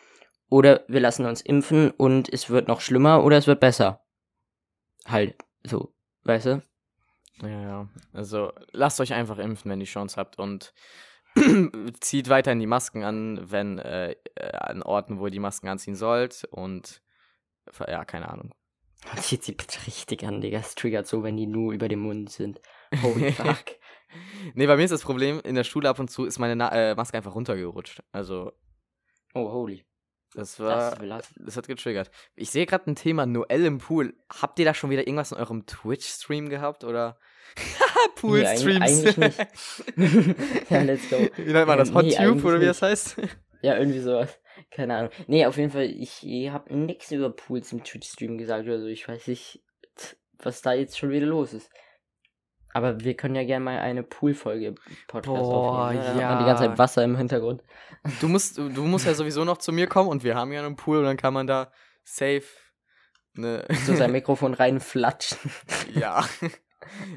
oder 0.49 0.83
wir 0.87 0.99
lassen 0.99 1.25
uns 1.25 1.41
impfen 1.41 1.89
und 1.91 2.31
es 2.31 2.49
wird 2.49 2.67
noch 2.67 2.81
schlimmer 2.81 3.23
oder 3.23 3.37
es 3.37 3.47
wird 3.47 3.59
besser. 3.59 4.01
Halt, 5.05 5.35
so, 5.63 5.93
weißt 6.23 6.45
du? 6.45 6.61
Ja, 7.41 7.61
ja. 7.61 7.89
Also 8.13 8.53
lasst 8.71 8.99
euch 9.01 9.13
einfach 9.13 9.39
impfen, 9.39 9.71
wenn 9.71 9.79
ihr 9.79 9.85
die 9.85 9.91
Chance 9.91 10.17
habt 10.17 10.37
und 10.37 10.73
zieht 11.99 12.29
weiterhin 12.29 12.59
die 12.59 12.67
Masken 12.67 13.03
an, 13.03 13.39
wenn 13.51 13.79
äh, 13.79 14.15
an 14.51 14.83
Orten, 14.83 15.19
wo 15.19 15.25
ihr 15.25 15.31
die 15.31 15.39
Masken 15.39 15.67
anziehen 15.67 15.95
sollt 15.95 16.47
und 16.51 17.01
ja, 17.87 18.05
keine 18.05 18.29
Ahnung. 18.29 18.53
Zieht 19.17 19.43
sie 19.43 19.51
bitte 19.53 19.85
richtig 19.87 20.23
an, 20.23 20.41
Digga. 20.41 20.59
Es 20.59 20.75
triggert 20.75 21.07
so, 21.07 21.23
wenn 21.23 21.37
die 21.37 21.45
nur 21.47 21.73
über 21.73 21.87
dem 21.87 21.99
Mund 21.99 22.29
sind. 22.31 22.61
Holy 23.01 23.31
fuck. 23.33 23.63
nee, 24.55 24.67
bei 24.67 24.75
mir 24.77 24.83
ist 24.83 24.91
das 24.91 25.01
Problem, 25.03 25.39
in 25.43 25.55
der 25.55 25.63
Schule 25.63 25.89
ab 25.89 25.99
und 25.99 26.09
zu 26.09 26.25
ist 26.25 26.39
meine 26.39 26.55
Na 26.55 26.71
äh, 26.71 26.95
Maske 26.95 27.17
einfach 27.17 27.35
runtergerutscht. 27.35 28.01
Also, 28.11 28.51
Oh, 29.35 29.51
holy. 29.51 29.83
das 30.33 30.55
Das 30.57 30.59
war. 30.59 30.95
belastend. 30.97 31.47
Das 31.47 31.57
hat 31.57 31.67
getriggert. 31.67 32.11
Ich 32.35 32.51
sehe 32.51 32.65
gerade 32.65 32.89
ein 32.91 32.95
Thema 32.95 33.25
Noel 33.25 33.65
im 33.65 33.79
Pool. 33.79 34.13
Habt 34.41 34.59
ihr 34.59 34.65
da 34.65 34.73
schon 34.73 34.89
wieder 34.89 35.01
irgendwas 35.07 35.31
in 35.31 35.37
eurem 35.37 35.65
Twitch-Stream 35.65 36.49
gehabt 36.49 36.83
oder? 36.83 37.17
Nee, 38.23 38.45
eigentlich- 38.45 38.79
Pool-Streams. 38.79 39.05
eigentlich 39.05 39.17
nicht. 39.97 40.69
ja, 40.71 40.81
let's 40.81 41.09
go. 41.09 41.17
Wie 41.35 41.51
nennt 41.53 41.67
man 41.67 41.77
das? 41.77 41.89
Ähm, 41.89 41.95
Hot 41.95 42.05
nee, 42.05 42.15
Tube 42.15 42.45
oder 42.45 42.61
wie 42.61 42.65
das 42.65 42.81
heißt? 42.81 43.17
Ja, 43.61 43.77
irgendwie 43.77 43.99
sowas. 43.99 44.39
Keine 44.71 44.95
Ahnung. 44.95 45.11
Nee, 45.27 45.45
auf 45.45 45.57
jeden 45.57 45.71
Fall, 45.71 45.85
ich, 45.85 46.25
ich 46.25 46.49
habe 46.49 46.75
nichts 46.75 47.11
über 47.11 47.29
Pools 47.29 47.71
im 47.71 47.83
Twitch-Stream 47.83 48.37
gesagt 48.37 48.65
oder 48.65 48.79
so. 48.79 48.87
Ich 48.87 49.07
weiß 49.07 49.27
nicht, 49.27 49.63
was 50.39 50.61
da 50.61 50.73
jetzt 50.73 50.97
schon 50.97 51.09
wieder 51.09 51.25
los 51.25 51.53
ist. 51.53 51.69
Aber 52.73 52.99
wir 53.01 53.15
können 53.15 53.35
ja 53.35 53.43
gerne 53.43 53.63
mal 53.63 53.77
eine 53.77 54.01
Pool-Folge 54.01 54.73
Podcast 55.07 55.43
Boah, 55.43 55.87
aufnehmen. 55.87 56.15
ne? 56.15 56.21
Ja. 56.21 56.29
man 56.29 56.39
die 56.39 56.45
ganze 56.45 56.63
Zeit 56.63 56.77
Wasser 56.79 57.03
im 57.03 57.15
Hintergrund. 57.15 57.61
Du 58.19 58.27
musst, 58.27 58.57
du 58.57 58.67
du 58.69 58.83
musst 58.83 59.05
ja 59.05 59.13
sowieso 59.13 59.45
noch 59.45 59.59
zu 59.59 59.71
mir 59.71 59.87
kommen 59.87 60.09
und 60.09 60.23
wir 60.23 60.35
haben 60.35 60.51
ja 60.51 60.65
einen 60.65 60.75
Pool 60.75 60.97
und 60.97 61.05
dann 61.05 61.17
kann 61.17 61.33
man 61.33 61.45
da 61.45 61.71
safe 62.03 62.43
ne. 63.35 63.65
So 63.85 63.95
sein 63.95 64.11
Mikrofon 64.11 64.55
reinflatschen. 64.55 65.37
ja. 65.93 66.25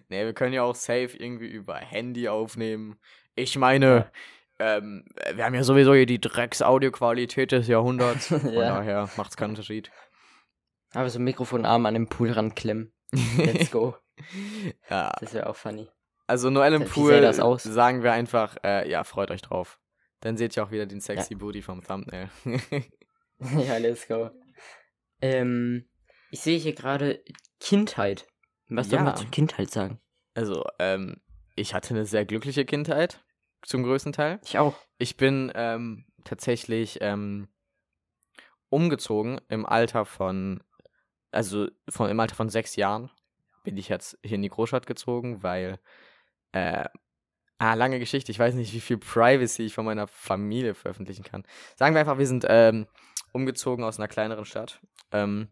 nee, 0.08 0.24
wir 0.24 0.34
können 0.34 0.52
ja 0.52 0.62
auch 0.62 0.74
safe 0.74 1.16
irgendwie 1.16 1.48
über 1.48 1.76
Handy 1.76 2.28
aufnehmen. 2.28 2.98
Ich 3.34 3.56
meine, 3.56 4.10
ähm, 4.58 5.04
wir 5.34 5.44
haben 5.44 5.54
ja 5.54 5.62
sowieso 5.64 5.94
hier 5.94 6.06
die 6.06 6.20
Drecks-Audioqualität 6.20 7.52
des 7.52 7.68
Jahrhunderts. 7.68 8.26
Von 8.28 8.52
Ja. 8.52 8.60
daher 8.76 9.10
macht's 9.16 9.36
keinen 9.36 9.50
Unterschied. 9.50 9.90
Aber 10.94 11.10
so 11.10 11.18
Mikrofonarm 11.18 11.84
an 11.86 11.94
den 11.94 12.08
Pool 12.08 12.30
ranklemmen. 12.30 12.92
Let's 13.36 13.70
go. 13.70 13.96
ja, 14.90 15.12
Das 15.20 15.34
wäre 15.34 15.48
auch 15.48 15.56
funny. 15.56 15.88
also 16.26 16.48
Noel 16.50 16.74
im 16.74 16.84
Pool 16.86 17.32
sagen 17.58 18.02
wir 18.02 18.12
einfach, 18.12 18.56
äh, 18.64 18.88
ja, 18.90 19.04
freut 19.04 19.30
euch 19.30 19.42
drauf. 19.42 19.78
Dann 20.20 20.36
seht 20.36 20.56
ihr 20.56 20.64
auch 20.64 20.70
wieder 20.70 20.86
den 20.86 21.00
sexy 21.00 21.34
Booty 21.34 21.60
vom 21.62 21.82
Thumbnail. 21.84 22.30
ja, 23.40 23.76
let's 23.76 24.08
go. 24.08 24.30
Ähm, 25.20 25.88
ich 26.30 26.40
sehe 26.40 26.58
hier 26.58 26.74
gerade 26.74 27.22
Kindheit. 27.60 28.26
Was 28.68 28.88
soll 28.88 28.98
Ja. 28.98 29.04
man 29.04 29.16
zur 29.16 29.30
Kindheit 29.30 29.70
sagen? 29.70 30.00
also, 30.34 30.64
ähm, 30.78 31.20
ich 31.54 31.72
hatte 31.74 31.94
eine 31.94 32.04
sehr 32.04 32.24
glückliche 32.26 32.64
Kindheit, 32.66 33.24
zum 33.62 33.82
größten 33.82 34.12
Teil. 34.12 34.40
Ich 34.44 34.58
auch. 34.58 34.74
Ich 34.98 35.16
bin 35.16 35.52
ähm, 35.54 36.06
tatsächlich 36.24 36.98
ähm, 37.00 37.48
umgezogen 38.68 39.40
im 39.48 39.66
Alter 39.66 40.04
von, 40.04 40.62
also 41.30 41.68
von, 41.88 42.10
im 42.10 42.20
Alter 42.20 42.34
von 42.34 42.48
sechs 42.48 42.76
Jahren 42.76 43.10
bin 43.66 43.76
ich 43.76 43.88
jetzt 43.88 44.16
hier 44.22 44.36
in 44.36 44.42
die 44.42 44.48
Großstadt 44.48 44.86
gezogen, 44.86 45.42
weil, 45.42 45.80
äh, 46.52 46.84
ah, 47.58 47.74
lange 47.74 47.98
Geschichte, 47.98 48.30
ich 48.30 48.38
weiß 48.38 48.54
nicht, 48.54 48.72
wie 48.72 48.80
viel 48.80 48.96
Privacy 48.96 49.64
ich 49.64 49.74
von 49.74 49.84
meiner 49.84 50.06
Familie 50.06 50.74
veröffentlichen 50.74 51.24
kann. 51.24 51.44
Sagen 51.74 51.94
wir 51.94 52.00
einfach, 52.00 52.18
wir 52.18 52.28
sind 52.28 52.46
ähm, 52.48 52.86
umgezogen 53.32 53.84
aus 53.84 53.98
einer 53.98 54.06
kleineren 54.06 54.44
Stadt. 54.44 54.80
Ähm, 55.10 55.48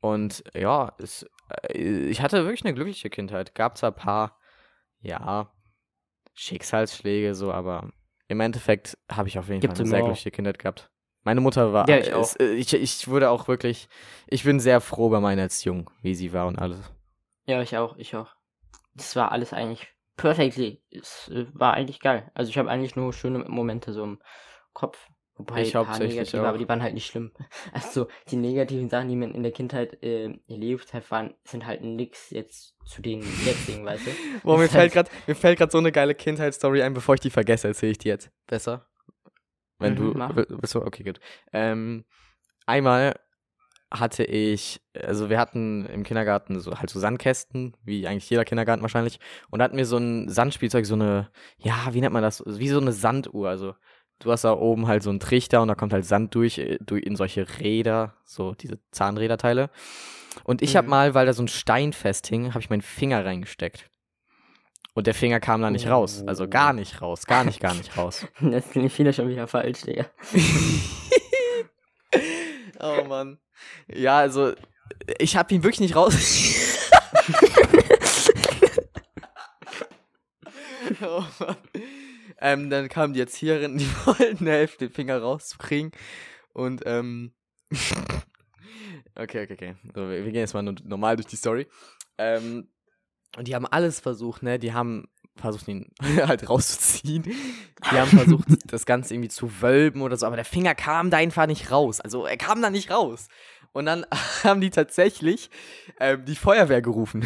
und 0.00 0.42
ja, 0.54 0.94
es, 0.98 1.26
äh, 1.68 1.76
ich 1.78 2.22
hatte 2.22 2.44
wirklich 2.44 2.64
eine 2.64 2.74
glückliche 2.74 3.10
Kindheit. 3.10 3.54
Gab 3.54 3.76
zwar 3.76 3.90
ein 3.90 3.96
paar, 3.96 4.38
ja, 5.00 5.52
Schicksalsschläge, 6.36 7.34
so, 7.34 7.52
aber 7.52 7.90
im 8.28 8.40
Endeffekt 8.40 8.96
habe 9.10 9.28
ich 9.28 9.38
auf 9.38 9.48
jeden 9.48 9.60
Gibt's 9.60 9.78
Fall 9.78 9.84
eine 9.84 9.90
sehr 9.90 10.02
glückliche 10.02 10.30
Kindheit 10.30 10.58
gehabt. 10.58 10.90
Meine 11.24 11.40
Mutter 11.40 11.72
war, 11.72 11.88
Ja, 11.88 11.98
ich 11.98 12.12
es, 12.12 12.36
äh, 12.36 12.52
ich, 12.52 12.72
ich 12.72 13.08
wurde 13.08 13.30
auch 13.30 13.48
wirklich, 13.48 13.88
ich 14.28 14.44
bin 14.44 14.60
sehr 14.60 14.80
froh 14.80 15.08
bei 15.08 15.18
meiner 15.18 15.42
Erziehung, 15.42 15.90
wie 16.02 16.14
sie 16.14 16.32
war 16.32 16.46
und 16.46 16.56
alles. 16.58 16.78
Ja, 17.46 17.60
ich 17.62 17.76
auch, 17.76 17.96
ich 17.96 18.14
auch. 18.14 18.34
Das 18.94 19.16
war 19.16 19.32
alles 19.32 19.52
eigentlich 19.52 19.88
perfectly. 20.16 20.82
Es 20.90 21.28
äh, 21.28 21.46
war 21.52 21.74
eigentlich 21.74 22.00
geil. 22.00 22.30
Also 22.34 22.50
ich 22.50 22.58
habe 22.58 22.70
eigentlich 22.70 22.96
nur 22.96 23.12
schöne 23.12 23.40
Momente 23.40 23.92
so 23.92 24.04
im 24.04 24.20
Kopf. 24.72 25.08
Wobei 25.38 25.62
Ich 25.62 25.74
hauptsächlich 25.74 26.14
negative, 26.16 26.42
auch. 26.42 26.46
aber 26.48 26.58
die 26.58 26.68
waren 26.68 26.82
halt 26.82 26.94
nicht 26.94 27.06
schlimm. 27.06 27.30
Also 27.72 28.08
die 28.30 28.36
negativen 28.36 28.88
Sachen, 28.88 29.08
die 29.08 29.16
man 29.16 29.32
in 29.34 29.42
der 29.42 29.52
Kindheit 29.52 30.02
äh, 30.02 30.32
erlebt 30.48 30.94
hat, 30.94 31.10
waren, 31.10 31.34
sind 31.44 31.66
halt 31.66 31.82
nix 31.82 32.30
jetzt 32.30 32.74
zu 32.86 33.02
den 33.02 33.20
jetzigen, 33.44 33.84
weißt 33.84 34.06
du? 34.06 34.10
Boah, 34.44 34.56
mir 34.56 34.64
Ist 34.64 34.70
fällt 34.72 34.94
halt- 34.94 35.08
gerade 35.08 35.10
mir 35.26 35.34
fällt 35.34 35.58
gerade 35.58 35.72
so 35.72 35.78
eine 35.78 35.92
geile 35.92 36.14
Kindheitsstory 36.14 36.82
ein, 36.82 36.94
bevor 36.94 37.14
ich 37.16 37.20
die 37.20 37.30
vergesse, 37.30 37.68
erzähle 37.68 37.92
ich 37.92 37.98
die 37.98 38.08
jetzt. 38.08 38.30
Besser? 38.46 38.86
Wenn 39.78 39.92
Mhm, 39.92 39.96
du 39.96 40.18
mach. 40.18 40.34
bist 40.34 40.74
du 40.74 40.80
okay, 40.82 41.02
gut. 41.02 41.20
Ähm, 41.52 42.04
einmal 42.64 43.18
hatte 43.92 44.24
ich, 44.24 44.80
also 44.94 45.30
wir 45.30 45.38
hatten 45.38 45.86
im 45.86 46.02
Kindergarten 46.02 46.58
so 46.60 46.78
halt 46.78 46.90
so 46.90 46.98
Sandkästen, 46.98 47.76
wie 47.84 48.06
eigentlich 48.08 48.28
jeder 48.28 48.44
Kindergarten 48.44 48.82
wahrscheinlich, 48.82 49.20
und 49.50 49.58
da 49.60 49.64
hatten 49.66 49.76
wir 49.76 49.86
so 49.86 49.96
ein 49.98 50.28
Sandspielzeug, 50.28 50.86
so 50.86 50.94
eine, 50.94 51.30
ja, 51.58 51.88
wie 51.92 52.00
nennt 52.00 52.12
man 52.12 52.22
das? 52.22 52.42
Wie 52.46 52.68
so 52.68 52.80
eine 52.80 52.92
Sanduhr, 52.92 53.48
also 53.48 53.74
du 54.20 54.32
hast 54.32 54.44
da 54.44 54.52
oben 54.54 54.86
halt 54.86 55.02
so 55.02 55.10
einen 55.10 55.20
Trichter 55.20 55.62
und 55.62 55.68
da 55.68 55.74
kommt 55.74 55.92
halt 55.92 56.04
Sand 56.04 56.34
durch, 56.34 56.58
äh, 56.58 56.78
durch 56.80 57.04
in 57.04 57.16
solche 57.16 57.46
Räder, 57.60 58.14
so 58.24 58.54
diese 58.54 58.78
Zahnräderteile. 58.90 59.70
Und 60.44 60.62
ich 60.62 60.76
habe 60.76 60.86
Mhm. 60.86 60.90
mal, 60.90 61.14
weil 61.14 61.26
da 61.26 61.32
so 61.32 61.42
ein 61.42 61.48
Stein 61.48 61.92
festhing, 61.92 62.50
habe 62.50 62.60
ich 62.60 62.70
meinen 62.70 62.82
Finger 62.82 63.24
reingesteckt. 63.24 63.88
Und 64.94 65.06
der 65.06 65.14
Finger 65.14 65.40
kam 65.40 65.60
da 65.60 65.70
nicht 65.70 65.88
raus. 65.88 66.24
Also 66.26 66.48
gar 66.48 66.72
nicht 66.72 67.02
raus. 67.02 67.26
Gar 67.26 67.44
nicht, 67.44 67.60
gar 67.60 67.74
nicht 67.74 67.96
raus. 67.98 68.26
Das 68.40 68.70
klingt 68.70 68.92
viele 68.92 69.12
schon 69.12 69.28
wieder 69.28 69.46
falsch, 69.46 69.82
Digga. 69.82 70.06
oh 72.80 73.04
Mann. 73.04 73.38
Ja, 73.88 74.18
also 74.18 74.52
ich 75.18 75.36
habe 75.36 75.54
ihn 75.54 75.62
wirklich 75.62 75.80
nicht 75.80 75.96
raus. 75.96 76.14
oh 81.02 81.24
Mann. 81.40 81.56
Ähm, 82.38 82.70
dann 82.70 82.88
kamen 82.88 83.14
die 83.14 83.20
Erzieherinnen, 83.20 83.78
die 83.78 83.88
wollten 84.06 84.46
helfen, 84.46 84.78
den 84.80 84.90
Finger 84.90 85.18
rauszukriegen. 85.18 85.92
Und 86.52 86.82
ähm. 86.86 87.32
okay, 89.14 89.44
okay, 89.44 89.52
okay. 89.52 89.74
So, 89.94 90.08
wir, 90.08 90.24
wir 90.24 90.32
gehen 90.32 90.40
jetzt 90.40 90.54
mal 90.54 90.62
no- 90.62 90.74
normal 90.84 91.16
durch 91.16 91.26
die 91.26 91.36
Story. 91.36 91.66
Ähm, 92.18 92.68
und 93.36 93.48
die 93.48 93.54
haben 93.54 93.66
alles 93.66 94.00
versucht, 94.00 94.42
ne? 94.42 94.58
Die 94.58 94.72
haben 94.72 95.08
versucht, 95.36 95.68
ihn 95.68 95.90
halt 96.02 96.48
rauszuziehen. 96.48 97.22
Die 97.24 97.96
haben 97.96 98.08
versucht, 98.08 98.46
das 98.72 98.86
Ganze 98.86 99.14
irgendwie 99.14 99.28
zu 99.28 99.60
wölben 99.60 100.02
oder 100.02 100.16
so, 100.16 100.26
aber 100.26 100.36
der 100.36 100.44
Finger 100.44 100.74
kam 100.74 101.10
da 101.10 101.18
einfach 101.18 101.46
nicht 101.46 101.70
raus. 101.70 102.00
Also 102.00 102.26
er 102.26 102.36
kam 102.36 102.62
da 102.62 102.70
nicht 102.70 102.90
raus. 102.90 103.28
Und 103.72 103.84
dann 103.86 104.06
haben 104.44 104.60
die 104.62 104.70
tatsächlich 104.70 105.50
ähm, 106.00 106.24
die 106.24 106.36
Feuerwehr 106.36 106.80
gerufen. 106.80 107.24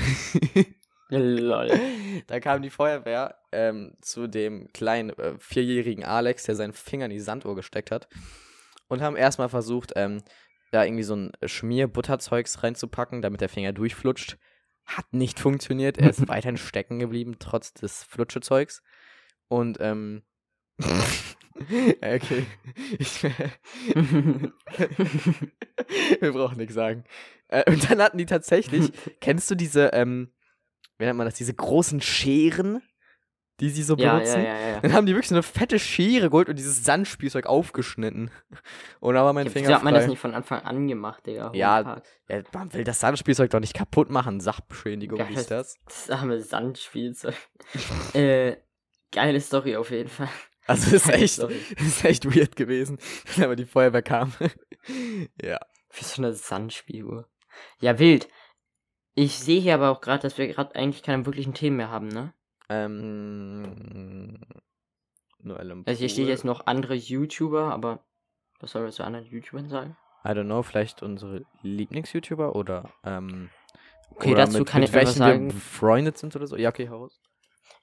Lol. 1.11 1.71
da 2.27 2.41
kam 2.41 2.63
die 2.63 2.71
Feuerwehr 2.71 3.37
ähm, 3.53 3.95
zu 4.01 4.27
dem 4.27 4.73
kleinen 4.73 5.11
äh, 5.11 5.35
vierjährigen 5.39 6.05
Alex, 6.05 6.45
der 6.45 6.57
seinen 6.57 6.73
Finger 6.73 7.07
in 7.07 7.11
die 7.11 7.21
Sanduhr 7.21 7.57
gesteckt 7.57 7.91
hat. 7.91 8.09
Und 8.89 9.03
haben 9.03 9.17
erstmal 9.17 9.49
versucht, 9.49 9.93
ähm, 9.97 10.23
da 10.71 10.85
irgendwie 10.85 11.03
so 11.03 11.17
ein 11.17 11.33
Schmierbutterzeugs 11.45 12.63
reinzupacken, 12.63 13.23
damit 13.23 13.41
der 13.41 13.49
Finger 13.49 13.73
durchflutscht. 13.73 14.39
Hat 14.85 15.13
nicht 15.13 15.39
funktioniert. 15.39 15.99
Er 15.99 16.11
ist 16.11 16.29
weiterhin 16.29 16.57
stecken 16.57 16.99
geblieben, 16.99 17.37
trotz 17.39 17.75
des 17.75 18.03
Flutschezeugs. 18.05 18.83
Und, 19.49 19.79
ähm. 19.81 20.23
okay. 22.01 22.47
Ich, 22.99 23.23
wir 26.21 26.33
brauchen 26.33 26.59
nichts 26.59 26.75
sagen. 26.75 27.05
Äh, 27.49 27.71
und 27.71 27.91
dann 27.91 28.01
hatten 28.01 28.19
die 28.19 28.27
tatsächlich, 28.27 28.93
kennst 29.21 29.51
du 29.51 29.55
diese, 29.57 29.89
ähm, 29.93 30.33
wie 31.01 31.05
nennt 31.05 31.17
man 31.17 31.27
das, 31.27 31.35
diese 31.35 31.55
großen 31.55 32.01
Scheren, 32.01 32.83
die 33.59 33.71
sie 33.71 33.83
so 33.83 33.97
ja, 33.97 34.05
ja, 34.05 34.13
benutzen? 34.15 34.45
ja, 34.45 34.59
ja. 34.59 34.81
Dann 34.81 34.93
haben 34.93 35.07
die 35.07 35.13
wirklich 35.13 35.29
so 35.29 35.35
eine 35.35 35.43
fette 35.43 35.79
Schere 35.79 36.31
geholt 36.31 36.49
und 36.49 36.59
dieses 36.59 36.85
Sandspielzeug 36.85 37.47
aufgeschnitten. 37.47 38.31
Und 39.01 39.15
da 39.15 39.25
war 39.25 39.33
mein 39.33 39.47
Ja, 39.47 39.53
Finger 39.53 39.69
Wieso 39.69 39.77
hat 39.77 39.83
man 39.83 39.95
das 39.95 40.07
nicht 40.07 40.19
von 40.19 40.35
Anfang 40.35 40.63
an 40.63 40.87
gemacht, 40.89 41.27
Digga? 41.27 41.53
Ja. 41.55 42.03
Ja, 42.29 42.43
man 42.53 42.73
will 42.75 42.85
das 42.85 43.01
Sandspielzeug 43.01 43.51
doch 43.51 43.61
nicht 43.61 43.75
kaputt 43.75 44.11
machen. 44.11 44.41
Sachbeschädigung, 44.41 45.19
Ja, 45.19 45.29
wie 45.29 45.35
ist 45.35 45.51
das? 45.51 45.77
Das 45.87 46.11
arme 46.11 46.41
Sandspielzeug. 46.41 47.35
äh, 48.15 48.57
geile 49.11 49.41
Story 49.41 49.77
auf 49.77 49.91
jeden 49.91 50.11
Fall. 50.11 50.29
Also 50.67 50.95
ist 50.97 51.09
echt, 51.09 51.39
ist 51.39 52.05
echt 52.05 52.25
weird 52.35 52.57
gewesen, 52.57 52.99
wenn 53.35 53.45
aber 53.45 53.57
die 53.57 53.65
Feuerwehr 53.65 54.03
kam. 54.03 54.33
ja. 55.43 55.59
Für 55.89 56.05
so 56.05 56.23
eine 56.23 56.33
Sandspieluhr. 56.35 57.27
Ja, 57.81 57.99
wild. 57.99 58.29
Ich 59.15 59.39
sehe 59.39 59.61
hier 59.61 59.75
aber 59.75 59.91
auch 59.91 60.01
gerade, 60.01 60.23
dass 60.23 60.39
wir 60.39 60.47
gerade 60.49 60.75
eigentlich 60.75 61.03
keine 61.03 61.27
wirklichen 61.27 61.55
Themen 61.55 61.77
mehr 61.77 61.91
haben, 61.91 62.09
ne? 62.09 62.33
Ähm, 62.69 64.41
Noel 65.43 65.71
im 65.71 65.85
Also 65.87 65.99
hier 65.99 66.09
steht 66.09 66.29
jetzt 66.29 66.45
noch 66.45 66.67
andere 66.67 66.95
YouTuber, 66.95 67.73
aber 67.73 68.05
was 68.61 68.73
soll 68.73 68.83
man 68.83 68.93
zu 68.93 69.03
anderen 69.05 69.27
YouTubern 69.27 69.69
sagen? 69.69 69.97
I 70.25 70.29
don't 70.29 70.45
know, 70.45 70.63
vielleicht 70.63 71.03
unsere 71.03 71.45
Lieblings-YouTuber 71.63 72.55
oder, 72.55 72.91
ähm, 73.05 73.51
Okay, 74.11 74.33
oder 74.33 74.45
dazu 74.45 74.59
mit, 74.59 74.67
kann 74.69 74.81
mit 74.83 74.91
ich 74.91 74.95
welchen 74.95 75.19
sagen- 75.19 75.47
wir 75.49 75.55
befreundet 75.55 76.19
sind 76.19 76.37
oder 76.37 76.47
so. 76.47 76.57
Ja, 76.57 76.69
okay, 76.69 76.89
hau 76.91 76.99
raus. 76.99 77.21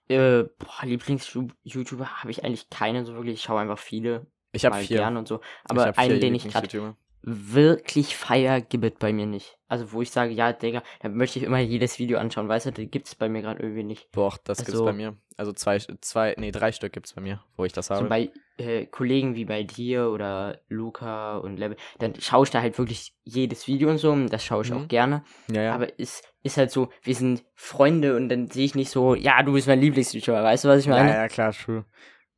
Äh, 0.07 0.43
boah, 0.59 0.83
Lieblings-YouTuber 0.85 2.21
habe 2.21 2.31
ich 2.31 2.43
eigentlich 2.45 2.69
keinen 2.69 3.05
so 3.05 3.15
wirklich. 3.15 3.35
Ich 3.35 3.41
schaue 3.41 3.59
einfach 3.61 3.79
viele 3.79 4.27
Ich 4.51 4.65
habe 4.65 4.77
vier. 4.77 4.97
gern 4.99 5.17
und 5.17 5.27
so. 5.27 5.41
Aber 5.65 5.85
hab 5.85 5.95
vier 5.95 6.03
einen, 6.11 6.19
den 6.21 6.35
ich 6.35 6.47
gerade. 6.47 6.95
Wirklich 7.29 8.15
feier, 8.15 8.61
gibt 8.61 8.85
es 8.85 8.91
bei 8.99 9.11
mir 9.11 9.25
nicht. 9.25 9.57
Also 9.67 9.91
wo 9.91 10.01
ich 10.01 10.11
sage, 10.11 10.31
ja, 10.31 10.53
Digga, 10.53 10.81
da 11.01 11.09
möchte 11.09 11.39
ich 11.39 11.45
immer 11.45 11.59
jedes 11.59 11.99
Video 11.99 12.19
anschauen, 12.19 12.47
weißt 12.47 12.67
du, 12.67 12.71
die 12.71 12.89
gibt 12.89 13.07
es 13.07 13.15
bei 13.15 13.27
mir 13.27 13.41
gerade 13.41 13.61
irgendwie 13.61 13.83
nicht. 13.83 14.07
Doch, 14.13 14.37
das 14.37 14.59
gibt's 14.59 14.71
Also- 14.71 14.85
bei 14.85 14.93
mir. 14.93 15.17
Also 15.35 15.51
zwei, 15.53 15.77
zwei, 16.01 16.33
nee, 16.39 16.51
drei 16.51 16.71
Stück 16.71 16.93
gibt's 16.93 17.13
bei 17.13 17.21
mir, 17.21 17.43
wo 17.57 17.65
ich 17.65 17.73
das 17.73 17.89
habe. 17.91 18.03
So 18.05 18.09
bei 18.09 18.31
äh, 18.57 18.87
Kollegen 18.87 19.35
wie 19.35 19.45
bei 19.45 19.61
dir 19.63 20.09
oder 20.09 20.61
Luca 20.67 21.37
und 21.37 21.57
Level, 21.57 21.77
dann 21.99 22.13
schaue 22.19 22.45
ich 22.45 22.49
da 22.49 22.61
halt 22.61 22.79
wirklich 22.79 23.13
jedes 23.23 23.67
Video 23.67 23.89
und 23.89 23.99
so, 23.99 24.11
und 24.13 24.29
das 24.29 24.43
schaue 24.43 24.63
ich 24.63 24.71
Mhm. 24.71 24.77
auch 24.77 24.87
gerne. 24.87 25.23
ja, 25.51 25.61
ja. 25.61 25.75
Aber 25.75 25.87
es 25.99 26.23
ist 26.41 26.57
halt 26.57 26.71
so, 26.71 26.89
wir 27.03 27.13
sind 27.13 27.43
Freunde 27.53 28.15
und 28.15 28.29
dann 28.29 28.47
sehe 28.49 28.65
ich 28.65 28.73
nicht 28.73 28.89
so, 28.89 29.13
ja, 29.13 29.43
du 29.43 29.53
bist 29.53 29.67
mein 29.67 29.79
Lieblings-YouTuber, 29.81 30.41
weißt 30.43 30.63
du, 30.63 30.69
was 30.69 30.79
ich 30.79 30.87
meine? 30.87 31.09
Ja, 31.09 31.15
ja, 31.17 31.27
klar, 31.27 31.51
true. 31.53 31.85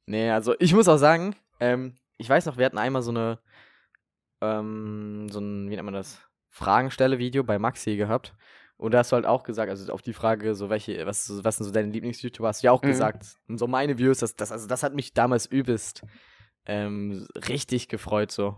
Nee, 0.08 0.30
also 0.32 0.56
ich 0.60 0.74
muss 0.74 0.90
auch 0.90 0.98
sagen, 0.98 1.36
ähm, 1.62 1.96
ich 2.18 2.28
weiß 2.30 2.48
noch, 2.48 2.58
wir 2.58 2.66
hatten 2.66 2.78
einmal 2.80 3.02
so 3.02 3.12
eine, 3.12 3.40
ähm, 4.42 5.28
so 5.30 5.40
ein, 5.40 5.70
wie 5.70 5.76
nennt 5.76 5.86
man 5.86 5.94
das, 5.94 6.20
Fragenstelle-Video 6.50 7.44
bei 7.44 7.60
Maxi 7.60 7.96
gehabt. 7.96 8.34
Und 8.78 8.94
da 8.94 9.00
hast 9.00 9.12
du 9.12 9.16
halt 9.16 9.26
auch 9.26 9.44
gesagt, 9.44 9.70
also 9.70 9.92
auf 9.92 10.02
die 10.02 10.14
Frage, 10.14 10.56
so 10.56 10.70
welche, 10.70 11.06
was, 11.06 11.44
was 11.44 11.58
sind 11.58 11.66
so 11.66 11.72
deine 11.72 11.92
Lieblings-YouTuber, 11.92 12.48
hast 12.48 12.64
du 12.64 12.68
ja 12.68 12.72
auch 12.72 12.82
Mhm. 12.82 12.88
gesagt, 12.88 13.26
so 13.48 13.68
meine 13.68 13.98
Views, 13.98 14.20
das, 14.20 14.36
das, 14.36 14.52
also 14.52 14.68
das 14.68 14.84
hat 14.84 14.94
mich 14.96 15.14
damals 15.14 15.46
übelst 15.46 16.02
ähm, 16.66 17.28
richtig 17.50 17.88
gefreut, 17.90 18.32
so. 18.32 18.56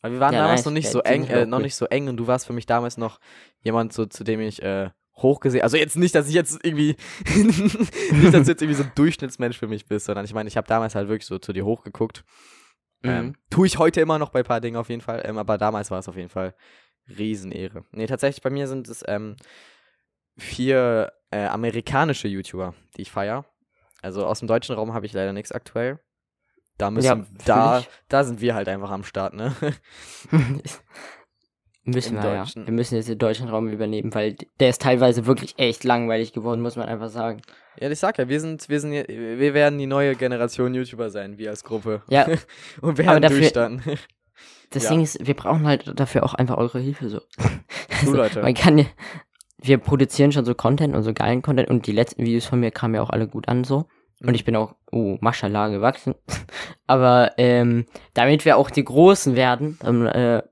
Weil 0.00 0.12
wir 0.12 0.20
waren 0.20 0.34
Ja, 0.34 0.40
damals 0.40 0.60
nice. 0.60 0.66
noch 0.66 0.72
nicht 0.72 0.88
so 0.90 1.00
eng, 1.00 1.24
äh, 1.26 1.46
noch 1.46 1.60
nicht 1.60 1.74
so 1.76 1.86
eng 1.86 2.08
und 2.08 2.16
du 2.16 2.26
warst 2.26 2.46
für 2.46 2.52
mich 2.52 2.66
damals 2.66 2.96
noch 2.96 3.18
jemand, 3.62 3.92
so, 3.92 4.06
zu 4.06 4.24
dem 4.24 4.40
ich 4.40 4.62
äh, 4.62 4.90
hochgesehen, 5.16 5.62
also 5.62 5.76
jetzt 5.76 5.96
nicht, 5.96 6.14
dass 6.14 6.28
ich 6.28 6.34
jetzt 6.34 6.58
irgendwie, 6.64 6.96
nicht, 7.34 8.34
dass 8.34 8.44
du 8.44 8.50
jetzt 8.50 8.62
irgendwie 8.62 8.74
so 8.74 8.82
ein 8.82 8.92
Durchschnittsmensch 8.94 9.58
für 9.58 9.68
mich 9.68 9.86
bist, 9.86 10.06
sondern 10.06 10.24
ich 10.24 10.34
meine, 10.34 10.48
ich 10.48 10.56
habe 10.56 10.66
damals 10.68 10.94
halt 10.94 11.08
wirklich 11.08 11.26
so 11.26 11.38
zu 11.38 11.52
dir 11.52 11.64
hochgeguckt. 11.64 12.24
Ähm, 13.06 13.26
Mhm. 13.26 13.34
tue 13.50 13.66
ich 13.66 13.78
heute 13.78 14.00
immer 14.00 14.18
noch 14.18 14.30
bei 14.30 14.40
ein 14.40 14.44
paar 14.44 14.60
Dingen 14.60 14.76
auf 14.76 14.88
jeden 14.88 15.00
Fall, 15.02 15.22
ähm, 15.24 15.38
aber 15.38 15.58
damals 15.58 15.90
war 15.90 15.98
es 15.98 16.08
auf 16.08 16.16
jeden 16.16 16.28
Fall 16.28 16.54
Riesenehre. 17.08 17.84
Nee, 17.92 18.06
tatsächlich 18.06 18.42
bei 18.42 18.50
mir 18.50 18.66
sind 18.68 18.88
es 18.88 19.04
ähm, 19.06 19.36
vier 20.36 21.12
äh, 21.30 21.46
amerikanische 21.46 22.28
YouTuber, 22.28 22.74
die 22.96 23.02
ich 23.02 23.10
feiere. 23.10 23.44
Also 24.02 24.26
aus 24.26 24.40
dem 24.40 24.48
deutschen 24.48 24.74
Raum 24.74 24.92
habe 24.92 25.06
ich 25.06 25.12
leider 25.12 25.32
nichts 25.32 25.52
aktuell. 25.52 26.00
Da 26.78 26.90
müssen, 26.90 27.08
Ja, 27.20 27.26
da, 27.46 27.84
da 28.08 28.24
sind 28.24 28.40
wir 28.40 28.54
halt 28.54 28.68
einfach 28.68 28.90
am 28.90 29.02
Start, 29.04 29.32
ne? 29.34 29.54
müssen 31.86 32.16
Im 32.16 32.22
wir 32.22 32.30
Deutschen. 32.36 32.62
ja. 32.62 32.66
Wir 32.68 32.74
müssen 32.74 32.96
jetzt 32.96 33.08
den 33.08 33.18
deutschen 33.18 33.48
Raum 33.48 33.68
übernehmen, 33.68 34.14
weil 34.14 34.36
der 34.60 34.68
ist 34.70 34.82
teilweise 34.82 35.26
wirklich 35.26 35.54
echt 35.58 35.84
langweilig 35.84 36.32
geworden, 36.32 36.60
muss 36.60 36.76
man 36.76 36.88
einfach 36.88 37.08
sagen. 37.08 37.40
ja, 37.80 37.90
ich 37.90 37.98
sag 37.98 38.18
ja, 38.18 38.28
wir 38.28 38.40
sind, 38.40 38.68
wir 38.68 38.80
sind, 38.80 38.92
wir 38.92 39.54
werden 39.54 39.78
die 39.78 39.86
neue 39.86 40.14
Generation 40.16 40.74
YouTuber 40.74 41.10
sein, 41.10 41.38
wir 41.38 41.50
als 41.50 41.64
Gruppe. 41.64 42.02
Ja, 42.08 42.26
Und 42.80 42.98
werden 42.98 43.22
dafür- 43.22 43.38
durchstarten. 43.38 43.82
das 44.70 44.84
Ja. 44.84 44.90
Ding 44.90 45.02
ist, 45.02 45.26
wir 45.26 45.34
brauchen 45.34 45.66
halt 45.66 45.92
dafür 45.98 46.24
auch 46.24 46.34
einfach 46.34 46.56
eure 46.58 46.78
Hilfe 46.80 47.08
so. 47.08 47.20
Also, 48.00 48.14
Leute. 48.14 48.42
Man 48.42 48.52
kann 48.52 48.76
ja, 48.76 48.84
wir 49.62 49.78
produzieren 49.78 50.30
schon 50.32 50.44
so 50.44 50.54
Content 50.54 50.94
und 50.94 51.02
so 51.02 51.14
geilen 51.14 51.40
Content 51.40 51.70
und 51.70 51.86
die 51.86 51.92
letzten 51.92 52.24
Videos 52.24 52.44
von 52.44 52.60
mir 52.60 52.70
kamen 52.70 52.94
ja 52.94 53.00
auch 53.02 53.08
alle 53.10 53.26
gut 53.26 53.48
an 53.48 53.64
so. 53.64 53.86
Und 54.20 54.28
Mhm. 54.30 54.34
ich 54.34 54.44
bin 54.44 54.56
auch, 54.56 54.74
oh, 54.92 55.16
Maschallah 55.20 55.68
gewachsen. 55.68 56.14
Aber 56.86 57.32
ähm, 57.38 57.86
damit 58.14 58.44
wir 58.44 58.56
auch 58.56 58.70
die 58.70 58.84
Großen 58.84 59.34
werden, 59.36 59.78
dann, 59.82 60.06
äh, 60.06 60.42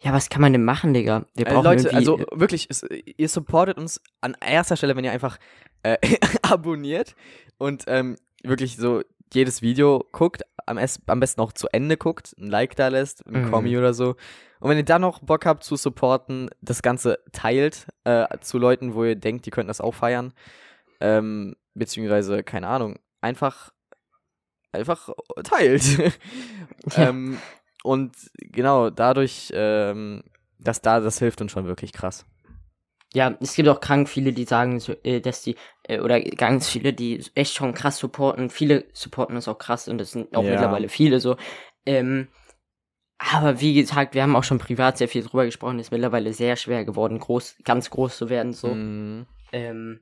ja, 0.00 0.12
was 0.12 0.28
kann 0.28 0.42
man 0.42 0.52
denn 0.52 0.64
machen, 0.64 0.92
Digga? 0.94 1.26
Wir 1.34 1.46
Äh, 1.46 1.50
brauchen 1.54 1.64
Leute, 1.64 1.88
irgendwie, 1.88 1.96
also 1.96 2.18
wirklich, 2.32 2.66
es, 2.68 2.82
ihr 3.16 3.28
supportet 3.28 3.78
uns 3.78 4.00
an 4.20 4.36
erster 4.44 4.76
Stelle, 4.76 4.96
wenn 4.96 5.04
ihr 5.04 5.12
einfach 5.12 5.38
äh, 5.82 5.96
abonniert 6.42 7.14
und 7.58 7.84
ähm, 7.86 8.16
wirklich 8.42 8.76
so 8.76 9.02
jedes 9.32 9.62
Video 9.62 10.04
guckt, 10.12 10.42
am, 10.66 10.78
am 11.06 11.20
besten 11.20 11.40
auch 11.40 11.52
zu 11.52 11.66
Ende 11.72 11.96
guckt, 11.96 12.34
ein 12.38 12.48
Like 12.48 12.76
da 12.76 12.88
lässt, 12.88 13.26
ein 13.26 13.42
Mhm. 13.46 13.50
Kommi 13.50 13.76
oder 13.78 13.94
so. 13.94 14.16
Und 14.60 14.70
wenn 14.70 14.76
ihr 14.78 14.84
dann 14.84 15.00
noch 15.02 15.20
Bock 15.20 15.44
habt 15.46 15.64
zu 15.64 15.76
supporten, 15.76 16.50
das 16.60 16.82
Ganze 16.82 17.18
teilt 17.32 17.86
äh, 18.04 18.26
zu 18.40 18.58
Leuten, 18.58 18.94
wo 18.94 19.04
ihr 19.04 19.16
denkt, 19.16 19.46
die 19.46 19.50
könnten 19.50 19.68
das 19.68 19.80
auch 19.80 19.94
feiern. 19.94 20.32
Ähm, 21.00 21.56
beziehungsweise, 21.74 22.42
keine 22.44 22.68
Ahnung, 22.68 22.98
einfach, 23.20 23.72
einfach 24.72 25.08
teilt. 25.42 25.82
Ja. 26.96 27.08
ähm, 27.08 27.38
und 27.84 28.16
genau, 28.38 28.88
dadurch, 28.88 29.52
ähm, 29.54 30.24
das 30.58 30.80
da, 30.80 31.00
das 31.00 31.18
hilft 31.18 31.42
uns 31.42 31.52
schon 31.52 31.66
wirklich 31.66 31.92
krass. 31.92 32.24
Ja, 33.12 33.36
es 33.40 33.54
gibt 33.54 33.68
auch 33.68 33.80
krank 33.80 34.08
viele, 34.08 34.32
die 34.32 34.44
sagen, 34.44 34.82
äh, 35.04 35.20
dass 35.20 35.42
die, 35.42 35.54
äh, 35.84 36.00
oder 36.00 36.20
ganz 36.20 36.68
viele, 36.68 36.94
die 36.94 37.22
echt 37.34 37.54
schon 37.54 37.74
krass 37.74 37.98
supporten. 37.98 38.48
Viele 38.48 38.86
supporten 38.92 39.36
uns 39.36 39.46
auch 39.46 39.58
krass 39.58 39.86
und 39.86 39.98
das 39.98 40.12
sind 40.12 40.34
auch 40.34 40.42
Ja. 40.42 40.50
mittlerweile 40.50 40.88
viele 40.88 41.20
so. 41.20 41.36
Ähm, 41.86 42.28
aber 43.18 43.60
wie 43.60 43.74
gesagt, 43.74 44.14
wir 44.14 44.22
haben 44.22 44.34
auch 44.34 44.44
schon 44.44 44.58
privat 44.58 44.98
sehr 44.98 45.08
viel 45.08 45.22
drüber 45.22 45.44
gesprochen, 45.44 45.78
ist 45.78 45.92
mittlerweile 45.92 46.32
sehr 46.32 46.56
schwer 46.56 46.84
geworden, 46.84 47.18
groß, 47.18 47.56
ganz 47.64 47.90
groß 47.90 48.16
zu 48.16 48.30
werden, 48.30 48.52
so. 48.54 48.74
Mhm. 48.74 49.26
Ähm, 49.52 50.00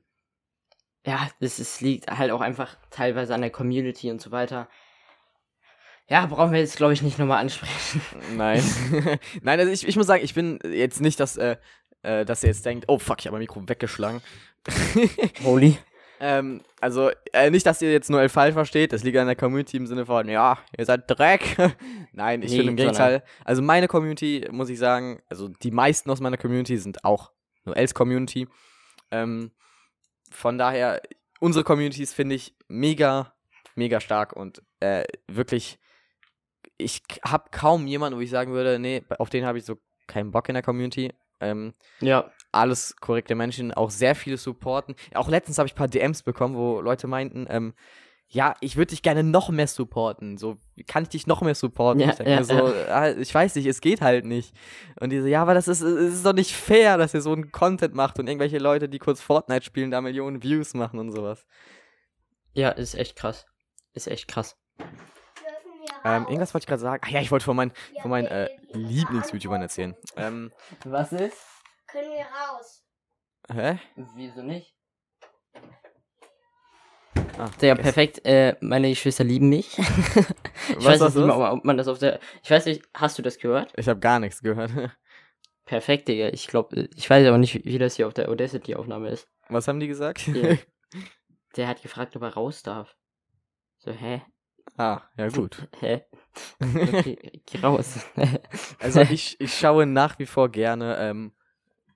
ja, 1.05 1.29
das 1.41 1.59
ist, 1.59 1.81
liegt 1.81 2.09
halt 2.09 2.31
auch 2.31 2.41
einfach 2.41 2.77
teilweise 2.89 3.35
an 3.35 3.41
der 3.41 3.51
Community 3.51 4.09
und 4.09 4.21
so 4.21 4.31
weiter. 4.31 4.69
Ja, 6.09 6.25
brauchen 6.25 6.51
wir 6.51 6.59
jetzt, 6.59 6.77
glaube 6.77 6.93
ich, 6.93 7.01
nicht 7.01 7.17
nochmal 7.17 7.39
ansprechen. 7.39 8.01
Nein. 8.35 8.61
Nein, 9.41 9.59
also 9.59 9.71
ich, 9.71 9.87
ich 9.87 9.95
muss 9.95 10.07
sagen, 10.07 10.23
ich 10.23 10.33
bin 10.33 10.59
jetzt 10.69 11.01
nicht, 11.01 11.19
dass, 11.19 11.37
äh, 11.37 11.55
äh, 12.01 12.25
dass 12.25 12.43
ihr 12.43 12.49
jetzt 12.49 12.65
denkt, 12.65 12.85
oh 12.87 12.99
fuck, 12.99 13.19
ich 13.19 13.27
habe 13.27 13.35
mein 13.35 13.41
Mikro 13.41 13.67
weggeschlagen. 13.67 14.21
Holy. 15.43 15.77
ähm, 16.19 16.61
also, 16.81 17.09
äh, 17.31 17.49
nicht, 17.49 17.65
dass 17.65 17.81
ihr 17.81 17.91
jetzt 17.91 18.09
nur 18.09 18.27
falsch 18.29 18.53
versteht, 18.53 18.91
das 18.93 19.03
liegt 19.03 19.17
an 19.17 19.27
der 19.27 19.35
Community 19.37 19.77
im 19.77 19.87
Sinne 19.87 20.05
von, 20.05 20.27
ja, 20.27 20.57
ihr 20.77 20.85
seid 20.85 21.09
Dreck. 21.09 21.55
Nein, 22.11 22.43
ich 22.43 22.51
Nee, 22.51 22.57
finde 22.57 22.71
im 22.71 22.77
Gegenteil. 22.77 23.23
Also 23.45 23.61
meine 23.61 23.87
Community, 23.87 24.45
muss 24.51 24.69
ich 24.69 24.79
sagen, 24.79 25.21
also 25.29 25.47
die 25.47 25.71
meisten 25.71 26.09
aus 26.11 26.19
meiner 26.19 26.37
Community 26.37 26.77
sind 26.77 27.03
auch 27.05 27.31
nur 27.65 27.77
Els 27.77 27.93
Community. 27.93 28.47
Ähm, 29.09 29.51
von 30.29 30.57
daher, 30.57 31.01
unsere 31.39 31.63
Communities 31.63 32.13
finde 32.13 32.35
ich 32.35 32.55
mega, 32.67 33.33
mega 33.75 33.99
stark 34.01 34.33
und 34.33 34.61
äh, 34.81 35.03
wirklich, 35.27 35.79
ich 36.83 37.01
habe 37.25 37.45
kaum 37.51 37.87
jemanden, 37.87 38.17
wo 38.17 38.21
ich 38.21 38.29
sagen 38.29 38.51
würde, 38.51 38.79
nee, 38.79 39.03
auf 39.17 39.29
den 39.29 39.45
habe 39.45 39.57
ich 39.57 39.65
so 39.65 39.77
keinen 40.07 40.31
Bock 40.31 40.49
in 40.49 40.53
der 40.53 40.63
Community. 40.63 41.13
Ähm, 41.39 41.73
Ja, 41.99 42.31
alles 42.51 42.95
korrekte 42.97 43.35
Menschen, 43.35 43.73
auch 43.73 43.89
sehr 43.89 44.15
viele 44.15 44.37
supporten. 44.37 44.95
Auch 45.15 45.27
letztens 45.29 45.57
habe 45.57 45.67
ich 45.67 45.73
ein 45.73 45.77
paar 45.77 45.87
DMs 45.87 46.23
bekommen, 46.23 46.55
wo 46.55 46.81
Leute 46.81 47.07
meinten, 47.07 47.47
ähm, 47.49 47.73
ja, 48.29 48.55
ich 48.61 48.77
würde 48.77 48.89
dich 48.91 49.03
gerne 49.03 49.23
noch 49.23 49.49
mehr 49.49 49.67
supporten. 49.67 50.37
So, 50.37 50.57
kann 50.87 51.03
ich 51.03 51.09
dich 51.09 51.27
noch 51.27 51.41
mehr 51.41 51.53
supporten? 51.53 52.01
Ja, 52.01 52.09
ich 52.09 52.15
denke 52.15 52.31
ja, 52.31 52.43
so, 52.43 52.73
ah, 52.89 53.11
ich 53.11 53.33
weiß 53.33 53.55
nicht, 53.55 53.67
es 53.67 53.79
geht 53.79 54.01
halt 54.01 54.25
nicht. 54.25 54.55
Und 54.99 55.11
die 55.11 55.19
so, 55.21 55.27
ja, 55.27 55.41
aber 55.41 55.53
das 55.53 55.67
ist, 55.67 55.81
es 55.81 56.15
ist 56.15 56.25
doch 56.25 56.33
nicht 56.33 56.51
fair, 56.51 56.97
dass 56.97 57.13
ihr 57.13 57.21
so 57.21 57.31
einen 57.31 57.51
Content 57.51 57.93
macht 57.93 58.17
und 58.19 58.27
irgendwelche 58.27 58.57
Leute, 58.57 58.89
die 58.89 58.97
kurz 58.97 59.21
Fortnite 59.21 59.63
spielen, 59.63 59.91
da 59.91 60.01
Millionen 60.01 60.41
Views 60.41 60.73
machen 60.73 60.99
und 60.99 61.11
sowas. 61.11 61.45
ja, 62.53 62.69
ist 62.69 62.95
echt 62.95 63.15
krass. 63.15 63.45
Ist 63.93 64.07
echt 64.07 64.27
krass. 64.27 64.57
Ähm, 66.05 66.23
irgendwas 66.25 66.53
wollte 66.53 66.63
ich 66.63 66.67
gerade 66.67 66.81
sagen. 66.81 67.01
Ach 67.05 67.09
ja, 67.09 67.21
ich 67.21 67.31
wollte 67.31 67.45
von 67.45 67.55
meinen, 67.55 67.71
von 68.01 68.11
meinen 68.11 68.27
äh, 68.27 68.49
Lieblings-YouTubern 68.73 69.61
erzählen. 69.61 69.95
Ähm, 70.17 70.51
Was 70.85 71.11
ist? 71.13 71.37
Können 71.87 72.11
wir 72.11 72.25
raus? 72.25 72.83
hä? 73.51 73.79
Wieso 74.15 74.41
nicht? 74.41 74.73
Ah, 77.37 77.49
Ja, 77.61 77.75
perfekt. 77.75 78.23
Äh, 78.25 78.55
meine 78.61 78.89
Geschwister 78.89 79.23
lieben 79.23 79.49
mich. 79.49 79.77
ich 79.77 79.85
Was 80.77 80.85
weiß 80.85 81.01
jetzt 81.01 81.15
nicht 81.15 81.25
mal, 81.27 81.51
ob 81.51 81.65
man 81.65 81.77
das 81.77 81.87
auf 81.87 81.99
der. 81.99 82.19
Ich 82.43 82.51
weiß 82.51 82.65
nicht, 82.65 82.83
hast 82.93 83.17
du 83.17 83.21
das 83.21 83.37
gehört? 83.37 83.73
Ich 83.75 83.87
habe 83.87 83.99
gar 83.99 84.19
nichts 84.19 84.41
gehört. 84.41 84.71
Perfekt, 85.65 86.09
Digga. 86.09 86.27
Ich 86.29 86.47
glaube, 86.47 86.89
ich 86.95 87.09
weiß 87.09 87.25
aber 87.27 87.37
nicht, 87.37 87.63
wie 87.65 87.77
das 87.77 87.95
hier 87.95 88.07
auf 88.07 88.13
der 88.13 88.29
Audacity-Aufnahme 88.29 89.09
ist. 89.09 89.27
Was 89.47 89.67
haben 89.67 89.79
die 89.79 89.87
gesagt? 89.87 90.27
Ja. 90.27 90.57
Der 91.55 91.67
hat 91.67 91.81
gefragt, 91.81 92.15
ob 92.15 92.23
er 92.23 92.33
raus 92.33 92.63
darf. 92.63 92.95
So, 93.77 93.91
hä? 93.91 94.23
Ah, 94.77 95.01
ja 95.17 95.27
gut. 95.29 95.67
Hä? 95.79 96.03
Okay, 96.59 97.41
geh 97.45 97.59
raus. 97.61 98.05
Also 98.79 99.01
ich, 99.01 99.39
ich 99.39 99.53
schaue 99.57 99.85
nach 99.85 100.19
wie 100.19 100.25
vor 100.25 100.49
gerne 100.49 100.97
ähm, 100.97 101.31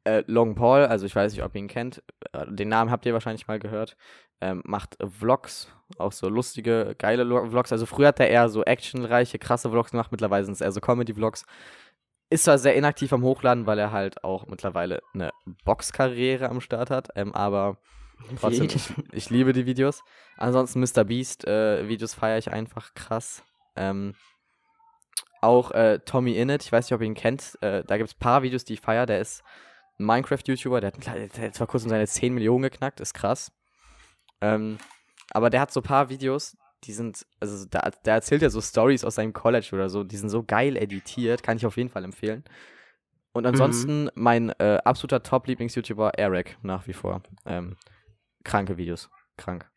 äh, 0.03 0.23
Long 0.27 0.55
Paul, 0.55 0.85
also 0.85 1.05
ich 1.05 1.15
weiß 1.15 1.33
nicht, 1.33 1.43
ob 1.43 1.53
ihr 1.55 1.61
ihn 1.61 1.67
kennt. 1.67 2.03
Äh, 2.33 2.45
Den 2.49 2.69
Namen 2.69 2.91
habt 2.91 3.05
ihr 3.05 3.13
wahrscheinlich 3.13 3.47
mal 3.47 3.59
gehört. 3.59 3.97
Ähm, 4.39 4.61
macht 4.65 4.97
Vlogs, 5.03 5.73
auch 5.97 6.11
so 6.11 6.29
lustige, 6.29 6.95
geile 6.99 7.23
Lo- 7.23 7.49
Vlogs. 7.49 7.71
Also 7.71 7.85
früher 7.87 8.09
hat 8.09 8.19
er 8.19 8.29
eher 8.29 8.49
so 8.49 8.63
actionreiche, 8.63 9.39
krasse 9.39 9.69
Vlogs 9.71 9.91
gemacht, 9.91 10.11
mittlerweile 10.11 10.45
sind 10.45 10.53
es 10.53 10.61
eher 10.61 10.71
so 10.71 10.79
Comedy-Vlogs. 10.79 11.43
Ist 12.29 12.43
zwar 12.43 12.57
sehr 12.59 12.75
inaktiv 12.75 13.11
am 13.13 13.23
Hochladen, 13.23 13.65
weil 13.65 13.79
er 13.79 13.91
halt 13.91 14.23
auch 14.23 14.45
mittlerweile 14.47 15.01
eine 15.13 15.31
Boxkarriere 15.65 16.49
am 16.49 16.61
Start 16.61 16.89
hat, 16.91 17.09
ähm, 17.15 17.33
aber 17.33 17.77
trotzdem, 18.39 18.65
ich, 18.65 18.93
ich 19.11 19.29
liebe 19.29 19.53
die 19.53 19.65
Videos. 19.65 20.03
Ansonsten 20.37 20.79
Mr. 20.79 21.03
Beast 21.03 21.47
äh, 21.47 21.87
Videos 21.87 22.13
feiere 22.13 22.37
ich 22.37 22.51
einfach 22.51 22.93
krass. 22.93 23.43
Ähm, 23.75 24.15
auch 25.41 25.71
äh, 25.71 25.99
Tommy 25.99 26.35
Innit, 26.35 26.63
ich 26.63 26.71
weiß 26.71 26.85
nicht, 26.85 26.93
ob 26.93 27.01
ihr 27.01 27.07
ihn 27.07 27.13
kennt. 27.13 27.57
Äh, 27.61 27.83
da 27.85 27.97
gibt 27.97 28.09
es 28.09 28.15
ein 28.15 28.19
paar 28.19 28.43
Videos, 28.43 28.65
die 28.65 28.73
ich 28.73 28.81
feiere. 28.81 29.05
Der 29.05 29.19
ist 29.19 29.43
ein 29.99 30.05
Minecraft-YouTuber, 30.05 30.81
der 30.81 30.91
hat, 30.91 31.37
der 31.37 31.47
hat 31.47 31.55
zwar 31.55 31.67
kurz 31.67 31.83
um 31.83 31.89
seine 31.89 32.07
10 32.07 32.33
Millionen 32.33 32.63
geknackt, 32.63 32.99
ist 32.99 33.13
krass. 33.13 33.51
Ähm, 34.41 34.77
aber 35.31 35.49
der 35.49 35.61
hat 35.61 35.71
so 35.71 35.81
ein 35.81 35.83
paar 35.83 36.09
Videos, 36.09 36.55
die 36.83 36.93
sind, 36.93 37.25
also 37.39 37.65
da, 37.69 37.89
der 38.05 38.13
erzählt 38.13 38.41
ja 38.41 38.49
so 38.49 38.61
Stories 38.61 39.03
aus 39.03 39.15
seinem 39.15 39.33
College 39.33 39.69
oder 39.73 39.89
so, 39.89 40.03
die 40.03 40.17
sind 40.17 40.29
so 40.29 40.43
geil 40.43 40.77
editiert, 40.77 41.43
kann 41.43 41.57
ich 41.57 41.65
auf 41.65 41.77
jeden 41.77 41.89
Fall 41.89 42.03
empfehlen. 42.03 42.43
Und 43.33 43.45
ansonsten 43.45 44.09
mein 44.15 44.49
äh, 44.59 44.79
absoluter 44.83 45.21
Top-Lieblings-YouTuber 45.21 46.13
Eric 46.17 46.57
nach 46.63 46.87
wie 46.87 46.93
vor. 46.93 47.21
Ähm, 47.45 47.75
kranke 48.47 48.77
Videos. 48.77 49.09
Krank. 49.37 49.69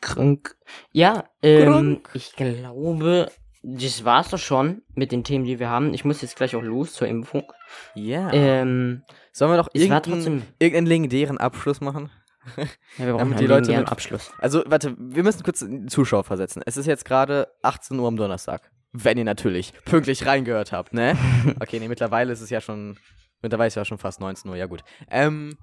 Krank. 0.00 0.56
Ja, 0.92 1.24
ähm, 1.42 1.64
Krank. 2.02 2.10
ich 2.14 2.32
glaube, 2.36 3.30
das 3.62 4.04
war's 4.04 4.30
doch 4.30 4.38
schon 4.38 4.82
mit 4.94 5.10
den 5.12 5.24
Themen, 5.24 5.44
die 5.44 5.58
wir 5.58 5.68
haben. 5.68 5.92
Ich 5.92 6.04
muss 6.04 6.22
jetzt 6.22 6.36
gleich 6.36 6.54
auch 6.54 6.62
los 6.62 6.94
zur 6.94 7.08
Impfung. 7.08 7.52
Ja. 7.94 8.32
Ähm, 8.32 9.02
Sollen 9.32 9.50
wir 9.50 9.58
es 9.58 9.66
war 9.66 9.74
irgendeinen, 9.74 10.02
trotzdem. 10.02 10.42
irgendeinen 10.58 10.86
legendären 10.86 11.38
Abschluss 11.38 11.80
machen? 11.80 12.10
Ja, 12.96 13.04
wir 13.06 13.12
brauchen 13.12 13.36
die 13.36 13.46
Leute 13.46 13.72
einen 13.72 13.80
mit- 13.82 13.92
Abschluss. 13.92 14.30
Also, 14.38 14.62
warte, 14.66 14.96
wir 14.98 15.22
müssen 15.22 15.42
kurz 15.42 15.58
die 15.58 15.84
Zuschauer 15.86 16.24
versetzen. 16.24 16.62
Es 16.64 16.78
ist 16.78 16.86
jetzt 16.86 17.04
gerade 17.04 17.48
18 17.62 17.98
Uhr 17.98 18.08
am 18.08 18.16
Donnerstag. 18.16 18.70
Wenn 18.92 19.18
ihr 19.18 19.24
natürlich 19.24 19.74
pünktlich 19.84 20.24
reingehört 20.24 20.72
habt, 20.72 20.94
ne? 20.94 21.14
Okay, 21.60 21.78
nee, 21.78 21.88
mittlerweile 21.88 22.32
ist 22.32 22.40
es 22.40 22.48
ja 22.48 22.62
schon. 22.62 22.98
Mittlerweile 23.42 23.66
ist 23.68 23.74
ja 23.74 23.84
schon 23.84 23.98
fast 23.98 24.20
19 24.20 24.50
Uhr, 24.50 24.56
ja 24.56 24.64
gut. 24.64 24.82
Ähm, 25.10 25.58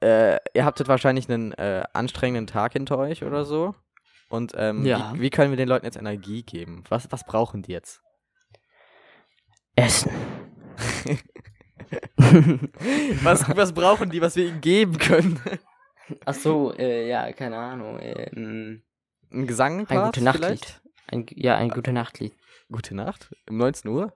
äh, 0.00 0.38
ihr 0.54 0.64
habt 0.64 0.78
jetzt 0.78 0.88
wahrscheinlich 0.88 1.28
einen 1.30 1.52
äh, 1.52 1.84
anstrengenden 1.92 2.46
Tag 2.46 2.72
hinter 2.74 2.98
euch 2.98 3.24
oder 3.24 3.44
so. 3.44 3.74
Und 4.28 4.52
ähm, 4.56 4.84
Ja. 4.84 5.12
wie, 5.14 5.20
wie 5.22 5.30
können 5.30 5.50
wir 5.50 5.56
den 5.56 5.68
Leuten 5.68 5.84
jetzt 5.86 5.96
Energie 5.96 6.42
geben? 6.42 6.84
Was, 6.88 7.10
was 7.12 7.24
brauchen 7.24 7.62
die 7.62 7.72
jetzt? 7.72 8.00
Essen. 9.76 10.10
Was, 13.22 13.48
was 13.56 13.72
brauchen 13.72 14.10
die, 14.10 14.20
was 14.20 14.34
wir 14.36 14.46
ihnen 14.48 14.60
geben 14.60 14.98
können? 14.98 15.40
Ach 16.24 16.34
so, 16.34 16.72
äh, 16.76 17.08
ja, 17.08 17.32
keine 17.32 17.56
Ahnung. 17.58 17.98
Ähm, 18.00 18.82
Ein 19.30 19.46
Gesang? 19.46 19.86
ein 19.88 20.04
gute 20.04 20.22
Nachtlied. 20.24 20.80
Ein, 21.08 21.26
ja, 21.30 21.56
ein 21.56 21.68
gute 21.68 21.92
Nachtlied. 21.92 22.34
Gute 22.70 22.94
Nacht? 22.94 23.32
Um 23.48 23.58
19 23.58 23.90
Uhr? 23.90 24.12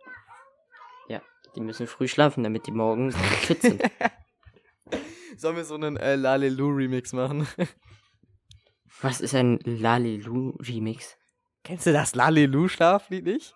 Ja, 1.09 1.21
die 1.55 1.61
müssen 1.61 1.87
früh 1.87 2.09
schlafen, 2.09 2.43
damit 2.43 2.67
die 2.67 2.73
morgen 2.73 3.13
fit 3.13 3.63
sind. 3.63 3.83
Sollen 5.37 5.57
wir 5.57 5.65
so 5.65 5.75
einen 5.75 5.97
äh, 5.97 6.15
Lalelu-Remix 6.17 7.13
machen? 7.13 7.47
Was 9.01 9.21
ist 9.21 9.35
ein 9.35 9.59
Lalelu-Remix? 9.65 11.17
Kennst 11.65 11.87
du 11.87 11.93
das 11.93 12.15
Lalelu-Schlaflied 12.15 13.25
nicht? 13.25 13.55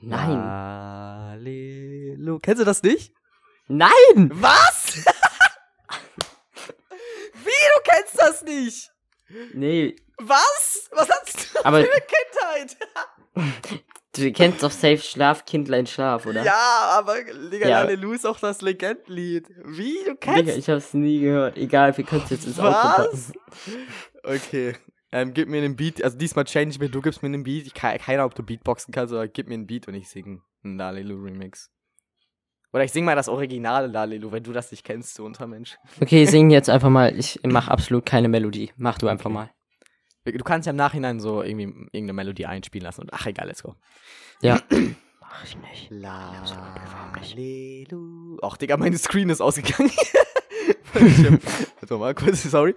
Nein. 0.00 0.38
Lalelu. 0.38 2.38
Kennst 2.40 2.60
du 2.60 2.64
das 2.64 2.82
nicht? 2.82 3.12
Nein! 3.66 4.30
Was? 4.34 4.96
Wie, 7.34 7.44
du 7.44 7.80
kennst 7.84 8.18
das 8.18 8.42
nicht? 8.42 8.90
Nee, 9.52 9.96
Was? 10.18 10.88
Was 10.92 11.08
hast 11.10 11.54
du 11.54 11.64
Aber- 11.64 11.82
für 11.84 11.90
eine 11.92 12.00
Kindheit? 12.00 12.76
du 14.22 14.32
kennst 14.32 14.62
doch 14.62 14.70
Safe 14.70 14.98
Schlaf, 14.98 15.44
Kindlein 15.44 15.86
Schlaf, 15.86 16.26
oder? 16.26 16.42
Ja, 16.44 16.90
aber 16.98 17.16
Digga, 17.50 17.68
Ja. 17.68 17.82
Lalelu 17.82 18.12
ist 18.12 18.26
auch 18.26 18.38
das 18.38 18.60
Legendlied. 18.62 19.48
Wie, 19.64 19.94
du 20.04 20.14
Digga, 20.14 20.16
kennst 20.34 20.56
ich 20.56 20.68
hab's 20.68 20.94
nie 20.94 21.20
gehört. 21.20 21.56
Egal, 21.56 21.96
wir 21.96 22.04
können 22.04 22.22
es 22.24 22.30
jetzt 22.30 22.46
ins 22.46 22.58
Auto 22.60 22.72
packen. 22.72 23.08
Was? 23.12 23.32
Okay. 24.24 24.74
Ähm, 25.10 25.32
gib 25.32 25.48
mir 25.48 25.58
einen 25.62 25.74
Beat. 25.76 26.02
Also 26.04 26.18
diesmal 26.18 26.44
change 26.44 26.70
ich 26.70 26.78
mir, 26.80 26.88
du 26.90 27.00
gibst 27.00 27.22
mir 27.22 27.28
einen 27.28 27.42
Beat. 27.42 27.66
Ich 27.66 27.74
kann 27.74 27.96
keine 27.98 28.18
Ahnung, 28.18 28.30
ob 28.30 28.34
du 28.34 28.42
Beatboxen 28.42 28.92
kannst, 28.92 29.14
aber 29.14 29.26
gib 29.26 29.48
mir 29.48 29.54
einen 29.54 29.66
Beat 29.66 29.88
und 29.88 29.94
ich 29.94 30.08
singe 30.10 30.42
einen 30.62 30.76
Lalelu-Remix. 30.76 31.70
Oder 32.74 32.84
ich 32.84 32.92
sing 32.92 33.06
mal 33.06 33.16
das 33.16 33.30
originale 33.30 33.86
Lalelu, 33.86 34.30
wenn 34.30 34.42
du 34.42 34.52
das 34.52 34.70
nicht 34.70 34.84
kennst, 34.84 35.18
du 35.18 35.24
Untermensch. 35.24 35.78
Okay, 36.02 36.26
sing 36.26 36.50
jetzt 36.50 36.68
einfach 36.68 36.90
mal. 36.90 37.18
Ich 37.18 37.40
mach 37.42 37.68
absolut 37.68 38.04
keine 38.04 38.28
Melodie. 38.28 38.70
Mach 38.76 38.98
du 38.98 39.08
einfach 39.08 39.26
Okay. 39.30 39.34
mal. 39.34 39.50
Du 40.32 40.44
kannst 40.44 40.66
ja 40.66 40.70
im 40.70 40.76
Nachhinein 40.76 41.20
so 41.20 41.42
irgendwie 41.42 41.64
irgendeine 41.64 42.12
Melodie 42.12 42.46
einspielen 42.46 42.84
lassen 42.84 43.02
und 43.02 43.12
ach 43.12 43.26
egal, 43.26 43.46
let's 43.46 43.62
go. 43.62 43.74
Ja. 44.40 44.60
Mach 45.20 45.44
ich 45.44 45.56
nicht. 45.58 45.90
Lalelu. 45.90 47.18
Ach, 48.42 48.56
Digga, 48.56 48.76
mein 48.76 48.96
Screen 48.96 49.28
ist 49.30 49.40
ausgegangen. 49.40 49.90
Warte 51.80 51.96
mal 51.98 52.14
kurz, 52.14 52.42
sorry. 52.44 52.74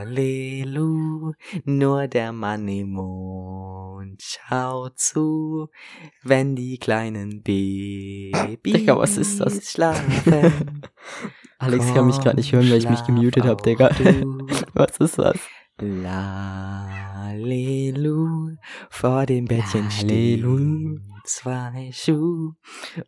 Lalelu, 0.00 1.32
nur 1.64 2.08
der 2.08 2.32
Mann 2.32 2.68
im 2.68 2.90
Mond 2.90 4.22
schaut 4.22 4.98
zu, 4.98 5.70
wenn 6.22 6.54
die 6.54 6.78
kleinen 6.78 7.42
Babys 7.42 8.60
Digga, 8.64 8.96
was 8.98 9.16
ist 9.16 9.40
das? 9.40 9.70
schlafen. 9.70 10.82
Alex 11.60 11.92
kann 11.92 12.06
mich 12.06 12.18
gerade 12.18 12.36
nicht 12.36 12.52
hören, 12.52 12.70
weil 12.70 12.78
ich 12.78 12.88
mich 12.88 13.04
gemutet 13.04 13.44
habe, 13.44 13.62
Digga. 13.62 13.90
Was 14.74 14.96
ist 14.98 15.18
das? 15.18 15.38
Lalelu, 17.20 17.76
vor 18.88 19.26
dem 19.26 19.44
Bettchen 19.44 19.88
Lalelu. 19.90 20.56
stehen 20.56 21.12
zwei 21.24 21.90
Schuhe 21.92 22.54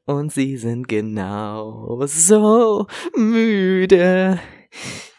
und 0.05 0.31
sie 0.33 0.59
sind 0.59 0.87
genau 0.87 1.99
so 2.07 2.87
müde. 3.17 4.39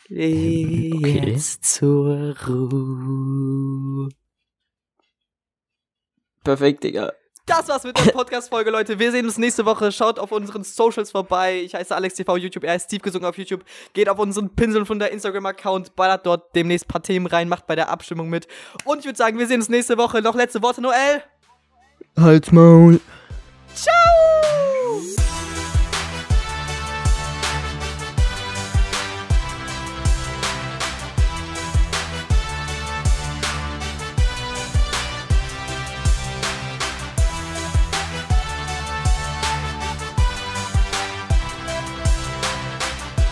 Geh 0.09 0.91
Okay. 0.95 1.31
Jetzt 1.31 1.63
zur 1.65 2.35
Ruhe. 2.47 4.09
Perfekt, 6.43 6.83
Digga. 6.83 7.13
Das 7.45 7.67
war's 7.67 7.83
mit 7.83 7.97
der 7.97 8.11
Podcast-Folge, 8.13 8.69
Leute. 8.69 8.99
Wir 8.99 9.11
sehen 9.11 9.25
uns 9.25 9.37
nächste 9.37 9.65
Woche. 9.65 9.91
Schaut 9.91 10.17
auf 10.17 10.31
unseren 10.31 10.63
Socials 10.63 11.11
vorbei. 11.11 11.61
Ich 11.61 11.75
heiße 11.75 11.93
AlexTV 11.93 12.37
YouTube, 12.37 12.63
er 12.63 12.73
heißt 12.73 12.85
Steve 12.85 13.01
gesungen 13.01 13.27
auf 13.27 13.37
YouTube. 13.37 13.65
Geht 13.93 14.07
auf 14.07 14.17
unseren 14.17 14.49
Pinsel 14.55 14.85
von 14.85 14.97
der 14.99 15.11
Instagram-Account, 15.11 15.95
ballert 15.95 16.25
dort 16.25 16.55
demnächst 16.55 16.85
ein 16.85 16.89
paar 16.89 17.03
Themen 17.03 17.25
rein, 17.27 17.49
macht 17.49 17.67
bei 17.67 17.75
der 17.75 17.89
Abstimmung 17.89 18.29
mit. 18.29 18.47
Und 18.85 18.99
ich 18.99 19.05
würde 19.05 19.17
sagen, 19.17 19.37
wir 19.39 19.47
sehen 19.47 19.59
uns 19.59 19.69
nächste 19.69 19.97
Woche. 19.97 20.21
Noch 20.21 20.35
letzte 20.35 20.61
Worte, 20.61 20.81
Noel. 20.81 21.21
Halt's 22.17 22.51
Maul. 22.51 23.01
Ciao! 23.75 24.72